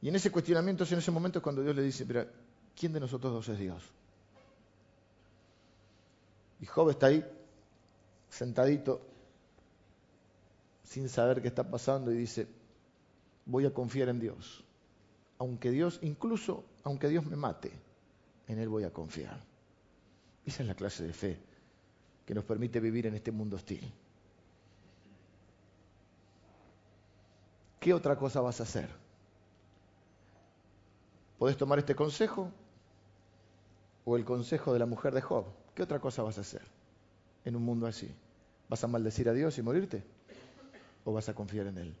Y 0.00 0.08
en 0.08 0.16
ese 0.16 0.30
cuestionamiento, 0.30 0.84
en 0.84 0.98
ese 0.98 1.10
momento 1.10 1.38
es 1.38 1.42
cuando 1.42 1.62
Dios 1.62 1.76
le 1.76 1.82
dice, 1.82 2.04
pero 2.06 2.26
¿quién 2.74 2.92
de 2.92 3.00
nosotros 3.00 3.32
dos 3.32 3.48
es 3.48 3.58
Dios? 3.58 3.82
Y 6.62 6.66
Job 6.66 6.90
está 6.90 7.08
ahí, 7.08 7.26
sentadito, 8.28 9.00
sin 10.84 11.08
saber 11.08 11.42
qué 11.42 11.48
está 11.48 11.68
pasando, 11.68 12.12
y 12.12 12.16
dice, 12.16 12.46
voy 13.44 13.66
a 13.66 13.74
confiar 13.74 14.08
en 14.08 14.20
Dios. 14.20 14.64
Aunque 15.38 15.72
Dios, 15.72 15.98
incluso 16.02 16.64
aunque 16.84 17.08
Dios 17.08 17.26
me 17.26 17.34
mate, 17.34 17.72
en 18.46 18.60
Él 18.60 18.68
voy 18.68 18.84
a 18.84 18.92
confiar. 18.92 19.42
Esa 20.46 20.62
es 20.62 20.68
la 20.68 20.76
clase 20.76 21.02
de 21.02 21.12
fe 21.12 21.40
que 22.24 22.32
nos 22.32 22.44
permite 22.44 22.78
vivir 22.78 23.08
en 23.08 23.16
este 23.16 23.32
mundo 23.32 23.56
hostil. 23.56 23.92
¿Qué 27.80 27.92
otra 27.92 28.16
cosa 28.16 28.40
vas 28.40 28.60
a 28.60 28.62
hacer? 28.62 28.88
¿Podés 31.40 31.56
tomar 31.56 31.80
este 31.80 31.96
consejo 31.96 32.52
o 34.04 34.16
el 34.16 34.24
consejo 34.24 34.72
de 34.72 34.78
la 34.78 34.86
mujer 34.86 35.12
de 35.12 35.22
Job? 35.22 35.61
¿Qué 35.74 35.82
otra 35.82 35.98
cosa 36.00 36.22
vas 36.22 36.38
a 36.38 36.42
hacer 36.42 36.62
en 37.44 37.56
un 37.56 37.64
mundo 37.64 37.86
así? 37.86 38.10
¿Vas 38.68 38.84
a 38.84 38.88
maldecir 38.88 39.28
a 39.28 39.32
Dios 39.32 39.56
y 39.58 39.62
morirte? 39.62 40.02
¿O 41.04 41.12
vas 41.12 41.28
a 41.28 41.34
confiar 41.34 41.66
en 41.66 41.78
Él? 41.78 41.94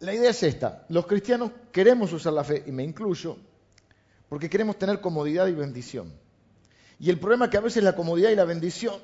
La 0.00 0.12
idea 0.12 0.30
es 0.30 0.42
esta. 0.42 0.84
Los 0.90 1.06
cristianos 1.06 1.50
queremos 1.72 2.12
usar 2.12 2.34
la 2.34 2.44
fe, 2.44 2.62
y 2.66 2.72
me 2.72 2.84
incluyo, 2.84 3.38
porque 4.28 4.50
queremos 4.50 4.78
tener 4.78 5.00
comodidad 5.00 5.46
y 5.46 5.52
bendición. 5.52 6.12
Y 6.98 7.08
el 7.08 7.18
problema 7.18 7.46
es 7.46 7.50
que 7.50 7.56
a 7.56 7.62
veces 7.62 7.82
la 7.82 7.96
comodidad 7.96 8.30
y 8.30 8.36
la 8.36 8.44
bendición 8.44 9.00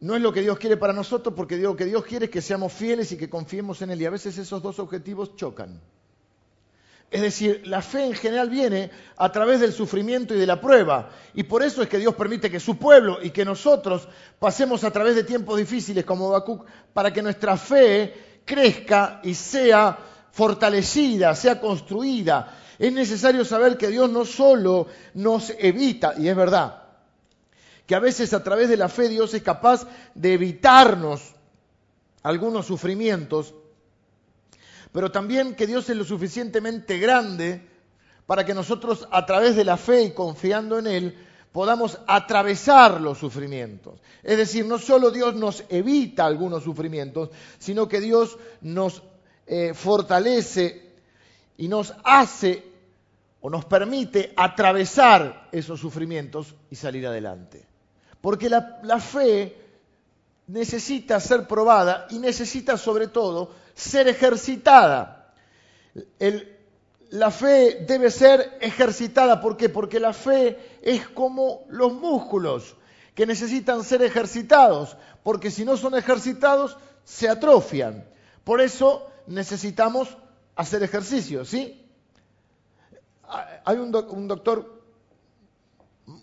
no 0.00 0.14
es 0.14 0.22
lo 0.22 0.32
que 0.32 0.42
Dios 0.42 0.58
quiere 0.58 0.76
para 0.76 0.92
nosotros, 0.92 1.34
porque 1.34 1.56
lo 1.56 1.76
que 1.76 1.84
Dios 1.84 2.04
quiere 2.04 2.26
es 2.26 2.30
que 2.30 2.40
seamos 2.40 2.72
fieles 2.72 3.10
y 3.12 3.16
que 3.16 3.28
confiemos 3.28 3.82
en 3.82 3.90
Él. 3.90 4.02
Y 4.02 4.06
a 4.06 4.10
veces 4.10 4.38
esos 4.38 4.62
dos 4.62 4.78
objetivos 4.78 5.34
chocan. 5.34 5.80
Es 7.10 7.22
decir, 7.22 7.62
la 7.66 7.80
fe 7.80 8.04
en 8.04 8.12
general 8.12 8.50
viene 8.50 8.90
a 9.16 9.32
través 9.32 9.60
del 9.60 9.72
sufrimiento 9.72 10.34
y 10.34 10.38
de 10.38 10.46
la 10.46 10.60
prueba. 10.60 11.10
Y 11.34 11.44
por 11.44 11.62
eso 11.62 11.82
es 11.82 11.88
que 11.88 11.98
Dios 11.98 12.14
permite 12.14 12.50
que 12.50 12.60
su 12.60 12.76
pueblo 12.76 13.18
y 13.22 13.30
que 13.30 13.46
nosotros 13.46 14.06
pasemos 14.38 14.84
a 14.84 14.90
través 14.90 15.16
de 15.16 15.24
tiempos 15.24 15.56
difíciles 15.58 16.04
como 16.04 16.28
Habacuc 16.28 16.66
para 16.92 17.12
que 17.12 17.22
nuestra 17.22 17.56
fe 17.56 18.42
crezca 18.44 19.20
y 19.24 19.34
sea 19.34 19.98
fortalecida, 20.30 21.34
sea 21.34 21.58
construida. 21.60 22.58
Es 22.78 22.92
necesario 22.92 23.44
saber 23.44 23.78
que 23.78 23.88
Dios 23.88 24.10
no 24.10 24.24
solo 24.24 24.86
nos 25.14 25.50
evita, 25.58 26.14
y 26.16 26.28
es 26.28 26.36
verdad, 26.36 26.87
que 27.88 27.94
a 27.94 28.00
veces 28.00 28.34
a 28.34 28.44
través 28.44 28.68
de 28.68 28.76
la 28.76 28.90
fe 28.90 29.08
Dios 29.08 29.32
es 29.32 29.42
capaz 29.42 29.86
de 30.14 30.34
evitarnos 30.34 31.34
algunos 32.22 32.66
sufrimientos, 32.66 33.54
pero 34.92 35.10
también 35.10 35.54
que 35.54 35.66
Dios 35.66 35.88
es 35.88 35.96
lo 35.96 36.04
suficientemente 36.04 36.98
grande 36.98 37.66
para 38.26 38.44
que 38.44 38.52
nosotros 38.52 39.08
a 39.10 39.24
través 39.24 39.56
de 39.56 39.64
la 39.64 39.78
fe 39.78 40.02
y 40.02 40.10
confiando 40.12 40.78
en 40.78 40.86
Él 40.86 41.26
podamos 41.50 41.98
atravesar 42.06 43.00
los 43.00 43.16
sufrimientos. 43.16 43.98
Es 44.22 44.36
decir, 44.36 44.66
no 44.66 44.78
solo 44.78 45.10
Dios 45.10 45.34
nos 45.34 45.64
evita 45.70 46.26
algunos 46.26 46.64
sufrimientos, 46.64 47.30
sino 47.58 47.88
que 47.88 48.02
Dios 48.02 48.36
nos 48.60 49.02
eh, 49.46 49.72
fortalece 49.72 50.92
y 51.56 51.68
nos 51.68 51.94
hace 52.04 52.70
o 53.40 53.48
nos 53.48 53.64
permite 53.64 54.34
atravesar 54.36 55.48
esos 55.52 55.80
sufrimientos 55.80 56.54
y 56.70 56.76
salir 56.76 57.06
adelante. 57.06 57.77
Porque 58.20 58.48
la, 58.48 59.00
fe 59.00 59.56
necesita 60.46 61.20
ser 61.20 61.46
probada 61.46 62.06
y 62.10 62.18
necesita 62.18 62.76
sobre 62.76 63.08
todo 63.08 63.50
ser 63.74 64.08
ejercitada. 64.08 65.32
la 67.10 67.30
fe 67.30 67.84
debe 67.86 68.10
ser 68.10 68.58
ejercitada. 68.60 69.40
¿Por 69.40 69.56
qué? 69.56 69.68
Porque 69.68 70.00
la 70.00 70.12
fe 70.12 70.58
es 70.82 71.08
como 71.08 71.64
los 71.68 71.92
músculos 71.92 72.76
que 73.14 73.26
necesitan 73.26 73.84
ser 73.84 74.02
ejercitados. 74.02 74.96
Porque 75.22 75.50
si 75.50 75.64
no 75.64 75.76
son 75.76 75.94
ejercitados, 75.94 76.76
se 77.04 77.28
atrofian. 77.28 78.04
Por 78.44 78.60
eso 78.60 79.06
necesitamos 79.26 80.16
hacer 80.56 80.82
ejercicio, 80.82 81.44
¿sí? 81.44 81.84
Hay 83.64 83.76
un 83.76 83.92
doctor 83.92 84.77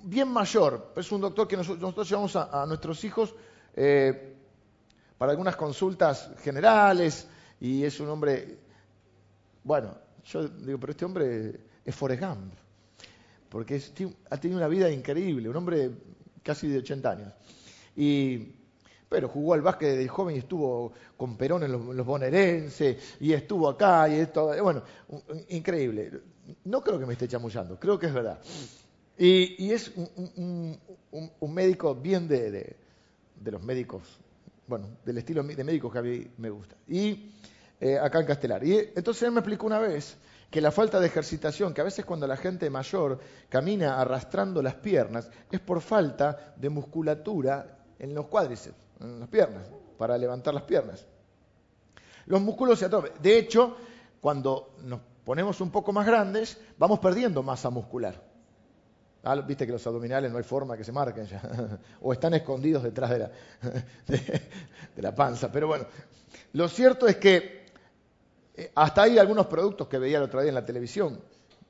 bien 0.04 0.28
mayor, 0.28 0.94
es 0.96 1.12
un 1.12 1.22
doctor 1.22 1.48
que 1.48 1.58
nosotros, 1.58 2.10
llevamos 2.10 2.36
a, 2.36 2.66
nuestros 2.66 3.04
hijos 3.04 3.36
eh, 3.76 4.36
para 5.18 5.32
algunas 5.32 5.56
consultas 5.56 6.32
generales 6.42 7.28
y 7.60 7.84
es 7.84 8.00
un 8.00 8.10
hombre, 8.10 8.58
bueno, 9.64 9.96
yo 10.26 10.48
digo, 10.48 10.80
pero 10.80 10.92
este 10.92 11.06
hombre 11.06 11.60
es 11.86 11.96
Forrest 11.96 12.24
Gump, 12.24 12.54
porque 13.50 13.82
ha 14.30 14.38
tenido 14.38 14.58
una 14.58 14.68
vida 14.68 14.90
increíble, 14.90 15.50
un 15.50 15.56
hombre 15.56 15.92
casi 16.42 16.68
de 16.68 16.80
80 16.80 17.10
años. 17.10 17.34
Y, 17.96 18.54
pero 19.08 19.30
jugó 19.30 19.54
al 19.54 19.62
básquet 19.62 19.96
de 19.96 20.08
joven 20.08 20.36
y 20.36 20.40
estuvo 20.40 20.94
con 21.16 21.38
Perón 21.38 21.64
en 21.64 21.72
los, 21.72 21.96
los 21.96 22.82
y 23.20 23.34
estuvo 23.34 23.70
acá 23.70 24.10
y 24.10 24.16
esto, 24.16 24.52
bueno, 24.62 24.84
increíble. 25.50 26.12
No 26.66 26.82
creo 26.82 27.00
que 27.00 27.06
me 27.06 27.14
esté 27.14 27.28
chamullando, 27.28 27.80
creo 27.80 27.98
que 27.98 28.08
es 28.08 28.14
verdad. 28.14 28.40
Y, 29.18 29.72
es 29.72 29.92
un, 29.96 30.80
médico 31.42 31.96
bien 31.96 32.28
de, 32.28 32.76
los 33.44 33.64
médicos, 33.64 34.20
bueno, 34.68 34.88
del 35.06 35.18
estilo 35.20 35.44
de 35.44 35.64
médicos 35.64 35.92
que 35.92 36.00
a 36.00 36.02
mí 36.02 36.28
me 36.38 36.50
gusta. 36.50 36.76
Y 36.88 37.32
eh, 37.80 37.98
acá 37.98 38.20
en 38.20 38.26
Castelar. 38.26 38.64
Y 38.66 38.78
entonces 38.96 39.24
él 39.24 39.32
me 39.32 39.40
explicó 39.40 39.66
una 39.66 39.80
vez 39.80 40.18
que 40.50 40.62
la 40.62 40.72
falta 40.72 41.00
de 41.00 41.08
ejercitación, 41.08 41.74
que 41.74 41.82
a 41.82 41.86
veces 41.86 42.06
cuando 42.06 42.28
la 42.28 42.38
gente 42.38 42.70
mayor 42.70 43.20
camina 43.50 44.00
arrastrando 44.00 44.62
las 44.62 44.76
piernas, 44.76 45.30
es 45.52 45.60
por 45.60 45.82
falta 45.82 46.54
de 46.56 46.70
musculatura 46.70 47.80
en 48.00 48.14
los 48.14 48.28
cuádriceps, 48.28 48.78
en 49.00 49.20
las 49.20 49.30
piernas, 49.30 49.68
para 49.98 50.18
levantar 50.18 50.54
las 50.54 50.64
piernas. 50.64 51.06
Los 52.26 52.42
músculos 52.42 52.80
se 52.80 52.86
atrofian. 52.86 53.22
De 53.22 53.38
hecho, 53.38 53.76
cuando 54.20 54.76
nos 54.84 55.00
ponemos 55.24 55.62
un 55.62 55.72
poco 55.72 55.94
más 55.94 56.06
grandes, 56.06 56.60
vamos 56.78 57.00
perdiendo 57.00 57.44
masa 57.44 57.70
muscular. 57.70 58.22
Ah, 59.26 59.36
viste 59.36 59.66
que 59.66 59.72
los 59.72 59.86
abdominales 59.88 60.32
no 60.32 60.38
hay 60.38 60.44
forma 60.44 60.78
que 60.78 60.84
se 60.84 60.92
marquen 60.92 61.26
ya. 61.26 61.42
o 62.02 62.14
están 62.14 62.36
escondidos 62.36 62.84
detrás 62.84 63.10
de 63.10 63.20
la, 63.20 63.32
de, 64.08 65.02
la 65.02 65.16
panza. 65.16 65.52
Pero 65.52 65.68
bueno, 65.68 65.86
lo 66.54 66.70
cierto 66.70 67.08
es 67.08 67.16
que 67.18 67.66
eh, 68.56 68.72
hasta 68.76 69.02
hay 69.02 69.18
algunos 69.18 69.48
productos 69.48 69.88
que 69.88 69.98
veía 69.98 70.18
el 70.18 70.24
otro 70.24 70.42
día 70.42 70.50
en 70.50 70.56
la 70.56 70.66
televisión 70.66 71.20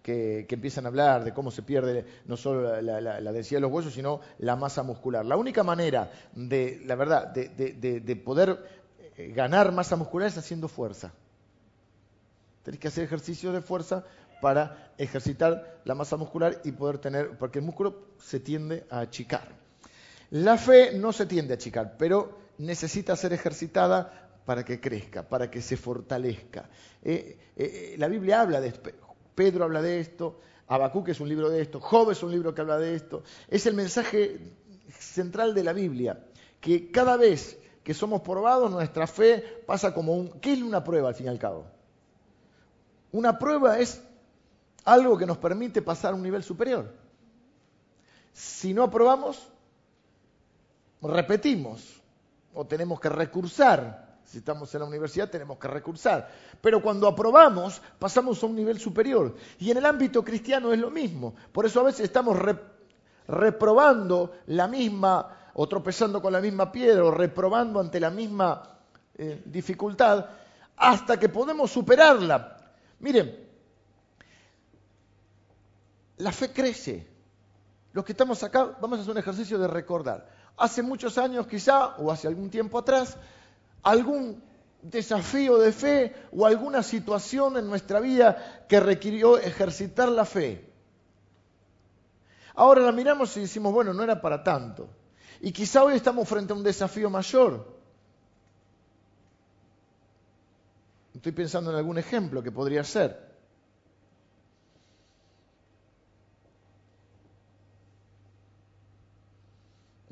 que, 0.05 0.45
empiezan 0.49 0.85
a 0.85 0.89
hablar 0.89 1.23
de 1.23 1.33
cómo 1.33 1.49
se 1.49 1.63
pierde 1.63 2.05
no 2.25 2.37
solo 2.37 2.79
la, 2.79 3.01
la, 3.01 3.31
densidad 3.31 3.57
de 3.57 3.61
los 3.61 3.71
huesos, 3.71 3.93
sino 3.93 4.19
la 4.37 4.55
masa 4.55 4.83
muscular. 4.83 5.25
La 5.25 5.35
única 5.35 5.63
manera 5.63 6.11
de, 6.33 6.83
la 6.85 6.93
verdad, 6.95 7.29
de, 7.29 8.21
poder 8.23 8.83
eh, 9.17 9.31
ganar 9.33 9.71
masa 9.71 9.95
muscular 9.95 10.27
es 10.27 10.37
haciendo 10.37 10.67
fuerza. 10.67 11.11
Tenés 12.61 12.79
que 12.79 12.87
hacer 12.87 13.03
ejercicios 13.03 13.51
de 13.53 13.61
fuerza 13.61 14.03
para 14.45 14.93
ejercitar 14.99 15.81
la 15.85 15.95
masa 15.95 16.17
muscular 16.17 16.61
y 16.63 16.71
poder 16.71 16.99
tener, 16.99 17.35
porque 17.35 17.57
el 17.57 17.65
músculo 17.65 18.09
se 18.19 18.39
tiende 18.39 18.85
a 18.91 18.99
achicar. 18.99 19.47
La 20.29 20.55
fe 20.55 20.95
no 20.95 21.11
se 21.13 21.25
tiende 21.25 21.53
a 21.53 21.55
achicar, 21.55 21.95
pero 21.97 22.37
necesita 22.59 23.15
ser 23.15 23.33
ejercitada 23.33 24.29
para 24.45 24.63
que 24.63 24.79
crezca, 24.79 25.27
para 25.27 25.49
que 25.49 25.63
se 25.63 25.77
fortalezca. 25.77 26.69
Eh, 27.01 27.39
eh, 27.55 27.93
eh, 27.93 27.95
la 27.97 28.07
Biblia 28.07 28.41
habla 28.41 28.61
de 28.61 28.67
esto, 28.67 28.91
Pedro 29.33 29.63
habla 29.63 29.81
de 29.81 29.99
esto, 29.99 30.39
Habacuc 30.67 31.09
es 31.09 31.19
un 31.19 31.27
libro 31.27 31.49
de 31.49 31.63
esto, 31.63 31.79
Job 31.79 32.11
es 32.11 32.21
un 32.21 32.31
libro 32.31 32.53
que 32.53 32.61
habla 32.61 32.77
de 32.77 32.93
esto. 32.93 33.23
Es 33.47 33.65
el 33.65 33.73
mensaje 33.73 34.37
central 34.99 35.55
de 35.55 35.63
la 35.63 35.73
Biblia, 35.73 36.23
que 36.61 36.91
cada 36.91 37.17
vez 37.17 37.57
que 37.83 37.95
somos 37.95 38.21
probados, 38.21 38.69
nuestra 38.69 39.07
fe 39.07 39.43
pasa 39.65 39.91
como 39.91 40.13
un... 40.13 40.39
¿Qué 40.39 40.53
es 40.53 40.61
una 40.61 40.83
prueba 40.83 41.09
al 41.09 41.15
fin 41.15 41.25
y 41.25 41.29
al 41.29 41.39
cabo? 41.39 41.65
Una 43.11 43.39
prueba 43.39 43.79
es 43.79 44.04
algo 44.85 45.17
que 45.17 45.25
nos 45.25 45.37
permite 45.37 45.81
pasar 45.81 46.13
a 46.13 46.15
un 46.15 46.23
nivel 46.23 46.43
superior. 46.43 46.93
Si 48.31 48.73
no 48.73 48.83
aprobamos, 48.83 49.47
repetimos 51.01 52.01
o 52.53 52.65
tenemos 52.65 52.99
que 52.99 53.09
recursar. 53.09 54.05
Si 54.23 54.39
estamos 54.39 54.73
en 54.73 54.81
la 54.81 54.87
universidad 54.87 55.29
tenemos 55.29 55.57
que 55.57 55.67
recursar. 55.67 56.29
Pero 56.61 56.81
cuando 56.81 57.07
aprobamos 57.07 57.81
pasamos 57.99 58.41
a 58.41 58.45
un 58.45 58.55
nivel 58.55 58.79
superior. 58.79 59.35
Y 59.59 59.71
en 59.71 59.77
el 59.77 59.85
ámbito 59.85 60.23
cristiano 60.23 60.73
es 60.73 60.79
lo 60.79 60.91
mismo. 60.91 61.35
Por 61.51 61.65
eso 61.65 61.79
a 61.79 61.83
veces 61.83 62.01
estamos 62.01 62.37
reprobando 63.27 64.33
la 64.47 64.67
misma 64.67 65.49
o 65.53 65.67
tropezando 65.67 66.21
con 66.21 66.33
la 66.33 66.41
misma 66.41 66.71
piedra 66.71 67.05
o 67.05 67.11
reprobando 67.11 67.79
ante 67.79 67.99
la 67.99 68.09
misma 68.09 68.61
eh, 69.17 69.41
dificultad 69.45 70.25
hasta 70.75 71.17
que 71.17 71.29
podemos 71.29 71.71
superarla. 71.71 72.57
Miren, 72.99 73.44
la 76.17 76.31
fe 76.31 76.51
crece. 76.51 77.07
Los 77.93 78.03
que 78.05 78.11
estamos 78.11 78.43
acá 78.43 78.77
vamos 78.81 78.99
a 78.99 79.01
hacer 79.01 79.11
un 79.11 79.17
ejercicio 79.17 79.57
de 79.57 79.67
recordar. 79.67 80.29
Hace 80.57 80.81
muchos 80.81 81.17
años 81.17 81.47
quizá, 81.47 81.95
o 81.97 82.11
hace 82.11 82.27
algún 82.27 82.49
tiempo 82.49 82.77
atrás, 82.77 83.17
algún 83.83 84.41
desafío 84.81 85.57
de 85.57 85.71
fe 85.71 86.15
o 86.31 86.45
alguna 86.45 86.83
situación 86.83 87.57
en 87.57 87.67
nuestra 87.67 87.99
vida 87.99 88.65
que 88.69 88.79
requirió 88.79 89.37
ejercitar 89.37 90.09
la 90.09 90.25
fe. 90.25 90.71
Ahora 92.55 92.81
la 92.81 92.91
miramos 92.91 93.35
y 93.35 93.41
decimos, 93.41 93.73
bueno, 93.73 93.93
no 93.93 94.03
era 94.03 94.21
para 94.21 94.43
tanto. 94.43 94.87
Y 95.41 95.51
quizá 95.51 95.83
hoy 95.83 95.95
estamos 95.95 96.27
frente 96.27 96.53
a 96.53 96.55
un 96.55 96.63
desafío 96.63 97.09
mayor. 97.09 97.75
Estoy 101.13 101.31
pensando 101.31 101.71
en 101.71 101.77
algún 101.77 101.97
ejemplo 101.97 102.41
que 102.43 102.51
podría 102.51 102.83
ser. 102.83 103.24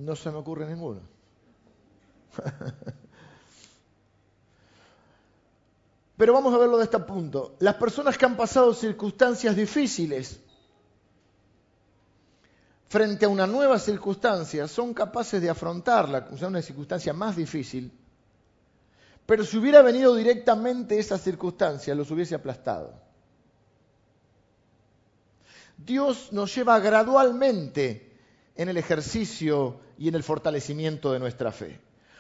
No 0.04 0.16
se 0.16 0.30
me 0.32 0.38
ocurre 0.38 0.66
ninguno. 0.68 1.00
Pero 6.18 6.34
vamos 6.34 6.54
a 6.54 6.58
verlo 6.58 6.78
de 6.78 6.84
este 6.84 7.00
punto. 7.00 7.56
Las 7.60 7.76
personas 7.76 8.18
que 8.18 8.26
han 8.26 8.36
pasado 8.36 8.74
circunstancias 8.74 9.56
difíciles 9.56 10.42
frente 12.90 13.26
a 13.26 13.30
una 13.30 13.48
nueva 13.48 13.80
circunstancia 13.80 14.68
son 14.68 14.94
capaces 14.94 15.42
de 15.42 15.50
afrontarla, 15.50 16.28
o 16.32 16.38
sea, 16.38 16.50
una 16.50 16.62
circunstancia 16.62 17.14
más 17.14 17.36
difícil, 17.36 17.92
pero 19.26 19.44
si 19.44 19.58
hubiera 19.58 19.82
venido 19.82 20.14
directamente 20.16 21.00
esa 21.00 21.18
circunstancia, 21.18 21.96
los 21.96 22.12
hubiese 22.12 22.36
aplastado. 22.36 22.94
Dios 25.78 26.32
nos 26.32 26.54
lleva 26.54 26.80
gradualmente 26.80 28.13
en 28.56 28.70
el 28.70 28.78
ejercicio 28.78 29.80
y 29.98 30.08
en 30.08 30.16
el 30.16 30.24
fortalecimiento 30.24 31.12
de 31.12 31.20
nuestra 31.20 31.52
fe. 31.52 31.80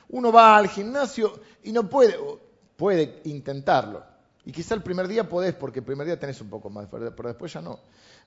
Uno 0.09 0.31
va 0.31 0.57
al 0.57 0.67
gimnasio 0.67 1.39
y 1.63 1.71
no 1.71 1.89
puede, 1.89 2.17
puede 2.75 3.21
intentarlo. 3.25 4.03
Y 4.45 4.51
quizá 4.51 4.75
el 4.75 4.83
primer 4.83 5.07
día 5.07 5.27
podés, 5.27 5.53
porque 5.53 5.79
el 5.79 5.85
primer 5.85 6.05
día 6.05 6.19
tenés 6.19 6.41
un 6.41 6.49
poco 6.49 6.69
más, 6.69 6.87
pero 6.89 7.13
después 7.27 7.53
ya 7.53 7.61
no. 7.61 7.79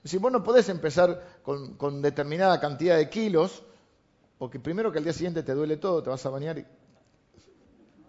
Si 0.03 0.17
vos 0.17 0.31
no 0.31 0.43
podés 0.43 0.69
empezar 0.69 1.41
con, 1.43 2.01
determinada 2.01 2.59
cantidad 2.59 2.97
de 2.97 3.09
kilos, 3.09 3.63
porque 4.37 4.59
primero 4.59 4.91
que 4.91 4.99
al 4.99 5.03
día 5.03 5.13
siguiente 5.13 5.43
te 5.43 5.53
duele 5.53 5.77
todo, 5.77 6.01
te 6.01 6.09
vas 6.09 6.25
a 6.25 6.29
bañar 6.29 6.57
y... 6.57 6.65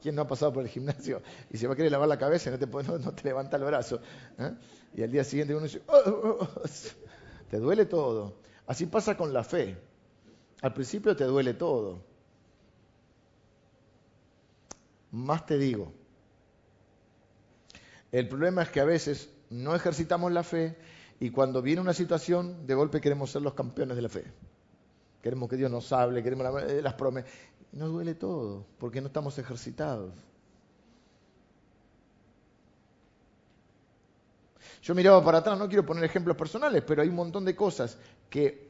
¿Quién 0.00 0.14
no 0.14 0.22
ha 0.22 0.28
pasado 0.28 0.52
por 0.52 0.62
el 0.62 0.68
gimnasio 0.68 1.20
y 1.50 1.58
se 1.58 1.66
va 1.66 1.72
a 1.72 1.76
querer 1.76 1.90
lavar 1.90 2.08
la 2.08 2.18
cabeza 2.18 2.50
y 2.50 2.52
no 2.52 2.58
te, 2.58 2.66
no, 3.00 3.12
te 3.12 3.24
levanta 3.24 3.56
el 3.56 3.64
brazo? 3.64 4.00
¿eh? 4.38 4.52
Y 4.94 5.02
al 5.02 5.10
día 5.10 5.24
siguiente 5.24 5.56
uno 5.56 5.64
dice, 5.64 5.82
oh, 5.88 6.02
oh, 6.06 6.38
oh, 6.40 6.68
te 7.50 7.58
duele 7.58 7.84
todo. 7.84 8.36
Así 8.68 8.86
pasa 8.86 9.16
con 9.16 9.32
la 9.32 9.42
fe. 9.42 9.76
Al 10.60 10.74
principio 10.74 11.14
te 11.16 11.24
duele 11.24 11.54
todo. 11.54 11.98
Más 15.10 15.46
te 15.46 15.56
digo, 15.56 15.92
el 18.12 18.28
problema 18.28 18.62
es 18.62 18.70
que 18.70 18.80
a 18.80 18.84
veces 18.84 19.30
no 19.50 19.74
ejercitamos 19.74 20.32
la 20.32 20.42
fe 20.42 20.76
y 21.20 21.30
cuando 21.30 21.62
viene 21.62 21.80
una 21.80 21.94
situación, 21.94 22.66
de 22.66 22.74
golpe 22.74 23.00
queremos 23.00 23.30
ser 23.30 23.42
los 23.42 23.54
campeones 23.54 23.96
de 23.96 24.02
la 24.02 24.08
fe. 24.08 24.24
Queremos 25.22 25.48
que 25.48 25.56
Dios 25.56 25.70
nos 25.70 25.92
hable, 25.92 26.22
queremos 26.22 26.62
eh, 26.62 26.80
las 26.82 26.94
promesas. 26.94 27.30
Nos 27.72 27.90
duele 27.90 28.14
todo, 28.14 28.64
porque 28.78 29.00
no 29.00 29.08
estamos 29.08 29.36
ejercitados. 29.38 30.12
Yo 34.82 34.94
miraba 34.94 35.22
para 35.22 35.38
atrás, 35.38 35.58
no 35.58 35.68
quiero 35.68 35.84
poner 35.84 36.04
ejemplos 36.04 36.36
personales, 36.36 36.82
pero 36.86 37.02
hay 37.02 37.08
un 37.08 37.16
montón 37.16 37.44
de 37.44 37.54
cosas 37.54 37.98
que, 38.30 38.67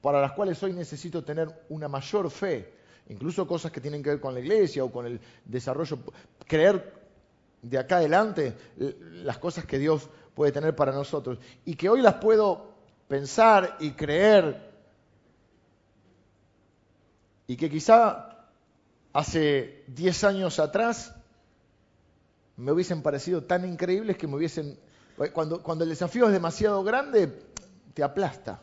para 0.00 0.20
las 0.20 0.32
cuales 0.32 0.62
hoy 0.62 0.72
necesito 0.72 1.22
tener 1.24 1.48
una 1.68 1.88
mayor 1.88 2.30
fe, 2.30 2.72
incluso 3.08 3.46
cosas 3.46 3.70
que 3.70 3.80
tienen 3.80 4.02
que 4.02 4.10
ver 4.10 4.20
con 4.20 4.34
la 4.34 4.40
iglesia 4.40 4.84
o 4.84 4.90
con 4.90 5.06
el 5.06 5.20
desarrollo, 5.44 5.98
creer 6.46 7.00
de 7.62 7.78
acá 7.78 7.98
adelante 7.98 8.56
las 8.76 9.38
cosas 9.38 9.66
que 9.66 9.78
Dios 9.78 10.08
puede 10.34 10.52
tener 10.52 10.74
para 10.74 10.92
nosotros 10.92 11.38
y 11.64 11.74
que 11.74 11.88
hoy 11.88 12.00
las 12.00 12.14
puedo 12.14 12.70
pensar 13.08 13.76
y 13.80 13.90
creer 13.90 14.70
y 17.46 17.56
que 17.56 17.68
quizá 17.68 18.46
hace 19.12 19.84
10 19.88 20.24
años 20.24 20.58
atrás 20.58 21.14
me 22.56 22.72
hubiesen 22.72 23.02
parecido 23.02 23.44
tan 23.44 23.64
increíbles 23.64 24.16
que 24.16 24.26
me 24.26 24.36
hubiesen... 24.36 24.78
Cuando, 25.34 25.62
cuando 25.62 25.84
el 25.84 25.90
desafío 25.90 26.26
es 26.26 26.32
demasiado 26.32 26.82
grande, 26.82 27.42
te 27.92 28.02
aplasta. 28.02 28.62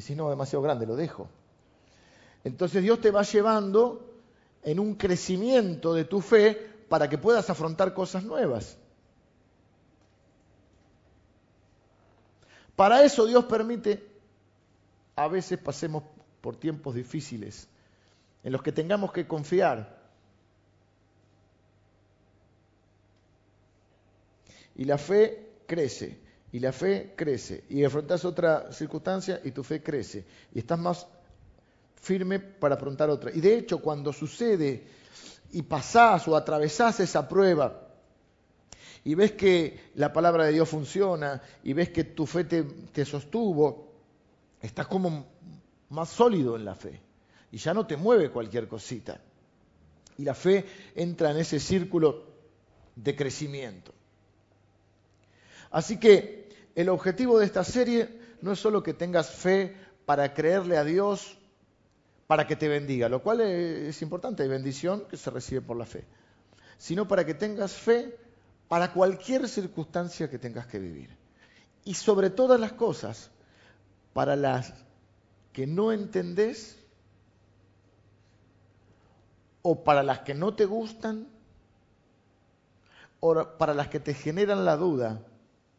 Si 0.00 0.14
no, 0.14 0.30
demasiado 0.30 0.62
grande, 0.62 0.86
lo 0.86 0.96
dejo. 0.96 1.28
Entonces 2.44 2.82
Dios 2.82 3.00
te 3.00 3.10
va 3.10 3.22
llevando 3.22 4.08
en 4.62 4.80
un 4.80 4.94
crecimiento 4.94 5.94
de 5.94 6.04
tu 6.04 6.20
fe 6.20 6.54
para 6.88 7.08
que 7.08 7.18
puedas 7.18 7.50
afrontar 7.50 7.94
cosas 7.94 8.24
nuevas. 8.24 8.78
Para 12.76 13.02
eso 13.02 13.26
Dios 13.26 13.44
permite, 13.46 14.08
a 15.16 15.26
veces 15.26 15.58
pasemos 15.58 16.04
por 16.40 16.56
tiempos 16.56 16.94
difíciles, 16.94 17.68
en 18.44 18.52
los 18.52 18.62
que 18.62 18.72
tengamos 18.72 19.12
que 19.12 19.26
confiar. 19.26 19.98
Y 24.76 24.84
la 24.84 24.96
fe 24.96 25.50
crece, 25.66 26.20
y 26.52 26.60
la 26.60 26.72
fe 26.72 27.14
crece, 27.16 27.64
y 27.68 27.84
afrontas 27.84 28.24
otra 28.24 28.72
circunstancia 28.72 29.40
y 29.44 29.50
tu 29.50 29.62
fe 29.62 29.82
crece, 29.82 30.24
y 30.54 30.60
estás 30.60 30.78
más 30.78 31.06
firme 31.96 32.38
para 32.38 32.76
afrontar 32.76 33.10
otra. 33.10 33.30
Y 33.34 33.40
de 33.40 33.58
hecho, 33.58 33.80
cuando 33.80 34.12
sucede 34.12 34.86
y 35.52 35.62
pasás 35.62 36.26
o 36.28 36.36
atravesás 36.36 37.00
esa 37.00 37.28
prueba, 37.28 37.88
y 39.04 39.14
ves 39.14 39.32
que 39.32 39.90
la 39.94 40.12
palabra 40.12 40.44
de 40.44 40.52
Dios 40.52 40.68
funciona 40.68 41.40
y 41.62 41.72
ves 41.72 41.90
que 41.90 42.04
tu 42.04 42.26
fe 42.26 42.44
te, 42.44 43.04
sostuvo, 43.04 43.94
estás 44.60 44.86
como 44.86 45.26
más 45.90 46.10
sólido 46.10 46.56
en 46.56 46.64
la 46.64 46.74
fe 46.74 47.00
y 47.50 47.58
ya 47.58 47.72
no 47.72 47.86
te 47.86 47.96
mueve 47.96 48.30
cualquier 48.30 48.68
cosita. 48.68 49.20
Y 50.18 50.24
la 50.24 50.34
fe 50.34 50.66
entra 50.94 51.30
en 51.30 51.38
ese 51.38 51.60
círculo 51.60 52.26
de 52.96 53.14
crecimiento. 53.14 53.94
Así 55.70 55.98
que 55.98 56.48
el 56.74 56.88
objetivo 56.88 57.38
de 57.38 57.46
esta 57.46 57.64
serie 57.64 58.08
no 58.40 58.52
es 58.52 58.58
solo 58.58 58.82
que 58.82 58.94
tengas 58.94 59.30
fe 59.30 59.76
para 60.06 60.32
creerle 60.32 60.76
a 60.76 60.84
Dios 60.84 61.38
para 62.26 62.46
que 62.46 62.56
te 62.56 62.68
bendiga, 62.68 63.08
lo 63.08 63.22
cual 63.22 63.40
es 63.40 64.02
importante, 64.02 64.42
hay 64.42 64.50
bendición 64.50 65.06
que 65.08 65.16
se 65.16 65.30
recibe 65.30 65.62
por 65.62 65.78
la 65.78 65.86
fe, 65.86 66.04
sino 66.76 67.08
para 67.08 67.24
que 67.24 67.34
tengas 67.34 67.72
fe 67.72 68.18
para 68.68 68.92
cualquier 68.92 69.48
circunstancia 69.48 70.28
que 70.28 70.38
tengas 70.38 70.66
que 70.66 70.78
vivir. 70.78 71.16
Y 71.84 71.94
sobre 71.94 72.28
todas 72.28 72.60
las 72.60 72.72
cosas, 72.72 73.30
para 74.12 74.36
las 74.36 74.74
que 75.54 75.66
no 75.66 75.90
entendés 75.90 76.78
o 79.62 79.82
para 79.82 80.02
las 80.02 80.20
que 80.20 80.34
no 80.34 80.54
te 80.54 80.66
gustan 80.66 81.28
o 83.20 83.56
para 83.58 83.72
las 83.72 83.88
que 83.88 84.00
te 84.00 84.12
generan 84.12 84.64
la 84.66 84.76
duda 84.76 85.22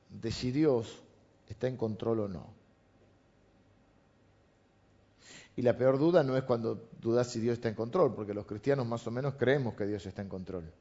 de 0.09 0.31
si 0.31 0.51
Dios 0.51 1.01
está 1.47 1.67
en 1.67 1.77
control 1.77 2.21
o 2.21 2.27
no. 2.27 2.59
Y 5.55 5.61
la 5.61 5.77
peor 5.77 5.99
duda 5.99 6.23
no 6.23 6.37
es 6.37 6.43
cuando 6.43 6.87
dudas 7.01 7.29
si 7.29 7.39
Dios 7.39 7.55
está 7.55 7.69
en 7.69 7.75
control, 7.75 8.15
porque 8.15 8.33
los 8.33 8.45
cristianos 8.45 8.87
más 8.87 9.05
o 9.07 9.11
menos 9.11 9.35
creemos 9.35 9.75
que 9.75 9.85
Dios 9.85 10.05
está 10.05 10.21
en 10.21 10.29
control. 10.29 10.71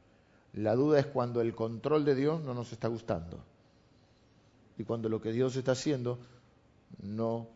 La 0.53 0.74
duda 0.74 1.01
es 1.01 1.07
cuando 1.07 1.41
el 1.41 1.55
control 1.55 2.05
de 2.05 2.14
Dios 2.14 2.43
no 2.43 2.55
nos 2.55 2.72
está 2.72 2.89
gustando. 2.89 3.43
Y 4.76 4.85
cuando 4.85 5.09
lo 5.09 5.20
que 5.20 5.33
Dios 5.33 5.57
está 5.57 5.72
haciendo 5.72 6.20
no, 7.03 7.49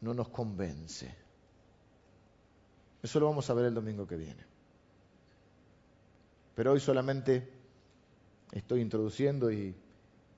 no 0.00 0.14
nos 0.14 0.28
convence. 0.28 1.14
Eso 3.02 3.20
lo 3.20 3.26
vamos 3.26 3.50
a 3.50 3.54
ver 3.54 3.66
el 3.66 3.74
domingo 3.74 4.06
que 4.06 4.16
viene. 4.16 4.44
Pero 6.54 6.72
hoy 6.72 6.80
solamente 6.80 7.46
estoy 8.52 8.80
introduciendo 8.80 9.50
y, 9.50 9.74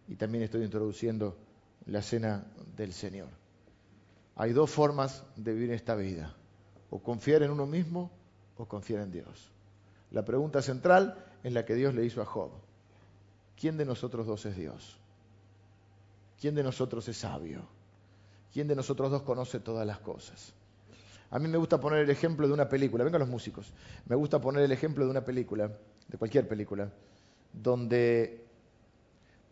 y 0.08 0.16
también 0.16 0.44
estoy 0.44 0.64
introduciendo 0.64 1.36
la 1.86 2.02
cena 2.02 2.46
del 2.76 2.92
Señor. 2.92 3.28
Hay 4.36 4.52
dos 4.52 4.70
formas 4.70 5.24
de 5.36 5.52
vivir 5.52 5.70
esta 5.72 5.94
vida. 5.94 6.34
o 6.90 7.02
confiar 7.02 7.42
en 7.42 7.50
uno 7.50 7.66
mismo 7.66 8.12
o 8.56 8.66
confiar 8.66 9.00
en 9.00 9.10
Dios. 9.10 9.50
La 10.12 10.24
pregunta 10.24 10.62
central 10.62 11.24
es 11.42 11.52
la 11.52 11.64
que 11.64 11.74
Dios 11.74 11.92
le 11.92 12.04
hizo 12.04 12.22
a 12.22 12.24
Job. 12.24 12.52
¿Quién 13.58 13.76
de 13.76 13.84
nosotros 13.84 14.26
dos 14.26 14.46
es 14.46 14.56
Dios? 14.56 14.96
¿Quién 16.40 16.54
de 16.54 16.62
nosotros 16.62 17.08
es 17.08 17.16
sabio? 17.16 17.66
¿Quién 18.52 18.68
de 18.68 18.76
nosotros 18.76 19.10
dos 19.10 19.22
conoce 19.22 19.58
todas 19.58 19.84
las 19.84 19.98
cosas? 19.98 20.52
A 21.30 21.40
mí 21.40 21.48
me 21.48 21.58
gusta 21.58 21.80
poner 21.80 22.00
el 22.00 22.10
ejemplo 22.10 22.46
de 22.46 22.52
una 22.54 22.68
película, 22.68 23.02
vengan 23.02 23.20
los 23.20 23.28
músicos, 23.28 23.72
me 24.06 24.14
gusta 24.14 24.40
poner 24.40 24.62
el 24.62 24.70
ejemplo 24.70 25.04
de 25.04 25.10
una 25.10 25.24
película, 25.24 25.72
de 26.06 26.16
cualquier 26.16 26.46
película, 26.46 26.92
donde 27.52 28.43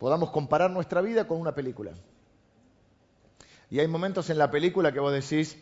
podamos 0.02 0.32
comparar 0.32 0.68
nuestra 0.68 1.00
vida 1.00 1.28
con 1.28 1.40
una 1.40 1.54
película. 1.54 1.92
Y 3.70 3.78
hay 3.78 3.86
momentos 3.86 4.28
en 4.30 4.36
la 4.36 4.50
película 4.50 4.90
que 4.90 4.98
vos 4.98 5.12
decís, 5.12 5.56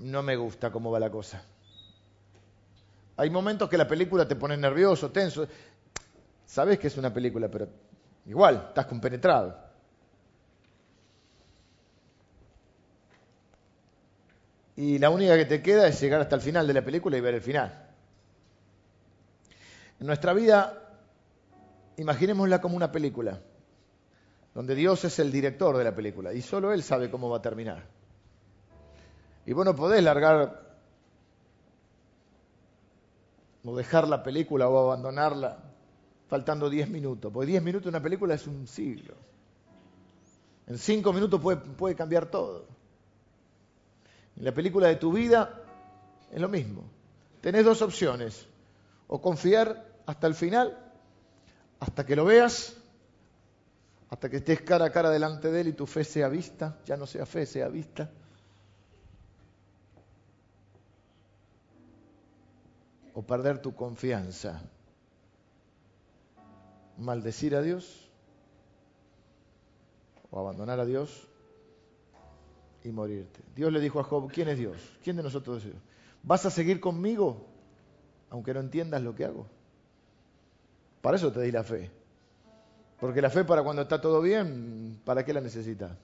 no 0.00 0.22
me 0.22 0.36
gusta 0.36 0.70
cómo 0.70 0.90
va 0.90 1.00
la 1.00 1.10
cosa. 1.10 1.42
Hay 3.16 3.30
momentos 3.30 3.70
que 3.70 3.78
la 3.78 3.88
película 3.88 4.28
te 4.28 4.36
pone 4.36 4.54
nervioso, 4.54 5.10
tenso. 5.10 5.48
Sabes 6.44 6.78
que 6.78 6.88
es 6.88 6.98
una 6.98 7.10
película, 7.10 7.48
pero 7.48 7.66
igual, 8.26 8.66
estás 8.68 8.84
compenetrado. 8.84 9.56
Y 14.76 14.98
la 14.98 15.08
única 15.08 15.38
que 15.38 15.46
te 15.46 15.62
queda 15.62 15.88
es 15.88 15.98
llegar 16.02 16.20
hasta 16.20 16.36
el 16.36 16.42
final 16.42 16.66
de 16.66 16.74
la 16.74 16.84
película 16.84 17.16
y 17.16 17.22
ver 17.22 17.32
el 17.32 17.40
final. 17.40 17.83
En 20.00 20.06
nuestra 20.06 20.32
vida, 20.32 20.98
imaginémosla 21.96 22.60
como 22.60 22.76
una 22.76 22.90
película, 22.90 23.40
donde 24.54 24.74
Dios 24.74 25.04
es 25.04 25.18
el 25.18 25.30
director 25.32 25.76
de 25.76 25.84
la 25.84 25.94
película 25.94 26.32
y 26.32 26.42
solo 26.42 26.72
Él 26.72 26.82
sabe 26.82 27.10
cómo 27.10 27.28
va 27.30 27.38
a 27.38 27.42
terminar. 27.42 27.86
Y 29.46 29.52
bueno, 29.52 29.74
podés 29.74 30.02
largar 30.02 30.62
o 33.64 33.76
dejar 33.76 34.08
la 34.08 34.22
película 34.22 34.68
o 34.68 34.78
abandonarla 34.78 35.58
faltando 36.28 36.68
10 36.68 36.90
minutos, 36.90 37.32
porque 37.32 37.46
10 37.48 37.62
minutos 37.62 37.86
en 37.86 37.90
una 37.90 38.02
película 38.02 38.34
es 38.34 38.46
un 38.46 38.66
siglo. 38.66 39.14
En 40.66 40.78
5 40.78 41.12
minutos 41.12 41.40
puede, 41.40 41.58
puede 41.58 41.94
cambiar 41.94 42.26
todo. 42.26 42.66
En 44.36 44.44
la 44.44 44.52
película 44.52 44.88
de 44.88 44.96
tu 44.96 45.12
vida 45.12 45.62
es 46.32 46.40
lo 46.40 46.48
mismo. 46.48 46.84
Tenés 47.40 47.64
dos 47.64 47.82
opciones, 47.82 48.48
o 49.06 49.20
confiar 49.20 49.84
hasta 50.06 50.26
el 50.26 50.34
final, 50.34 50.78
hasta 51.80 52.04
que 52.06 52.16
lo 52.16 52.24
veas, 52.24 52.76
hasta 54.10 54.28
que 54.30 54.36
estés 54.38 54.62
cara 54.62 54.86
a 54.86 54.90
cara 54.90 55.10
delante 55.10 55.50
de 55.50 55.60
él 55.60 55.68
y 55.68 55.72
tu 55.72 55.86
fe 55.86 56.04
sea 56.04 56.28
vista, 56.28 56.78
ya 56.84 56.96
no 56.96 57.06
sea 57.06 57.26
fe, 57.26 57.46
sea 57.46 57.68
vista 57.68 58.10
o 63.14 63.22
perder 63.22 63.62
tu 63.62 63.74
confianza. 63.74 64.60
Maldecir 66.98 67.56
a 67.56 67.62
Dios 67.62 68.10
o 70.30 70.38
abandonar 70.38 70.80
a 70.80 70.84
Dios 70.84 71.28
y 72.82 72.90
morirte. 72.90 73.40
Dios 73.54 73.72
le 73.72 73.80
dijo 73.80 74.00
a 74.00 74.04
Job, 74.04 74.30
¿quién 74.30 74.48
es 74.48 74.58
Dios? 74.58 74.76
¿Quién 75.02 75.16
de 75.16 75.22
nosotros 75.22 75.58
es 75.58 75.64
Dios? 75.64 75.82
¿Vas 76.22 76.44
a 76.44 76.50
seguir 76.50 76.80
conmigo 76.80 77.46
aunque 78.34 78.52
no 78.52 78.58
entiendas 78.58 79.00
lo 79.00 79.14
que 79.14 79.24
hago? 79.24 79.46
Para 81.00 81.18
eso 81.18 81.30
te 81.30 81.40
di 81.40 81.52
la 81.52 81.62
fe. 81.62 81.88
Porque 82.98 83.22
la 83.22 83.30
fe 83.30 83.44
para 83.44 83.62
cuando 83.62 83.82
está 83.82 84.00
todo 84.00 84.20
bien, 84.20 85.00
¿para 85.04 85.24
qué 85.24 85.32
la 85.32 85.40
necesitas? 85.40 85.96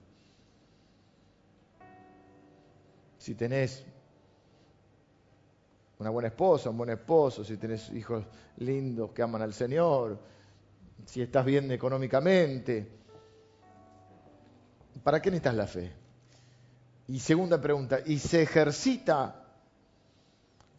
Si 3.18 3.34
tenés 3.34 3.84
una 5.98 6.10
buena 6.10 6.28
esposa, 6.28 6.70
un 6.70 6.78
buen 6.78 6.90
esposo, 6.90 7.42
si 7.42 7.56
tienes 7.56 7.90
hijos 7.90 8.24
lindos 8.58 9.10
que 9.10 9.22
aman 9.22 9.42
al 9.42 9.52
Señor, 9.52 10.16
si 11.06 11.22
estás 11.22 11.44
bien 11.44 11.68
económicamente. 11.72 12.92
¿Para 15.02 15.20
qué 15.20 15.32
necesitas 15.32 15.56
la 15.56 15.66
fe? 15.66 15.92
Y 17.08 17.18
segunda 17.18 17.60
pregunta, 17.60 17.98
¿y 18.06 18.20
se 18.20 18.42
ejercita 18.42 19.46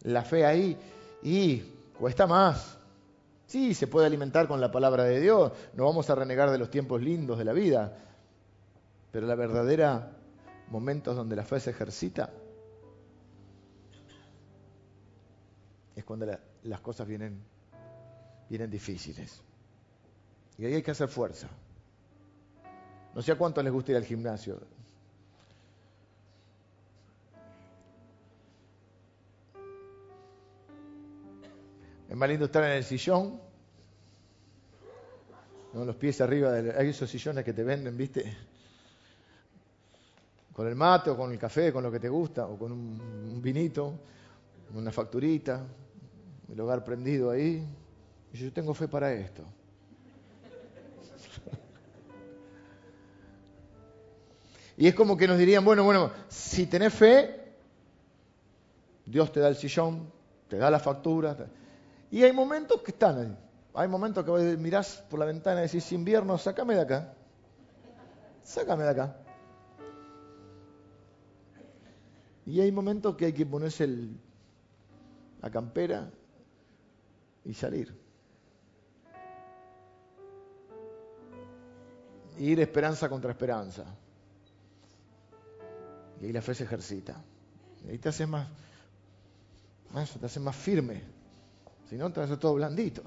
la 0.04 0.22
fe 0.22 0.46
ahí? 0.46 0.78
Y 1.22 1.62
cuesta 1.98 2.26
más. 2.26 2.78
Sí, 3.46 3.74
se 3.74 3.86
puede 3.86 4.06
alimentar 4.06 4.48
con 4.48 4.60
la 4.60 4.70
palabra 4.70 5.04
de 5.04 5.20
Dios, 5.20 5.52
no 5.74 5.84
vamos 5.84 6.08
a 6.08 6.14
renegar 6.14 6.50
de 6.50 6.58
los 6.58 6.70
tiempos 6.70 7.02
lindos 7.02 7.36
de 7.36 7.44
la 7.44 7.52
vida, 7.52 7.98
pero 9.10 9.26
la 9.26 9.34
verdadera 9.34 10.16
momentos 10.70 11.14
donde 11.14 11.36
la 11.36 11.44
fe 11.44 11.60
se 11.60 11.70
ejercita 11.70 12.30
es 15.94 16.04
cuando 16.04 16.26
las 16.62 16.80
cosas 16.80 17.06
vienen, 17.06 17.42
vienen 18.48 18.70
difíciles. 18.70 19.42
Y 20.56 20.64
ahí 20.64 20.74
hay 20.74 20.82
que 20.82 20.92
hacer 20.92 21.08
fuerza. 21.08 21.48
No 23.14 23.20
sé 23.20 23.32
a 23.32 23.36
cuántos 23.36 23.62
les 23.62 23.72
gusta 23.72 23.92
ir 23.92 23.98
al 23.98 24.04
gimnasio. 24.04 24.60
Es 32.12 32.18
más 32.18 32.28
lindo 32.28 32.44
estar 32.44 32.62
en 32.64 32.72
el 32.72 32.84
sillón, 32.84 33.40
¿no? 35.72 35.82
los 35.86 35.96
pies 35.96 36.20
arriba, 36.20 36.52
de, 36.52 36.78
hay 36.78 36.90
esos 36.90 37.08
sillones 37.08 37.42
que 37.42 37.54
te 37.54 37.64
venden, 37.64 37.96
¿viste? 37.96 38.36
Con 40.52 40.68
el 40.68 40.74
mate 40.74 41.08
o 41.08 41.16
con 41.16 41.32
el 41.32 41.38
café, 41.38 41.72
con 41.72 41.82
lo 41.82 41.90
que 41.90 41.98
te 41.98 42.10
gusta, 42.10 42.46
o 42.46 42.58
con 42.58 42.70
un, 42.70 43.00
un 43.00 43.40
vinito, 43.40 43.94
una 44.74 44.92
facturita, 44.92 45.64
el 46.52 46.60
hogar 46.60 46.84
prendido 46.84 47.30
ahí. 47.30 47.66
Y 48.34 48.36
yo 48.36 48.52
tengo 48.52 48.74
fe 48.74 48.88
para 48.88 49.10
esto. 49.14 49.44
Y 54.76 54.86
es 54.86 54.94
como 54.94 55.16
que 55.16 55.26
nos 55.26 55.38
dirían, 55.38 55.64
bueno, 55.64 55.82
bueno, 55.84 56.12
si 56.28 56.66
tenés 56.66 56.92
fe, 56.92 57.54
Dios 59.06 59.32
te 59.32 59.40
da 59.40 59.48
el 59.48 59.56
sillón, 59.56 60.12
te 60.48 60.58
da 60.58 60.70
la 60.70 60.78
factura. 60.78 61.36
Y 62.12 62.22
hay 62.24 62.32
momentos 62.32 62.82
que 62.82 62.90
están 62.90 63.18
ahí. 63.18 63.38
Hay 63.72 63.88
momentos 63.88 64.22
que 64.22 64.56
mirás 64.58 65.02
por 65.08 65.18
la 65.18 65.24
ventana 65.24 65.60
y 65.60 65.62
decís, 65.62 65.90
invierno, 65.92 66.36
sácame 66.36 66.74
de 66.74 66.82
acá. 66.82 67.14
Sácame 68.44 68.84
de 68.84 68.90
acá. 68.90 69.16
Y 72.44 72.60
hay 72.60 72.70
momentos 72.70 73.16
que 73.16 73.24
hay 73.24 73.32
que 73.32 73.46
ponerse 73.46 73.88
la 75.40 75.50
campera 75.50 76.10
y 77.46 77.54
salir. 77.54 77.98
Ir 82.36 82.60
esperanza 82.60 83.08
contra 83.08 83.30
esperanza. 83.30 83.86
Y 86.20 86.26
ahí 86.26 86.32
la 86.32 86.42
fe 86.42 86.54
se 86.54 86.64
ejercita. 86.64 87.24
Y 87.86 87.88
ahí 87.92 87.98
te 87.98 88.10
haces 88.10 88.28
más, 88.28 88.48
te 90.20 90.26
haces 90.26 90.42
más 90.42 90.54
firme. 90.54 91.21
Si 91.92 91.98
no, 91.98 92.06
haces 92.06 92.38
todo 92.38 92.54
blandito. 92.54 93.02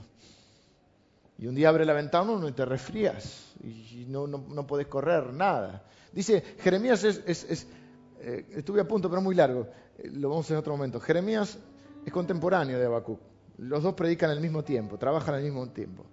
Y 1.40 1.48
un 1.48 1.56
día 1.56 1.70
abre 1.70 1.86
la 1.86 1.94
ventana 1.94 2.40
y 2.48 2.52
te 2.52 2.66
resfrías. 2.66 3.56
Y 3.64 4.06
no, 4.08 4.28
no, 4.28 4.46
no 4.48 4.68
podés 4.68 4.86
correr 4.86 5.34
nada. 5.34 5.82
Dice, 6.12 6.44
Jeremías 6.60 7.04
es, 7.04 7.68
eh, 8.20 8.46
estuve 8.52 8.82
a 8.82 8.88
punto, 8.88 9.10
pero 9.10 9.24
muy 9.24 9.34
largo. 9.34 9.68
Eh, 9.98 10.12
lo 10.14 10.30
vamos 10.30 10.52
a 10.52 10.54
en 10.54 10.60
otro 10.60 10.74
momento. 10.74 11.00
Jeremías 11.00 11.58
es 12.06 12.14
contemporáneo 12.14 12.78
de 12.78 12.86
Habacuc. 12.86 13.20
Los 13.58 13.82
dos 13.82 13.96
predican 13.96 14.30
al 14.30 14.40
mismo 14.40 14.64
tiempo, 14.64 15.00
trabajan 15.00 15.34
al 15.34 15.42
mismo 15.42 15.68
tiempo. 15.70 16.06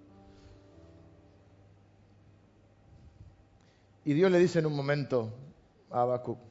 Y 4.03 4.13
Dios 4.13 4.31
le 4.31 4.39
dice 4.39 4.57
en 4.57 4.65
un 4.65 4.75
momento 4.75 5.31
a 5.91 6.01
Habacuc, 6.01 6.39
voy 6.39 6.45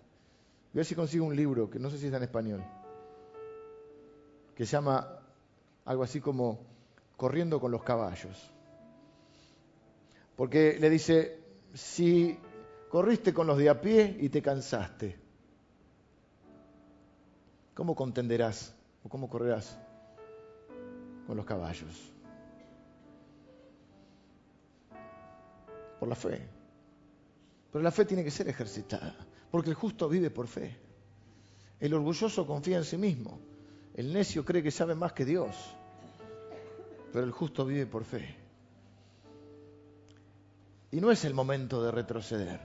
a 0.72 0.76
ver 0.76 0.84
si 0.84 0.94
consigo 0.94 1.26
un 1.26 1.34
libro, 1.34 1.68
que 1.68 1.80
no 1.80 1.90
sé 1.90 1.98
si 1.98 2.04
está 2.04 2.18
en 2.18 2.22
español, 2.22 2.64
que 4.54 4.64
se 4.64 4.70
llama 4.70 5.18
algo 5.84 6.02
así 6.02 6.20
como 6.20 6.72
Corriendo 7.16 7.60
con 7.60 7.70
los 7.70 7.84
caballos. 7.84 8.50
Porque 10.34 10.76
le 10.80 10.90
dice, 10.90 11.38
si 11.72 12.36
corriste 12.88 13.32
con 13.32 13.46
los 13.46 13.58
de 13.58 13.68
a 13.68 13.80
pie 13.80 14.16
y 14.18 14.28
te 14.28 14.42
cansaste, 14.42 15.20
¿cómo 17.74 17.94
contenderás 17.94 18.74
o 19.04 19.08
cómo 19.08 19.28
correrás 19.28 19.78
con 21.26 21.36
los 21.36 21.46
caballos. 21.46 22.12
Por 25.98 26.08
la 26.08 26.14
fe. 26.14 26.48
Pero 27.70 27.82
la 27.82 27.90
fe 27.90 28.04
tiene 28.04 28.24
que 28.24 28.30
ser 28.30 28.48
ejercitada, 28.48 29.14
porque 29.50 29.70
el 29.70 29.76
justo 29.76 30.08
vive 30.08 30.30
por 30.30 30.46
fe. 30.46 30.76
El 31.80 31.94
orgulloso 31.94 32.46
confía 32.46 32.78
en 32.78 32.84
sí 32.84 32.96
mismo. 32.96 33.38
El 33.94 34.12
necio 34.12 34.44
cree 34.44 34.62
que 34.62 34.70
sabe 34.70 34.94
más 34.94 35.12
que 35.12 35.24
Dios. 35.24 35.54
Pero 37.12 37.24
el 37.24 37.30
justo 37.30 37.66
vive 37.66 37.86
por 37.86 38.04
fe. 38.04 38.36
Y 40.90 41.00
no 41.00 41.10
es 41.10 41.24
el 41.24 41.34
momento 41.34 41.82
de 41.82 41.90
retroceder. 41.90 42.60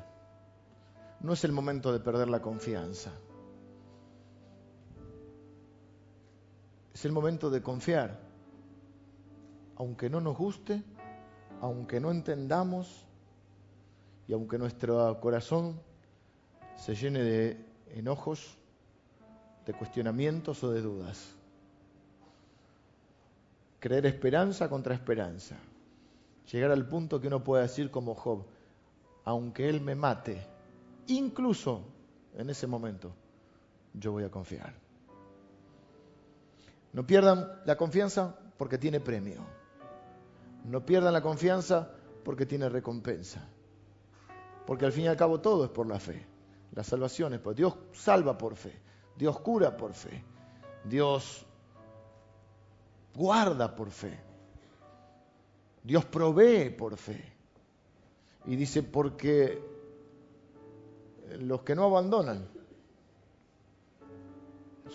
no 1.19 1.34
es 1.34 1.43
el 1.43 1.51
momento 1.51 1.91
de 1.91 1.99
perder 1.99 2.30
la 2.30 2.41
confianza. 2.41 3.11
Es 6.93 7.05
el 7.05 7.11
momento 7.11 7.49
de 7.49 7.61
confiar. 7.61 8.19
Aunque 9.75 10.09
no 10.09 10.21
nos 10.21 10.38
guste, 10.38 10.84
aunque 11.61 11.99
no 11.99 12.11
entendamos 12.11 13.05
y 14.28 14.34
aunque 14.34 14.57
nuestro 14.57 15.19
corazón 15.19 15.80
se 16.75 16.95
llene 16.95 17.23
de 17.23 17.65
enojos, 17.95 18.57
de 19.68 19.74
cuestionamientos 19.74 20.63
o 20.63 20.72
de 20.72 20.82
dudas. 20.82 21.36
Creer 23.80 24.05
esperanza 24.05 24.70
contra 24.70 24.95
esperanza. 24.95 25.57
Llegar 26.49 26.72
al 26.72 26.88
punto 26.88 27.20
que 27.20 27.28
uno 27.28 27.43
pueda 27.43 27.63
decir 27.63 27.91
como 27.91 28.15
Job, 28.15 28.45
aunque 29.26 29.68
Él 29.68 29.82
me 29.82 29.93
mate, 29.93 30.41
incluso 31.07 31.84
en 32.38 32.49
ese 32.49 32.65
momento, 32.65 33.11
yo 33.93 34.13
voy 34.13 34.24
a 34.24 34.32
confiar. 34.32 34.74
No 36.93 37.05
pierdan 37.05 37.45
la 37.65 37.76
confianza 37.76 38.39
porque 38.57 38.78
tiene 38.78 39.01
premio. 39.01 39.45
No 40.63 40.86
pierdan 40.86 41.11
la 41.11 41.22
confianza 41.22 41.91
porque 42.24 42.45
tiene 42.45 42.70
recompensa. 42.70 43.45
Porque 44.65 44.86
al 44.86 44.93
fin 44.93 45.03
y 45.03 45.07
al 45.07 45.18
cabo 45.18 45.41
todo 45.41 45.65
es 45.65 45.72
por 45.72 45.88
la 45.88 45.99
fe. 45.99 46.26
La 46.74 46.86
salvación 46.86 47.34
es 47.34 47.41
por 47.41 47.53
Dios 47.53 47.78
salva 47.91 48.38
por 48.38 48.55
fe. 48.55 48.88
Dios 49.18 49.39
cura 49.39 49.76
por 49.76 49.93
fe. 49.93 50.24
Dios 50.84 51.45
guarda 53.13 53.76
por 53.76 53.89
fe. 53.89 54.18
Dios 55.84 56.05
provee 56.05 56.70
por 56.70 56.97
fe. 56.97 57.24
Y 58.45 58.55
dice, 58.55 58.84
porque 58.84 59.61
los 61.39 61.61
que 61.61 61.76
no 61.76 61.86
abandonan 61.86 62.47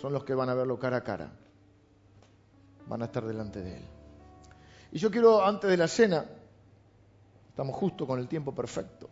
son 0.00 0.12
los 0.12 0.24
que 0.24 0.34
van 0.34 0.48
a 0.48 0.54
verlo 0.54 0.78
cara 0.78 0.98
a 0.98 1.04
cara. 1.04 1.32
Van 2.86 3.02
a 3.02 3.06
estar 3.06 3.24
delante 3.24 3.60
de 3.60 3.76
Él. 3.76 3.84
Y 4.92 4.98
yo 4.98 5.10
quiero, 5.10 5.44
antes 5.44 5.70
de 5.70 5.76
la 5.76 5.88
cena, 5.88 6.26
estamos 7.48 7.76
justo 7.76 8.06
con 8.06 8.18
el 8.18 8.28
tiempo 8.28 8.54
perfecto, 8.54 9.08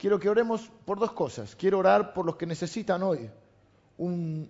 quiero 0.00 0.18
que 0.18 0.30
oremos 0.30 0.62
por 0.86 0.98
dos 0.98 1.12
cosas. 1.12 1.54
Quiero 1.54 1.78
orar 1.78 2.14
por 2.14 2.24
los 2.24 2.36
que 2.36 2.46
necesitan 2.46 3.02
hoy 3.02 3.30
un, 3.98 4.48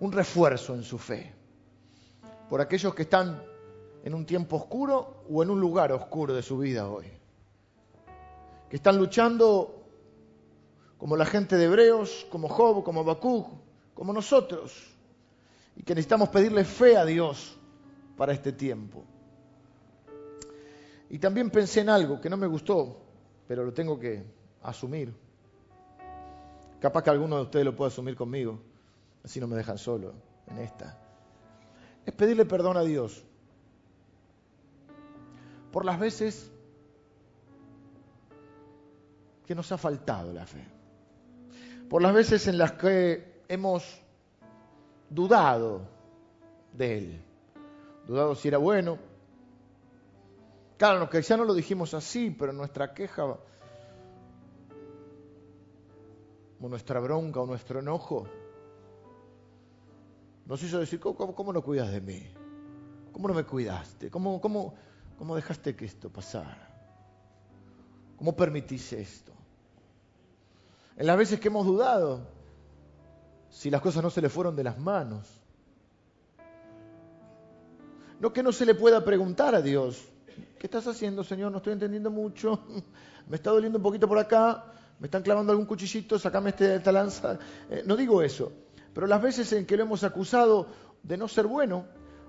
refuerzo 0.00 0.74
en 0.74 0.82
su 0.82 0.98
fe. 0.98 1.32
Por 2.50 2.60
aquellos 2.60 2.92
que 2.92 3.02
están 3.02 3.40
en 4.02 4.14
un 4.14 4.26
tiempo 4.26 4.56
oscuro 4.56 5.22
o 5.30 5.44
en 5.44 5.50
un 5.50 5.60
lugar 5.60 5.92
oscuro 5.92 6.34
de 6.34 6.42
su 6.42 6.58
vida 6.58 6.88
hoy. 6.88 7.06
Que 8.68 8.76
están 8.76 8.98
luchando 8.98 9.86
como 10.98 11.16
la 11.16 11.24
gente 11.24 11.56
de 11.56 11.66
Hebreos, 11.66 12.26
como 12.28 12.48
Job, 12.48 12.82
como 12.82 13.00
Habacuc, 13.00 13.46
como 13.94 14.12
nosotros. 14.12 14.72
Y 15.76 15.84
que 15.84 15.94
necesitamos 15.94 16.30
pedirle 16.30 16.64
fe 16.64 16.96
a 16.96 17.04
Dios 17.04 17.56
para 18.16 18.32
este 18.32 18.50
tiempo. 18.50 19.04
Y 21.10 21.20
también 21.20 21.48
pensé 21.50 21.80
en 21.80 21.90
algo 21.90 22.20
que 22.20 22.28
no 22.28 22.36
me 22.36 22.48
gustó, 22.48 22.96
pero 23.46 23.64
lo 23.64 23.72
tengo 23.72 23.98
que 23.98 24.37
asumir. 24.70 25.14
Capaz 26.80 27.02
que 27.02 27.10
alguno 27.10 27.36
de 27.36 27.42
ustedes 27.42 27.64
lo 27.64 27.74
pueda 27.74 27.88
asumir 27.88 28.14
conmigo, 28.14 28.60
así 29.24 29.40
no 29.40 29.46
me 29.46 29.56
dejan 29.56 29.78
solo 29.78 30.14
en 30.46 30.58
esta. 30.58 30.96
Es 32.06 32.14
pedirle 32.14 32.44
perdón 32.44 32.76
a 32.76 32.82
Dios 32.82 33.24
por 35.72 35.84
las 35.84 35.98
veces 35.98 36.50
que 39.46 39.54
nos 39.54 39.70
ha 39.72 39.78
faltado 39.78 40.32
la 40.32 40.46
fe, 40.46 40.64
por 41.88 42.02
las 42.02 42.14
veces 42.14 42.46
en 42.46 42.58
las 42.58 42.72
que 42.72 43.42
hemos 43.48 44.00
dudado 45.10 45.82
de 46.72 46.98
Él 46.98 47.28
dudado 48.08 48.34
si 48.34 48.48
era 48.48 48.58
bueno. 48.58 48.98
Claro, 50.78 51.08
ya 51.10 51.36
no 51.36 51.44
lo 51.44 51.54
dijimos 51.54 51.94
así, 51.94 52.34
pero 52.36 52.52
nuestra 52.52 52.94
queja, 52.94 53.36
o 56.60 56.68
nuestra 56.68 57.00
bronca 57.00 57.40
o 57.40 57.46
nuestro 57.46 57.80
enojo, 57.80 58.26
nos 60.46 60.62
hizo 60.62 60.78
decir, 60.78 60.98
¿cómo, 60.98 61.52
no 61.52 61.62
cuidas 61.62 61.92
de 61.92 62.00
mí? 62.00 62.22
¿Cómo 63.12 63.28
no 63.28 63.34
me 63.34 63.44
cuidaste? 63.44 64.10
¿Cómo, 64.10 64.40
cómo, 64.40 64.74
cómo 65.18 65.36
dejaste 65.36 65.76
que 65.76 65.84
esto 65.84 66.10
pasara? 66.10 66.68
¿Cómo 68.16 68.34
permitiste 68.34 69.00
esto? 69.00 69.32
En 70.96 71.06
las 71.06 71.16
veces 71.16 71.38
que 71.38 71.48
hemos 71.48 71.66
dudado, 71.66 72.26
si 73.50 73.70
las 73.70 73.80
cosas 73.80 74.02
no 74.02 74.10
se 74.10 74.22
le 74.22 74.28
fueron 74.28 74.56
de 74.56 74.64
las 74.64 74.78
manos, 74.78 75.28
no 78.20 78.32
que 78.32 78.42
no 78.42 78.50
se 78.50 78.66
le 78.66 78.74
pueda 78.74 79.04
preguntar 79.04 79.54
a 79.54 79.62
Dios, 79.62 80.08
¿qué 80.58 80.66
estás 80.66 80.86
haciendo, 80.86 81.22
Señor? 81.22 81.52
No 81.52 81.58
estoy 81.58 81.74
entendiendo 81.74 82.10
mucho, 82.10 82.64
me 83.28 83.36
está 83.36 83.50
doliendo 83.50 83.78
un 83.78 83.82
poquito 83.82 84.08
por 84.08 84.18
acá, 84.18 84.72
me 84.98 85.06
están 85.06 85.22
clavando 85.22 85.52
algún 85.52 85.66
cuchillito, 85.66 86.18
sacame 86.18 86.50
este, 86.50 86.76
esta 86.76 86.92
lanza. 86.92 87.38
Eh, 87.70 87.82
no 87.86 87.96
digo 87.96 88.22
eso, 88.22 88.52
pero 88.92 89.06
las 89.06 89.22
veces 89.22 89.52
en 89.52 89.66
que 89.66 89.76
lo 89.76 89.84
hemos 89.84 90.02
acusado 90.04 90.66
de 91.02 91.16
no 91.16 91.28
ser 91.28 91.46
bueno 91.46 91.86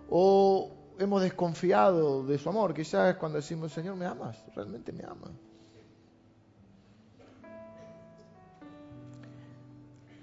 o 0.09 0.93
hemos 0.99 1.21
desconfiado 1.21 2.25
de 2.25 2.37
su 2.37 2.49
amor, 2.49 2.73
quizás 2.73 3.11
es 3.11 3.17
cuando 3.17 3.37
decimos, 3.37 3.71
Señor, 3.71 3.95
me 3.95 4.05
amas, 4.05 4.37
realmente 4.55 4.91
me 4.91 5.03
amas. 5.03 5.31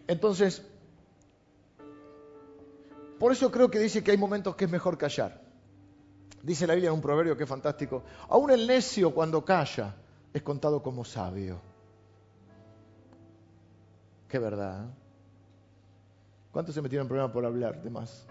Entonces, 0.07 0.62
por 3.18 3.32
eso 3.32 3.51
creo 3.51 3.70
que 3.70 3.78
dice 3.78 4.05
que 4.05 4.12
hay 4.12 4.18
momentos 4.18 4.55
que 4.55 4.66
es 4.66 4.70
mejor 4.70 4.99
callar. 4.99 5.42
Dice 6.42 6.66
la 6.66 6.74
Biblia 6.74 6.90
en 6.90 6.94
un 6.94 7.01
proverbio 7.01 7.36
que 7.36 7.42
es 7.42 7.49
fantástico. 7.49 8.05
Aún 8.28 8.53
el 8.53 8.66
necio 8.68 9.12
cuando 9.12 9.44
calla 9.44 9.97
es 10.32 10.42
contado 10.42 10.82
como 10.82 11.05
sabio. 11.05 11.61
Qué 14.28 14.38
verdad. 14.38 14.86
¿eh? 14.86 14.90
¿Cuántos 16.52 16.74
se 16.74 16.82
metieron 16.82 17.04
en 17.04 17.08
problema 17.08 17.32
por 17.32 17.44
hablar 17.44 17.82
de 17.82 17.90
más? 17.90 18.26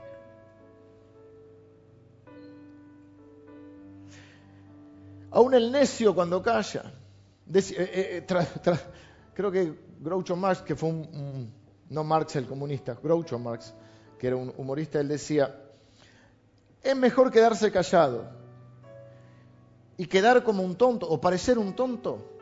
Aún 5.31 5.53
el 5.53 5.71
necio 5.71 6.15
cuando 6.15 6.41
calla. 6.41 6.93
Eh, 7.53 8.25
eh, 8.25 8.25
creo 9.33 9.51
que 9.51 9.77
Groucho 9.99 10.35
Marx, 10.35 10.61
que 10.61 10.75
fue 10.75 10.89
un, 10.89 11.53
no 11.89 12.03
Marx 12.03 12.35
el 12.37 12.47
comunista, 12.47 12.97
Groucho 13.01 13.37
Marx, 13.37 13.73
que 14.17 14.27
era 14.27 14.35
un 14.35 14.53
humorista, 14.57 14.99
él 14.99 15.07
decía, 15.07 15.55
es 16.81 16.95
mejor 16.95 17.31
quedarse 17.31 17.71
callado 17.71 18.29
y 19.97 20.05
quedar 20.07 20.43
como 20.43 20.63
un 20.63 20.75
tonto 20.75 21.07
o 21.07 21.19
parecer 21.21 21.57
un 21.57 21.75
tonto 21.75 22.39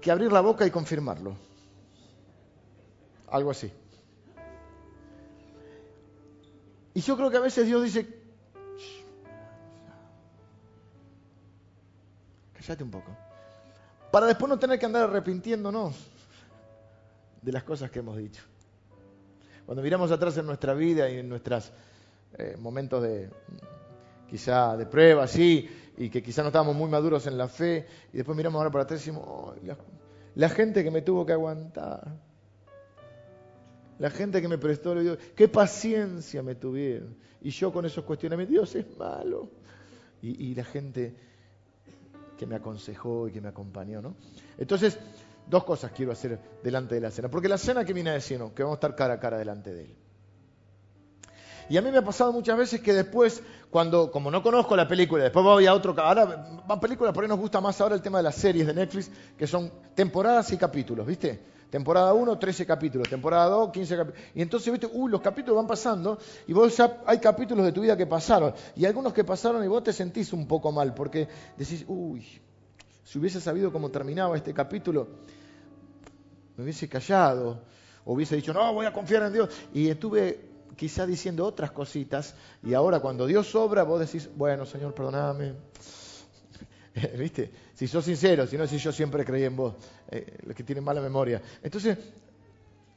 que 0.00 0.10
abrir 0.10 0.32
la 0.32 0.40
boca 0.40 0.66
y 0.66 0.70
confirmarlo. 0.70 1.49
Algo 3.30 3.50
así. 3.50 3.72
Y 6.94 7.00
yo 7.00 7.16
creo 7.16 7.30
que 7.30 7.36
a 7.36 7.40
veces 7.40 7.66
Dios 7.66 7.82
dice, 7.84 8.06
cállate 12.54 12.82
un 12.82 12.90
poco, 12.90 13.16
para 14.10 14.26
después 14.26 14.48
no 14.48 14.58
tener 14.58 14.78
que 14.78 14.86
andar 14.86 15.08
arrepintiéndonos 15.08 15.94
de 17.40 17.52
las 17.52 17.62
cosas 17.62 17.90
que 17.90 18.00
hemos 18.00 18.16
dicho. 18.16 18.42
Cuando 19.64 19.82
miramos 19.82 20.10
atrás 20.10 20.36
en 20.36 20.46
nuestra 20.46 20.74
vida 20.74 21.08
y 21.08 21.18
en 21.18 21.28
nuestros 21.28 21.70
eh, 22.36 22.56
momentos 22.58 23.02
de, 23.02 23.30
quizá 24.28 24.76
de 24.76 24.86
prueba, 24.86 25.26
sí, 25.26 25.68
y 25.96 26.10
que 26.10 26.22
quizá 26.22 26.42
no 26.42 26.48
estábamos 26.48 26.74
muy 26.74 26.90
maduros 26.90 27.26
en 27.26 27.38
la 27.38 27.46
fe, 27.46 27.86
y 28.12 28.16
después 28.16 28.36
miramos 28.36 28.58
ahora 28.58 28.70
para 28.70 28.84
atrás 28.84 29.00
y 29.00 29.10
decimos, 29.10 29.54
la, 30.34 30.48
gente 30.48 30.82
que 30.82 30.90
me 30.90 31.02
tuvo 31.02 31.24
que 31.24 31.32
aguantar, 31.32 32.16
la 34.00 34.08
gente 34.08 34.40
que 34.40 34.48
me 34.48 34.56
prestó, 34.56 34.98
Dios, 34.98 35.18
qué 35.36 35.46
paciencia 35.46 36.42
me 36.42 36.54
tuvieron. 36.54 37.14
Y 37.42 37.50
yo 37.50 37.70
con 37.70 37.84
esos 37.84 38.02
cuestionamientos, 38.02 38.52
Dios 38.52 38.74
es 38.74 38.98
malo. 38.98 39.50
Y, 40.22 40.54
la 40.54 40.64
gente 40.64 41.14
que 42.38 42.46
me 42.46 42.54
aconsejó 42.56 43.28
y 43.28 43.32
que 43.32 43.42
me 43.42 43.48
acompañó, 43.48 44.00
¿no? 44.00 44.16
Entonces, 44.56 44.98
dos 45.46 45.64
cosas 45.64 45.92
quiero 45.92 46.12
hacer 46.12 46.38
delante 46.62 46.94
de 46.94 47.02
la 47.02 47.10
cena. 47.10 47.30
Porque 47.30 47.48
la 47.48 47.58
cena 47.58 47.84
que 47.84 47.92
viene 47.92 48.08
a 48.08 48.14
decir, 48.14 48.38
que 48.54 48.62
vamos 48.62 48.76
a 48.76 48.78
estar 48.78 48.96
cara 48.96 49.14
a 49.14 49.20
cara 49.20 49.36
delante 49.36 49.72
de 49.74 49.84
Él. 49.84 49.94
Y 51.68 51.76
a 51.76 51.82
mí 51.82 51.90
me 51.90 51.98
ha 51.98 52.04
pasado 52.04 52.32
muchas 52.32 52.56
veces 52.56 52.80
que 52.80 52.94
después, 52.94 53.42
cuando, 53.70 54.10
como 54.10 54.30
no 54.30 54.42
conozco 54.42 54.76
la 54.76 54.88
película, 54.88 55.24
después 55.24 55.44
voy 55.44 55.66
a 55.66 55.74
otro, 55.74 55.94
ahora 56.00 56.62
van 56.66 56.80
películas, 56.80 57.12
por 57.12 57.22
ahí 57.22 57.28
nos 57.28 57.38
gusta 57.38 57.60
más 57.60 57.78
ahora 57.82 57.94
el 57.94 58.02
tema 58.02 58.18
de 58.18 58.24
las 58.24 58.34
series 58.34 58.66
de 58.66 58.72
Netflix, 58.74 59.10
que 59.36 59.46
son 59.46 59.70
temporadas 59.94 60.50
y 60.52 60.56
capítulos, 60.56 61.06
¿viste? 61.06 61.49
Temporada 61.70 62.12
1, 62.12 62.38
13 62.38 62.66
capítulos, 62.66 63.08
temporada 63.08 63.46
2, 63.46 63.70
15 63.70 63.96
capítulos. 63.96 64.26
Y 64.34 64.42
entonces, 64.42 64.72
¿viste? 64.72 64.88
Uy, 64.92 65.10
los 65.10 65.20
capítulos 65.20 65.56
van 65.56 65.68
pasando 65.68 66.18
y 66.48 66.52
vos 66.52 66.76
ya 66.76 67.00
hay 67.06 67.18
capítulos 67.18 67.64
de 67.64 67.70
tu 67.70 67.80
vida 67.80 67.96
que 67.96 68.06
pasaron. 68.06 68.52
Y 68.74 68.84
algunos 68.84 69.12
que 69.12 69.22
pasaron 69.22 69.64
y 69.64 69.68
vos 69.68 69.84
te 69.84 69.92
sentís 69.92 70.32
un 70.32 70.48
poco 70.48 70.72
mal 70.72 70.94
porque 70.94 71.28
decís, 71.56 71.84
uy, 71.86 72.26
si 73.04 73.18
hubiese 73.18 73.40
sabido 73.40 73.72
cómo 73.72 73.88
terminaba 73.88 74.36
este 74.36 74.52
capítulo, 74.52 75.06
me 76.56 76.64
hubiese 76.64 76.88
callado, 76.88 77.62
o 78.04 78.14
hubiese 78.14 78.36
dicho, 78.36 78.52
no, 78.52 78.74
voy 78.74 78.86
a 78.86 78.92
confiar 78.92 79.22
en 79.22 79.32
Dios. 79.32 79.48
Y 79.72 79.88
estuve 79.88 80.48
quizá 80.76 81.06
diciendo 81.06 81.46
otras 81.46 81.70
cositas, 81.70 82.34
y 82.64 82.74
ahora 82.74 83.00
cuando 83.00 83.26
Dios 83.26 83.54
obra, 83.54 83.84
vos 83.84 84.00
decís, 84.00 84.28
bueno, 84.36 84.66
Señor, 84.66 84.94
perdóname. 84.94 85.54
¿Viste? 87.18 87.50
Si 87.74 87.86
sos 87.86 88.04
sincero, 88.04 88.46
si 88.46 88.56
no, 88.56 88.66
si 88.66 88.78
yo 88.78 88.92
siempre 88.92 89.24
creí 89.24 89.44
en 89.44 89.56
vos, 89.56 89.74
eh, 90.10 90.38
los 90.44 90.56
que 90.56 90.64
tienen 90.64 90.84
mala 90.84 91.00
memoria. 91.00 91.40
Entonces, 91.62 91.96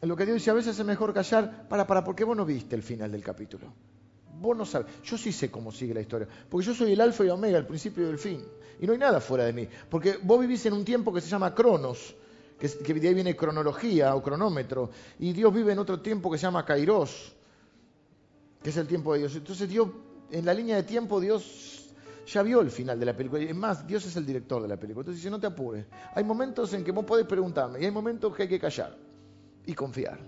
lo 0.01 0.15
que 0.15 0.25
Dios 0.25 0.35
dice, 0.35 0.51
a 0.51 0.53
veces 0.53 0.77
es 0.77 0.85
mejor 0.85 1.13
callar, 1.13 1.67
para, 1.67 1.87
para, 1.87 2.03
porque 2.03 2.23
vos 2.23 2.35
no 2.35 2.45
viste 2.45 2.75
el 2.75 2.83
final 2.83 3.11
del 3.11 3.23
capítulo. 3.23 3.67
Vos 4.39 4.57
no 4.57 4.65
sabes. 4.65 4.87
Yo 5.03 5.17
sí 5.17 5.31
sé 5.31 5.49
cómo 5.49 5.71
sigue 5.71 5.93
la 5.93 6.01
historia. 6.01 6.27
Porque 6.49 6.67
yo 6.67 6.73
soy 6.73 6.93
el 6.93 7.01
alfa 7.01 7.23
y 7.23 7.29
omega, 7.29 7.57
el 7.57 7.67
principio 7.67 8.05
y 8.05 8.09
el 8.09 8.17
fin. 8.17 8.43
Y 8.81 8.87
no 8.87 8.93
hay 8.93 8.99
nada 8.99 9.21
fuera 9.21 9.45
de 9.45 9.53
mí. 9.53 9.67
Porque 9.89 10.17
vos 10.21 10.39
vivís 10.41 10.65
en 10.65 10.73
un 10.73 10.83
tiempo 10.83 11.13
que 11.13 11.21
se 11.21 11.29
llama 11.29 11.53
Cronos, 11.53 12.15
que, 12.59 12.67
que 12.69 12.93
de 12.95 13.07
ahí 13.07 13.13
viene 13.13 13.35
cronología 13.35 14.15
o 14.15 14.23
cronómetro. 14.23 14.89
Y 15.19 15.31
Dios 15.31 15.53
vive 15.53 15.71
en 15.71 15.79
otro 15.79 16.01
tiempo 16.01 16.29
que 16.31 16.37
se 16.37 16.41
llama 16.41 16.65
Kairos, 16.65 17.33
que 18.61 18.71
es 18.71 18.77
el 18.77 18.87
tiempo 18.87 19.13
de 19.13 19.19
Dios. 19.19 19.35
Entonces 19.35 19.69
Dios, 19.69 19.87
en 20.31 20.45
la 20.45 20.53
línea 20.53 20.75
de 20.75 20.83
tiempo, 20.83 21.21
Dios 21.21 21.82
ya 22.25 22.41
vio 22.41 22.61
el 22.61 22.71
final 22.71 22.99
de 22.99 23.05
la 23.05 23.15
película. 23.15 23.43
Es 23.43 23.55
más, 23.55 23.85
Dios 23.85 24.05
es 24.05 24.15
el 24.15 24.25
director 24.25 24.61
de 24.61 24.67
la 24.67 24.77
película. 24.77 25.01
Entonces 25.01 25.21
dice, 25.21 25.29
no 25.29 25.39
te 25.39 25.47
apures. 25.47 25.85
Hay 26.15 26.23
momentos 26.23 26.73
en 26.73 26.83
que 26.83 26.91
vos 26.91 27.05
podés 27.05 27.25
preguntarme 27.25 27.81
y 27.81 27.85
hay 27.85 27.91
momentos 27.91 28.35
que 28.35 28.43
hay 28.43 28.49
que 28.49 28.59
callar 28.59 28.95
y 29.65 29.73
confiar. 29.73 30.19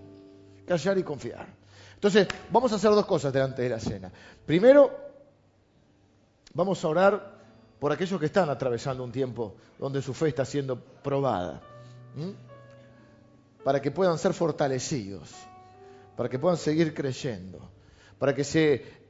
Callar 0.65 0.97
y 0.97 1.03
confiar. 1.03 1.47
Entonces, 1.95 2.27
vamos 2.51 2.71
a 2.71 2.75
hacer 2.75 2.91
dos 2.91 3.05
cosas 3.05 3.31
delante 3.33 3.61
de 3.61 3.69
la 3.69 3.79
cena. 3.79 4.11
Primero, 4.45 4.91
vamos 6.53 6.83
a 6.83 6.87
orar 6.87 7.35
por 7.79 7.91
aquellos 7.91 8.19
que 8.19 8.27
están 8.27 8.49
atravesando 8.49 9.03
un 9.03 9.11
tiempo 9.11 9.55
donde 9.77 10.01
su 10.01 10.13
fe 10.13 10.29
está 10.29 10.45
siendo 10.45 10.79
probada, 10.79 11.61
para 13.63 13.81
que 13.81 13.91
puedan 13.91 14.17
ser 14.17 14.33
fortalecidos, 14.33 15.33
para 16.15 16.29
que 16.29 16.39
puedan 16.39 16.57
seguir 16.57 16.93
creyendo, 16.93 17.59
para 18.17 18.33
que 18.33 18.43
se, 18.43 19.04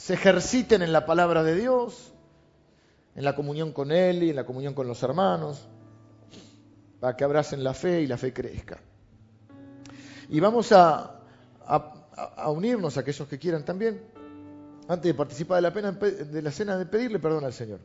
se 0.00 0.14
ejerciten 0.14 0.80
en 0.80 0.94
la 0.94 1.04
palabra 1.04 1.42
de 1.42 1.54
Dios, 1.54 2.14
en 3.14 3.22
la 3.22 3.36
comunión 3.36 3.70
con 3.70 3.92
Él 3.92 4.22
y 4.22 4.30
en 4.30 4.36
la 4.36 4.46
comunión 4.46 4.72
con 4.72 4.86
los 4.86 5.02
hermanos, 5.02 5.68
para 7.00 7.14
que 7.14 7.22
abracen 7.22 7.62
la 7.62 7.74
fe 7.74 8.00
y 8.00 8.06
la 8.06 8.16
fe 8.16 8.32
crezca. 8.32 8.78
Y 10.30 10.40
vamos 10.40 10.72
a, 10.72 11.20
unirnos 12.46 12.96
a 12.96 13.00
aquellos 13.00 13.28
que 13.28 13.38
quieran 13.38 13.62
también, 13.62 14.00
antes 14.88 15.04
de 15.04 15.12
participar 15.12 15.56
de 15.56 15.82
la, 15.82 15.92
de 15.92 16.50
cena, 16.50 16.78
de 16.78 16.86
pedirle 16.86 17.18
perdón 17.18 17.44
al 17.44 17.52
Señor 17.52 17.80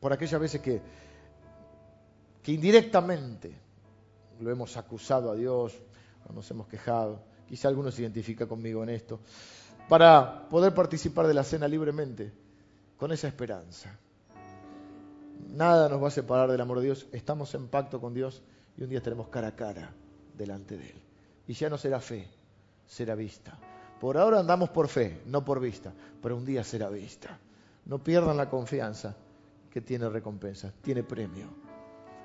por 0.00 0.12
aquellas 0.12 0.40
veces 0.40 0.60
que, 0.60 0.82
que 2.42 2.50
indirectamente 2.50 3.52
lo 4.40 4.50
hemos 4.50 4.76
acusado 4.76 5.30
a 5.30 5.36
Dios, 5.36 5.72
nos 6.34 6.50
hemos 6.50 6.66
quejado. 6.66 7.20
Quizá 7.48 7.68
alguno 7.68 7.92
se 7.92 8.02
identifica 8.02 8.48
conmigo 8.48 8.82
en 8.82 8.88
esto. 8.88 9.20
Para 9.88 10.48
poder 10.48 10.74
participar 10.74 11.26
de 11.26 11.34
la 11.34 11.44
cena 11.44 11.68
libremente, 11.68 12.32
con 13.02 13.10
esa 13.10 13.26
esperanza. 13.26 13.98
Nada 15.48 15.88
nos 15.88 16.00
va 16.00 16.06
a 16.06 16.12
separar 16.12 16.48
del 16.48 16.60
amor 16.60 16.78
de 16.78 16.84
Dios. 16.84 17.08
Estamos 17.10 17.52
en 17.56 17.66
pacto 17.66 18.00
con 18.00 18.14
Dios 18.14 18.42
y 18.76 18.84
un 18.84 18.88
día 18.88 18.98
estaremos 18.98 19.26
cara 19.26 19.48
a 19.48 19.56
cara 19.56 19.92
delante 20.38 20.76
de 20.78 20.88
Él. 20.88 21.02
Y 21.48 21.54
ya 21.54 21.68
no 21.68 21.76
será 21.76 21.98
fe, 21.98 22.28
será 22.86 23.16
vista. 23.16 23.58
Por 24.00 24.16
ahora 24.16 24.38
andamos 24.38 24.70
por 24.70 24.86
fe, 24.86 25.20
no 25.26 25.44
por 25.44 25.58
vista, 25.58 25.92
pero 26.22 26.36
un 26.36 26.44
día 26.44 26.62
será 26.62 26.88
vista. 26.90 27.38
No 27.86 28.02
pierdan 28.02 28.36
la 28.36 28.48
confianza 28.48 29.16
que 29.68 29.80
tiene 29.80 30.08
recompensa, 30.08 30.72
tiene 30.80 31.02
premio. 31.02 31.48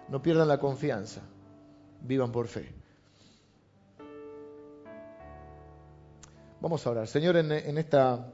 No 0.10 0.22
pierdan 0.22 0.48
la 0.48 0.60
confianza, 0.60 1.22
vivan 2.02 2.32
por 2.32 2.48
fe. 2.48 2.72
Vamos 6.60 6.86
a 6.86 6.90
orar. 6.90 7.08
Señor, 7.08 7.38
en, 7.38 7.78
esta 7.78 8.34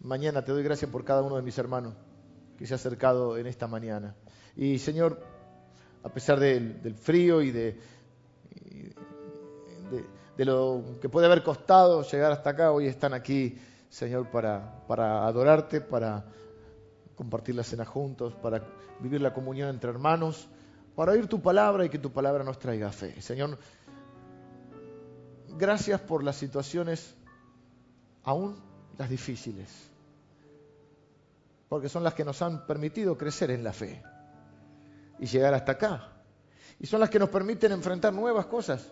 mañana 0.00 0.44
te 0.44 0.50
doy 0.50 0.64
gracias 0.64 0.90
por 0.90 1.04
cada 1.04 1.22
uno 1.22 1.36
de 1.36 1.42
mis 1.42 1.56
hermanos 1.58 1.94
que 2.58 2.66
se 2.66 2.74
ha 2.74 2.76
acercado 2.76 3.38
en 3.38 3.46
esta 3.46 3.68
mañana. 3.68 4.16
Y 4.56 4.78
Señor, 4.78 5.22
a 6.02 6.08
pesar 6.08 6.40
del, 6.40 6.96
frío 6.96 7.42
y 7.42 7.52
de 7.52 7.78
lo 10.38 10.82
que 11.00 11.08
puede 11.08 11.26
haber 11.26 11.44
costado 11.44 12.02
llegar 12.02 12.32
hasta 12.32 12.50
acá, 12.50 12.72
hoy 12.72 12.86
están 12.86 13.14
aquí, 13.14 13.56
Señor, 13.88 14.28
para, 14.30 14.84
para 14.88 15.24
adorarte, 15.26 15.80
para 15.80 16.24
compartir 17.14 17.54
la 17.54 17.62
cena 17.62 17.84
juntos, 17.84 18.34
para 18.34 18.62
vivir 19.00 19.20
la 19.20 19.32
comunión 19.32 19.68
entre 19.68 19.90
hermanos, 19.90 20.48
para 20.96 21.12
oír 21.12 21.28
tu 21.28 21.40
palabra 21.40 21.84
y 21.84 21.88
que 21.90 21.98
tu 21.98 22.12
palabra 22.12 22.42
nos 22.42 22.58
traiga 22.58 22.90
fe. 22.90 23.20
Señor, 23.22 23.56
gracias 25.56 26.00
por 26.00 26.24
las 26.24 26.36
situaciones, 26.36 27.14
aún 28.26 28.56
las 28.98 29.08
difíciles, 29.08 29.70
porque 31.70 31.88
son 31.88 32.04
las 32.04 32.12
que 32.12 32.24
nos 32.24 32.42
han 32.42 32.66
permitido 32.66 33.16
crecer 33.16 33.50
en 33.50 33.64
la 33.64 33.72
fe 33.72 34.02
y 35.18 35.26
llegar 35.26 35.54
hasta 35.54 35.72
acá. 35.72 36.12
Y 36.78 36.86
son 36.86 37.00
las 37.00 37.08
que 37.08 37.18
nos 37.18 37.30
permiten 37.30 37.72
enfrentar 37.72 38.12
nuevas 38.12 38.46
cosas 38.46 38.86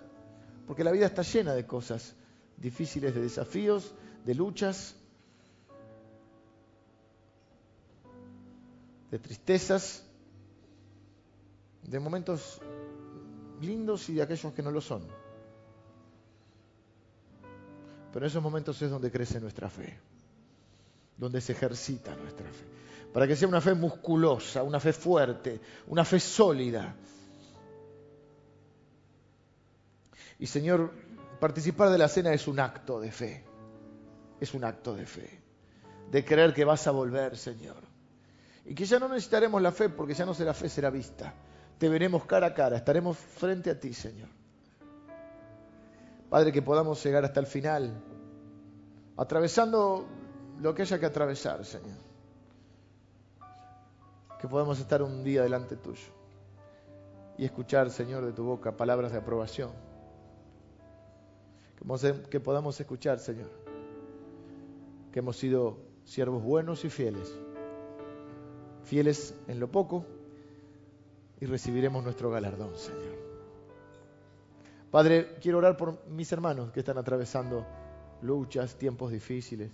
porque 0.66 0.84
la 0.84 0.92
vida 0.92 1.06
está 1.06 1.22
llena 1.22 1.54
de 1.54 1.66
cosas 1.66 2.14
difíciles, 2.56 3.14
de 3.14 3.20
desafíos, 3.20 3.94
de 4.24 4.34
luchas, 4.34 4.94
de 9.10 9.18
tristezas, 9.18 10.04
de 11.82 12.00
momentos 12.00 12.60
lindos 13.60 14.08
y 14.08 14.14
de 14.14 14.22
aquellos 14.22 14.52
que 14.52 14.62
no 14.62 14.70
lo 14.70 14.80
son. 14.80 15.06
Pero 18.14 18.26
en 18.26 18.30
esos 18.30 18.42
momentos 18.42 18.80
es 18.80 18.90
donde 18.90 19.10
crece 19.10 19.40
nuestra 19.40 19.68
fe, 19.68 19.98
donde 21.16 21.40
se 21.40 21.50
ejercita 21.50 22.14
nuestra 22.14 22.46
fe. 22.46 22.64
Para 23.12 23.26
que 23.26 23.34
sea 23.34 23.48
una 23.48 23.60
fe 23.60 23.74
musculosa, 23.74 24.62
una 24.62 24.78
fe 24.78 24.92
fuerte, 24.92 25.60
una 25.88 26.04
fe 26.04 26.20
sólida, 26.20 26.94
Y 30.38 30.46
Señor, 30.46 30.92
participar 31.40 31.90
de 31.90 31.98
la 31.98 32.08
cena 32.08 32.32
es 32.32 32.46
un 32.48 32.60
acto 32.60 33.00
de 33.00 33.10
fe. 33.10 33.44
Es 34.40 34.54
un 34.54 34.64
acto 34.64 34.94
de 34.94 35.06
fe. 35.06 35.42
De 36.10 36.24
creer 36.24 36.52
que 36.52 36.64
vas 36.64 36.86
a 36.86 36.90
volver, 36.90 37.36
Señor. 37.36 37.82
Y 38.64 38.74
que 38.74 38.84
ya 38.84 38.98
no 38.98 39.08
necesitaremos 39.08 39.60
la 39.60 39.72
fe 39.72 39.88
porque 39.88 40.14
ya 40.14 40.26
no 40.26 40.34
será 40.34 40.54
fe, 40.54 40.68
será 40.68 40.90
vista. 40.90 41.34
Te 41.78 41.88
veremos 41.88 42.24
cara 42.24 42.48
a 42.48 42.54
cara, 42.54 42.76
estaremos 42.76 43.16
frente 43.16 43.70
a 43.70 43.78
ti, 43.78 43.92
Señor. 43.92 44.28
Padre, 46.34 46.50
que 46.50 46.62
podamos 46.62 47.00
llegar 47.04 47.24
hasta 47.24 47.38
el 47.38 47.46
final, 47.46 47.92
atravesando 49.16 50.04
lo 50.60 50.74
que 50.74 50.82
haya 50.82 50.98
que 50.98 51.06
atravesar, 51.06 51.64
Señor. 51.64 51.96
Que 54.40 54.48
podamos 54.48 54.80
estar 54.80 55.00
un 55.00 55.22
día 55.22 55.44
delante 55.44 55.76
tuyo 55.76 56.08
y 57.38 57.44
escuchar, 57.44 57.88
Señor, 57.88 58.24
de 58.24 58.32
tu 58.32 58.42
boca 58.42 58.76
palabras 58.76 59.12
de 59.12 59.18
aprobación 59.18 59.70
que 62.28 62.40
podamos 62.40 62.80
escuchar, 62.80 63.20
Señor, 63.20 63.50
que 65.12 65.20
hemos 65.20 65.36
sido 65.36 65.78
siervos 66.02 66.42
buenos 66.42 66.84
y 66.84 66.90
fieles, 66.90 67.32
fieles 68.82 69.36
en 69.46 69.60
lo 69.60 69.70
poco 69.70 70.04
y 71.40 71.46
recibiremos 71.46 72.02
nuestro 72.02 72.28
galardón, 72.28 72.74
Señor. 72.74 73.23
Padre, 74.94 75.34
quiero 75.40 75.58
orar 75.58 75.76
por 75.76 76.06
mis 76.06 76.30
hermanos 76.30 76.70
que 76.70 76.78
están 76.78 76.96
atravesando 76.96 77.66
luchas, 78.22 78.76
tiempos 78.76 79.10
difíciles. 79.10 79.68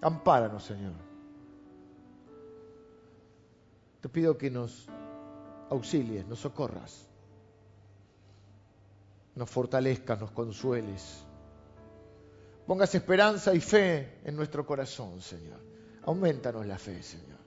Ampáranos, 0.00 0.62
Señor. 0.62 0.92
Te 4.00 4.08
pido 4.08 4.38
que 4.38 4.48
nos 4.48 4.86
auxilies, 5.70 6.24
nos 6.28 6.38
socorras, 6.38 7.08
nos 9.34 9.50
fortalezcas, 9.50 10.20
nos 10.20 10.30
consueles. 10.30 11.24
Pongas 12.64 12.94
esperanza 12.94 13.52
y 13.52 13.60
fe 13.60 14.20
en 14.22 14.36
nuestro 14.36 14.64
corazón, 14.64 15.20
Señor. 15.20 15.58
Aumentanos 16.04 16.64
la 16.64 16.78
fe, 16.78 17.02
Señor. 17.02 17.37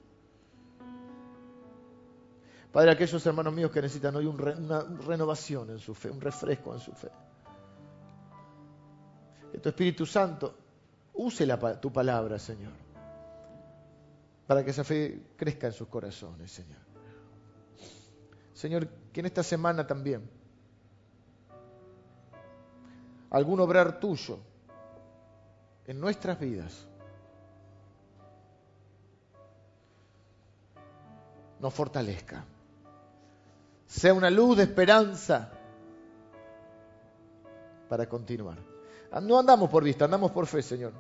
Padre, 2.72 2.92
aquellos 2.92 3.26
hermanos 3.26 3.54
míos 3.54 3.70
que 3.70 3.82
necesitan 3.82 4.16
hoy 4.16 4.26
una 4.26 4.82
renovación 5.06 5.72
en 5.72 5.80
su 5.80 5.94
fe, 5.94 6.10
un 6.10 6.22
refresco 6.22 6.74
en 6.74 6.80
su 6.80 6.94
fe. 6.94 7.10
Que 9.52 9.58
tu 9.58 9.70
Espíritu 9.70 10.06
Santo 10.06 10.56
use 11.14 11.46
tu 11.82 11.92
palabra, 11.92 12.40
Señor, 12.40 12.72
para 14.48 14.64
que 14.64 14.72
esa 14.72 14.86
fe 14.86 15.34
crezca 15.36 15.68
en 15.68 15.74
sus 15.74 15.90
corazones, 15.90 16.50
Señor. 16.50 16.80
Señor, 18.54 18.88
que 19.12 19.20
en 19.20 19.26
esta 19.26 19.44
semana 19.44 19.86
también 19.86 20.30
algún 23.32 23.60
obrar 23.60 24.00
tuyo 24.00 24.40
en 25.88 26.00
nuestras 26.00 26.40
vidas 26.40 26.88
nos 31.60 31.74
fortalezca. 31.74 32.46
Sea 33.92 34.14
una 34.14 34.30
luz 34.30 34.56
de 34.56 34.64
esperanza 34.64 35.52
para 37.90 38.08
continuar. 38.08 38.58
No 39.22 39.38
andamos 39.38 39.70
por 39.70 39.84
vista, 39.84 40.06
andamos 40.06 40.32
por 40.32 40.48
fe, 40.48 40.62
Señor. 40.62 40.94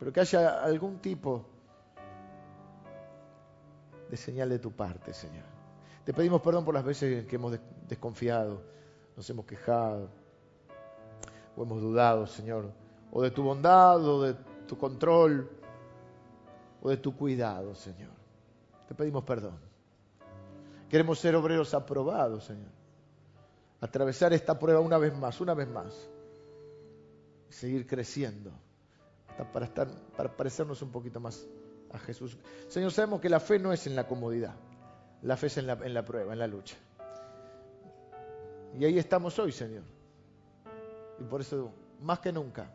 Pero 0.00 0.12
que 0.12 0.18
haya 0.18 0.64
algún 0.64 0.98
tipo 0.98 1.46
de 4.10 4.16
señal 4.16 4.48
de 4.48 4.58
tu 4.58 4.72
parte, 4.72 5.14
Señor. 5.14 5.44
Te 6.04 6.12
pedimos 6.12 6.42
perdón 6.42 6.64
por 6.64 6.74
las 6.74 6.84
veces 6.84 7.24
que 7.26 7.36
hemos 7.36 7.56
desconfiado, 7.88 8.60
nos 9.16 9.30
hemos 9.30 9.46
quejado 9.46 10.08
o 11.56 11.62
hemos 11.62 11.80
dudado, 11.80 12.26
Señor, 12.26 12.72
o 13.12 13.22
de 13.22 13.30
tu 13.30 13.44
bondad, 13.44 14.04
o 14.04 14.22
de 14.22 14.34
tu 14.66 14.76
control, 14.76 15.48
o 16.82 16.90
de 16.90 16.96
tu 16.96 17.16
cuidado, 17.16 17.76
Señor. 17.76 18.10
Te 18.88 18.94
pedimos 18.96 19.22
perdón. 19.22 19.71
Queremos 20.92 21.18
ser 21.20 21.34
obreros 21.34 21.72
aprobados, 21.72 22.44
Señor. 22.44 22.68
Atravesar 23.80 24.34
esta 24.34 24.58
prueba 24.58 24.78
una 24.80 24.98
vez 24.98 25.16
más, 25.16 25.40
una 25.40 25.54
vez 25.54 25.66
más. 25.66 25.94
Y 27.48 27.52
seguir 27.54 27.86
creciendo 27.86 28.50
hasta 29.26 29.50
para, 29.50 30.36
parecernos 30.36 30.82
un 30.82 30.92
poquito 30.92 31.18
más 31.18 31.46
a 31.94 31.98
Jesús. 31.98 32.36
Señor, 32.68 32.92
sabemos 32.92 33.22
que 33.22 33.30
la 33.30 33.40
fe 33.40 33.58
no 33.58 33.72
es 33.72 33.86
en 33.86 33.96
la 33.96 34.06
comodidad. 34.06 34.54
La 35.22 35.38
fe 35.38 35.46
es 35.46 35.56
en 35.56 35.94
la 35.94 36.04
prueba, 36.04 36.34
en 36.34 36.38
la 36.38 36.46
lucha. 36.46 36.76
Y 38.78 38.84
ahí 38.84 38.98
estamos 38.98 39.38
hoy, 39.38 39.50
Señor. 39.50 39.84
Y 41.18 41.24
por 41.24 41.40
eso, 41.40 41.72
más 42.02 42.18
que 42.18 42.34
nunca, 42.34 42.70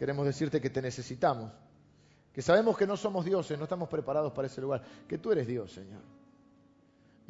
queremos 0.00 0.26
decirte 0.26 0.60
que 0.60 0.70
te 0.70 0.82
necesitamos. 0.82 1.52
Que 2.32 2.42
sabemos 2.42 2.76
que 2.76 2.88
no 2.88 2.96
somos 2.96 3.24
dioses, 3.24 3.56
no 3.56 3.66
estamos 3.66 3.88
preparados 3.88 4.32
para 4.32 4.48
ese 4.48 4.60
lugar. 4.60 4.82
Que 5.06 5.16
tú 5.16 5.30
eres 5.30 5.46
Dios, 5.46 5.70
Señor. 5.70 6.18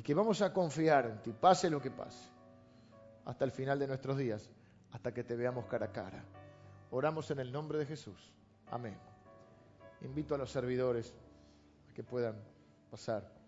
Y 0.00 0.02
que 0.02 0.14
vamos 0.14 0.40
a 0.40 0.50
confiar 0.50 1.04
en 1.04 1.20
ti, 1.20 1.30
pase 1.30 1.68
lo 1.68 1.78
que 1.78 1.90
pase, 1.90 2.30
hasta 3.26 3.44
el 3.44 3.50
final 3.50 3.78
de 3.78 3.86
nuestros 3.86 4.16
días, 4.16 4.50
hasta 4.92 5.12
que 5.12 5.24
te 5.24 5.36
veamos 5.36 5.66
cara 5.66 5.84
a 5.84 5.92
cara. 5.92 6.24
Oramos 6.90 7.30
en 7.30 7.38
el 7.38 7.52
nombre 7.52 7.76
de 7.76 7.84
Jesús. 7.84 8.32
Amén. 8.70 8.96
Invito 10.00 10.34
a 10.34 10.38
los 10.38 10.50
servidores 10.50 11.14
a 11.90 11.92
que 11.92 12.02
puedan 12.02 12.34
pasar. 12.90 13.39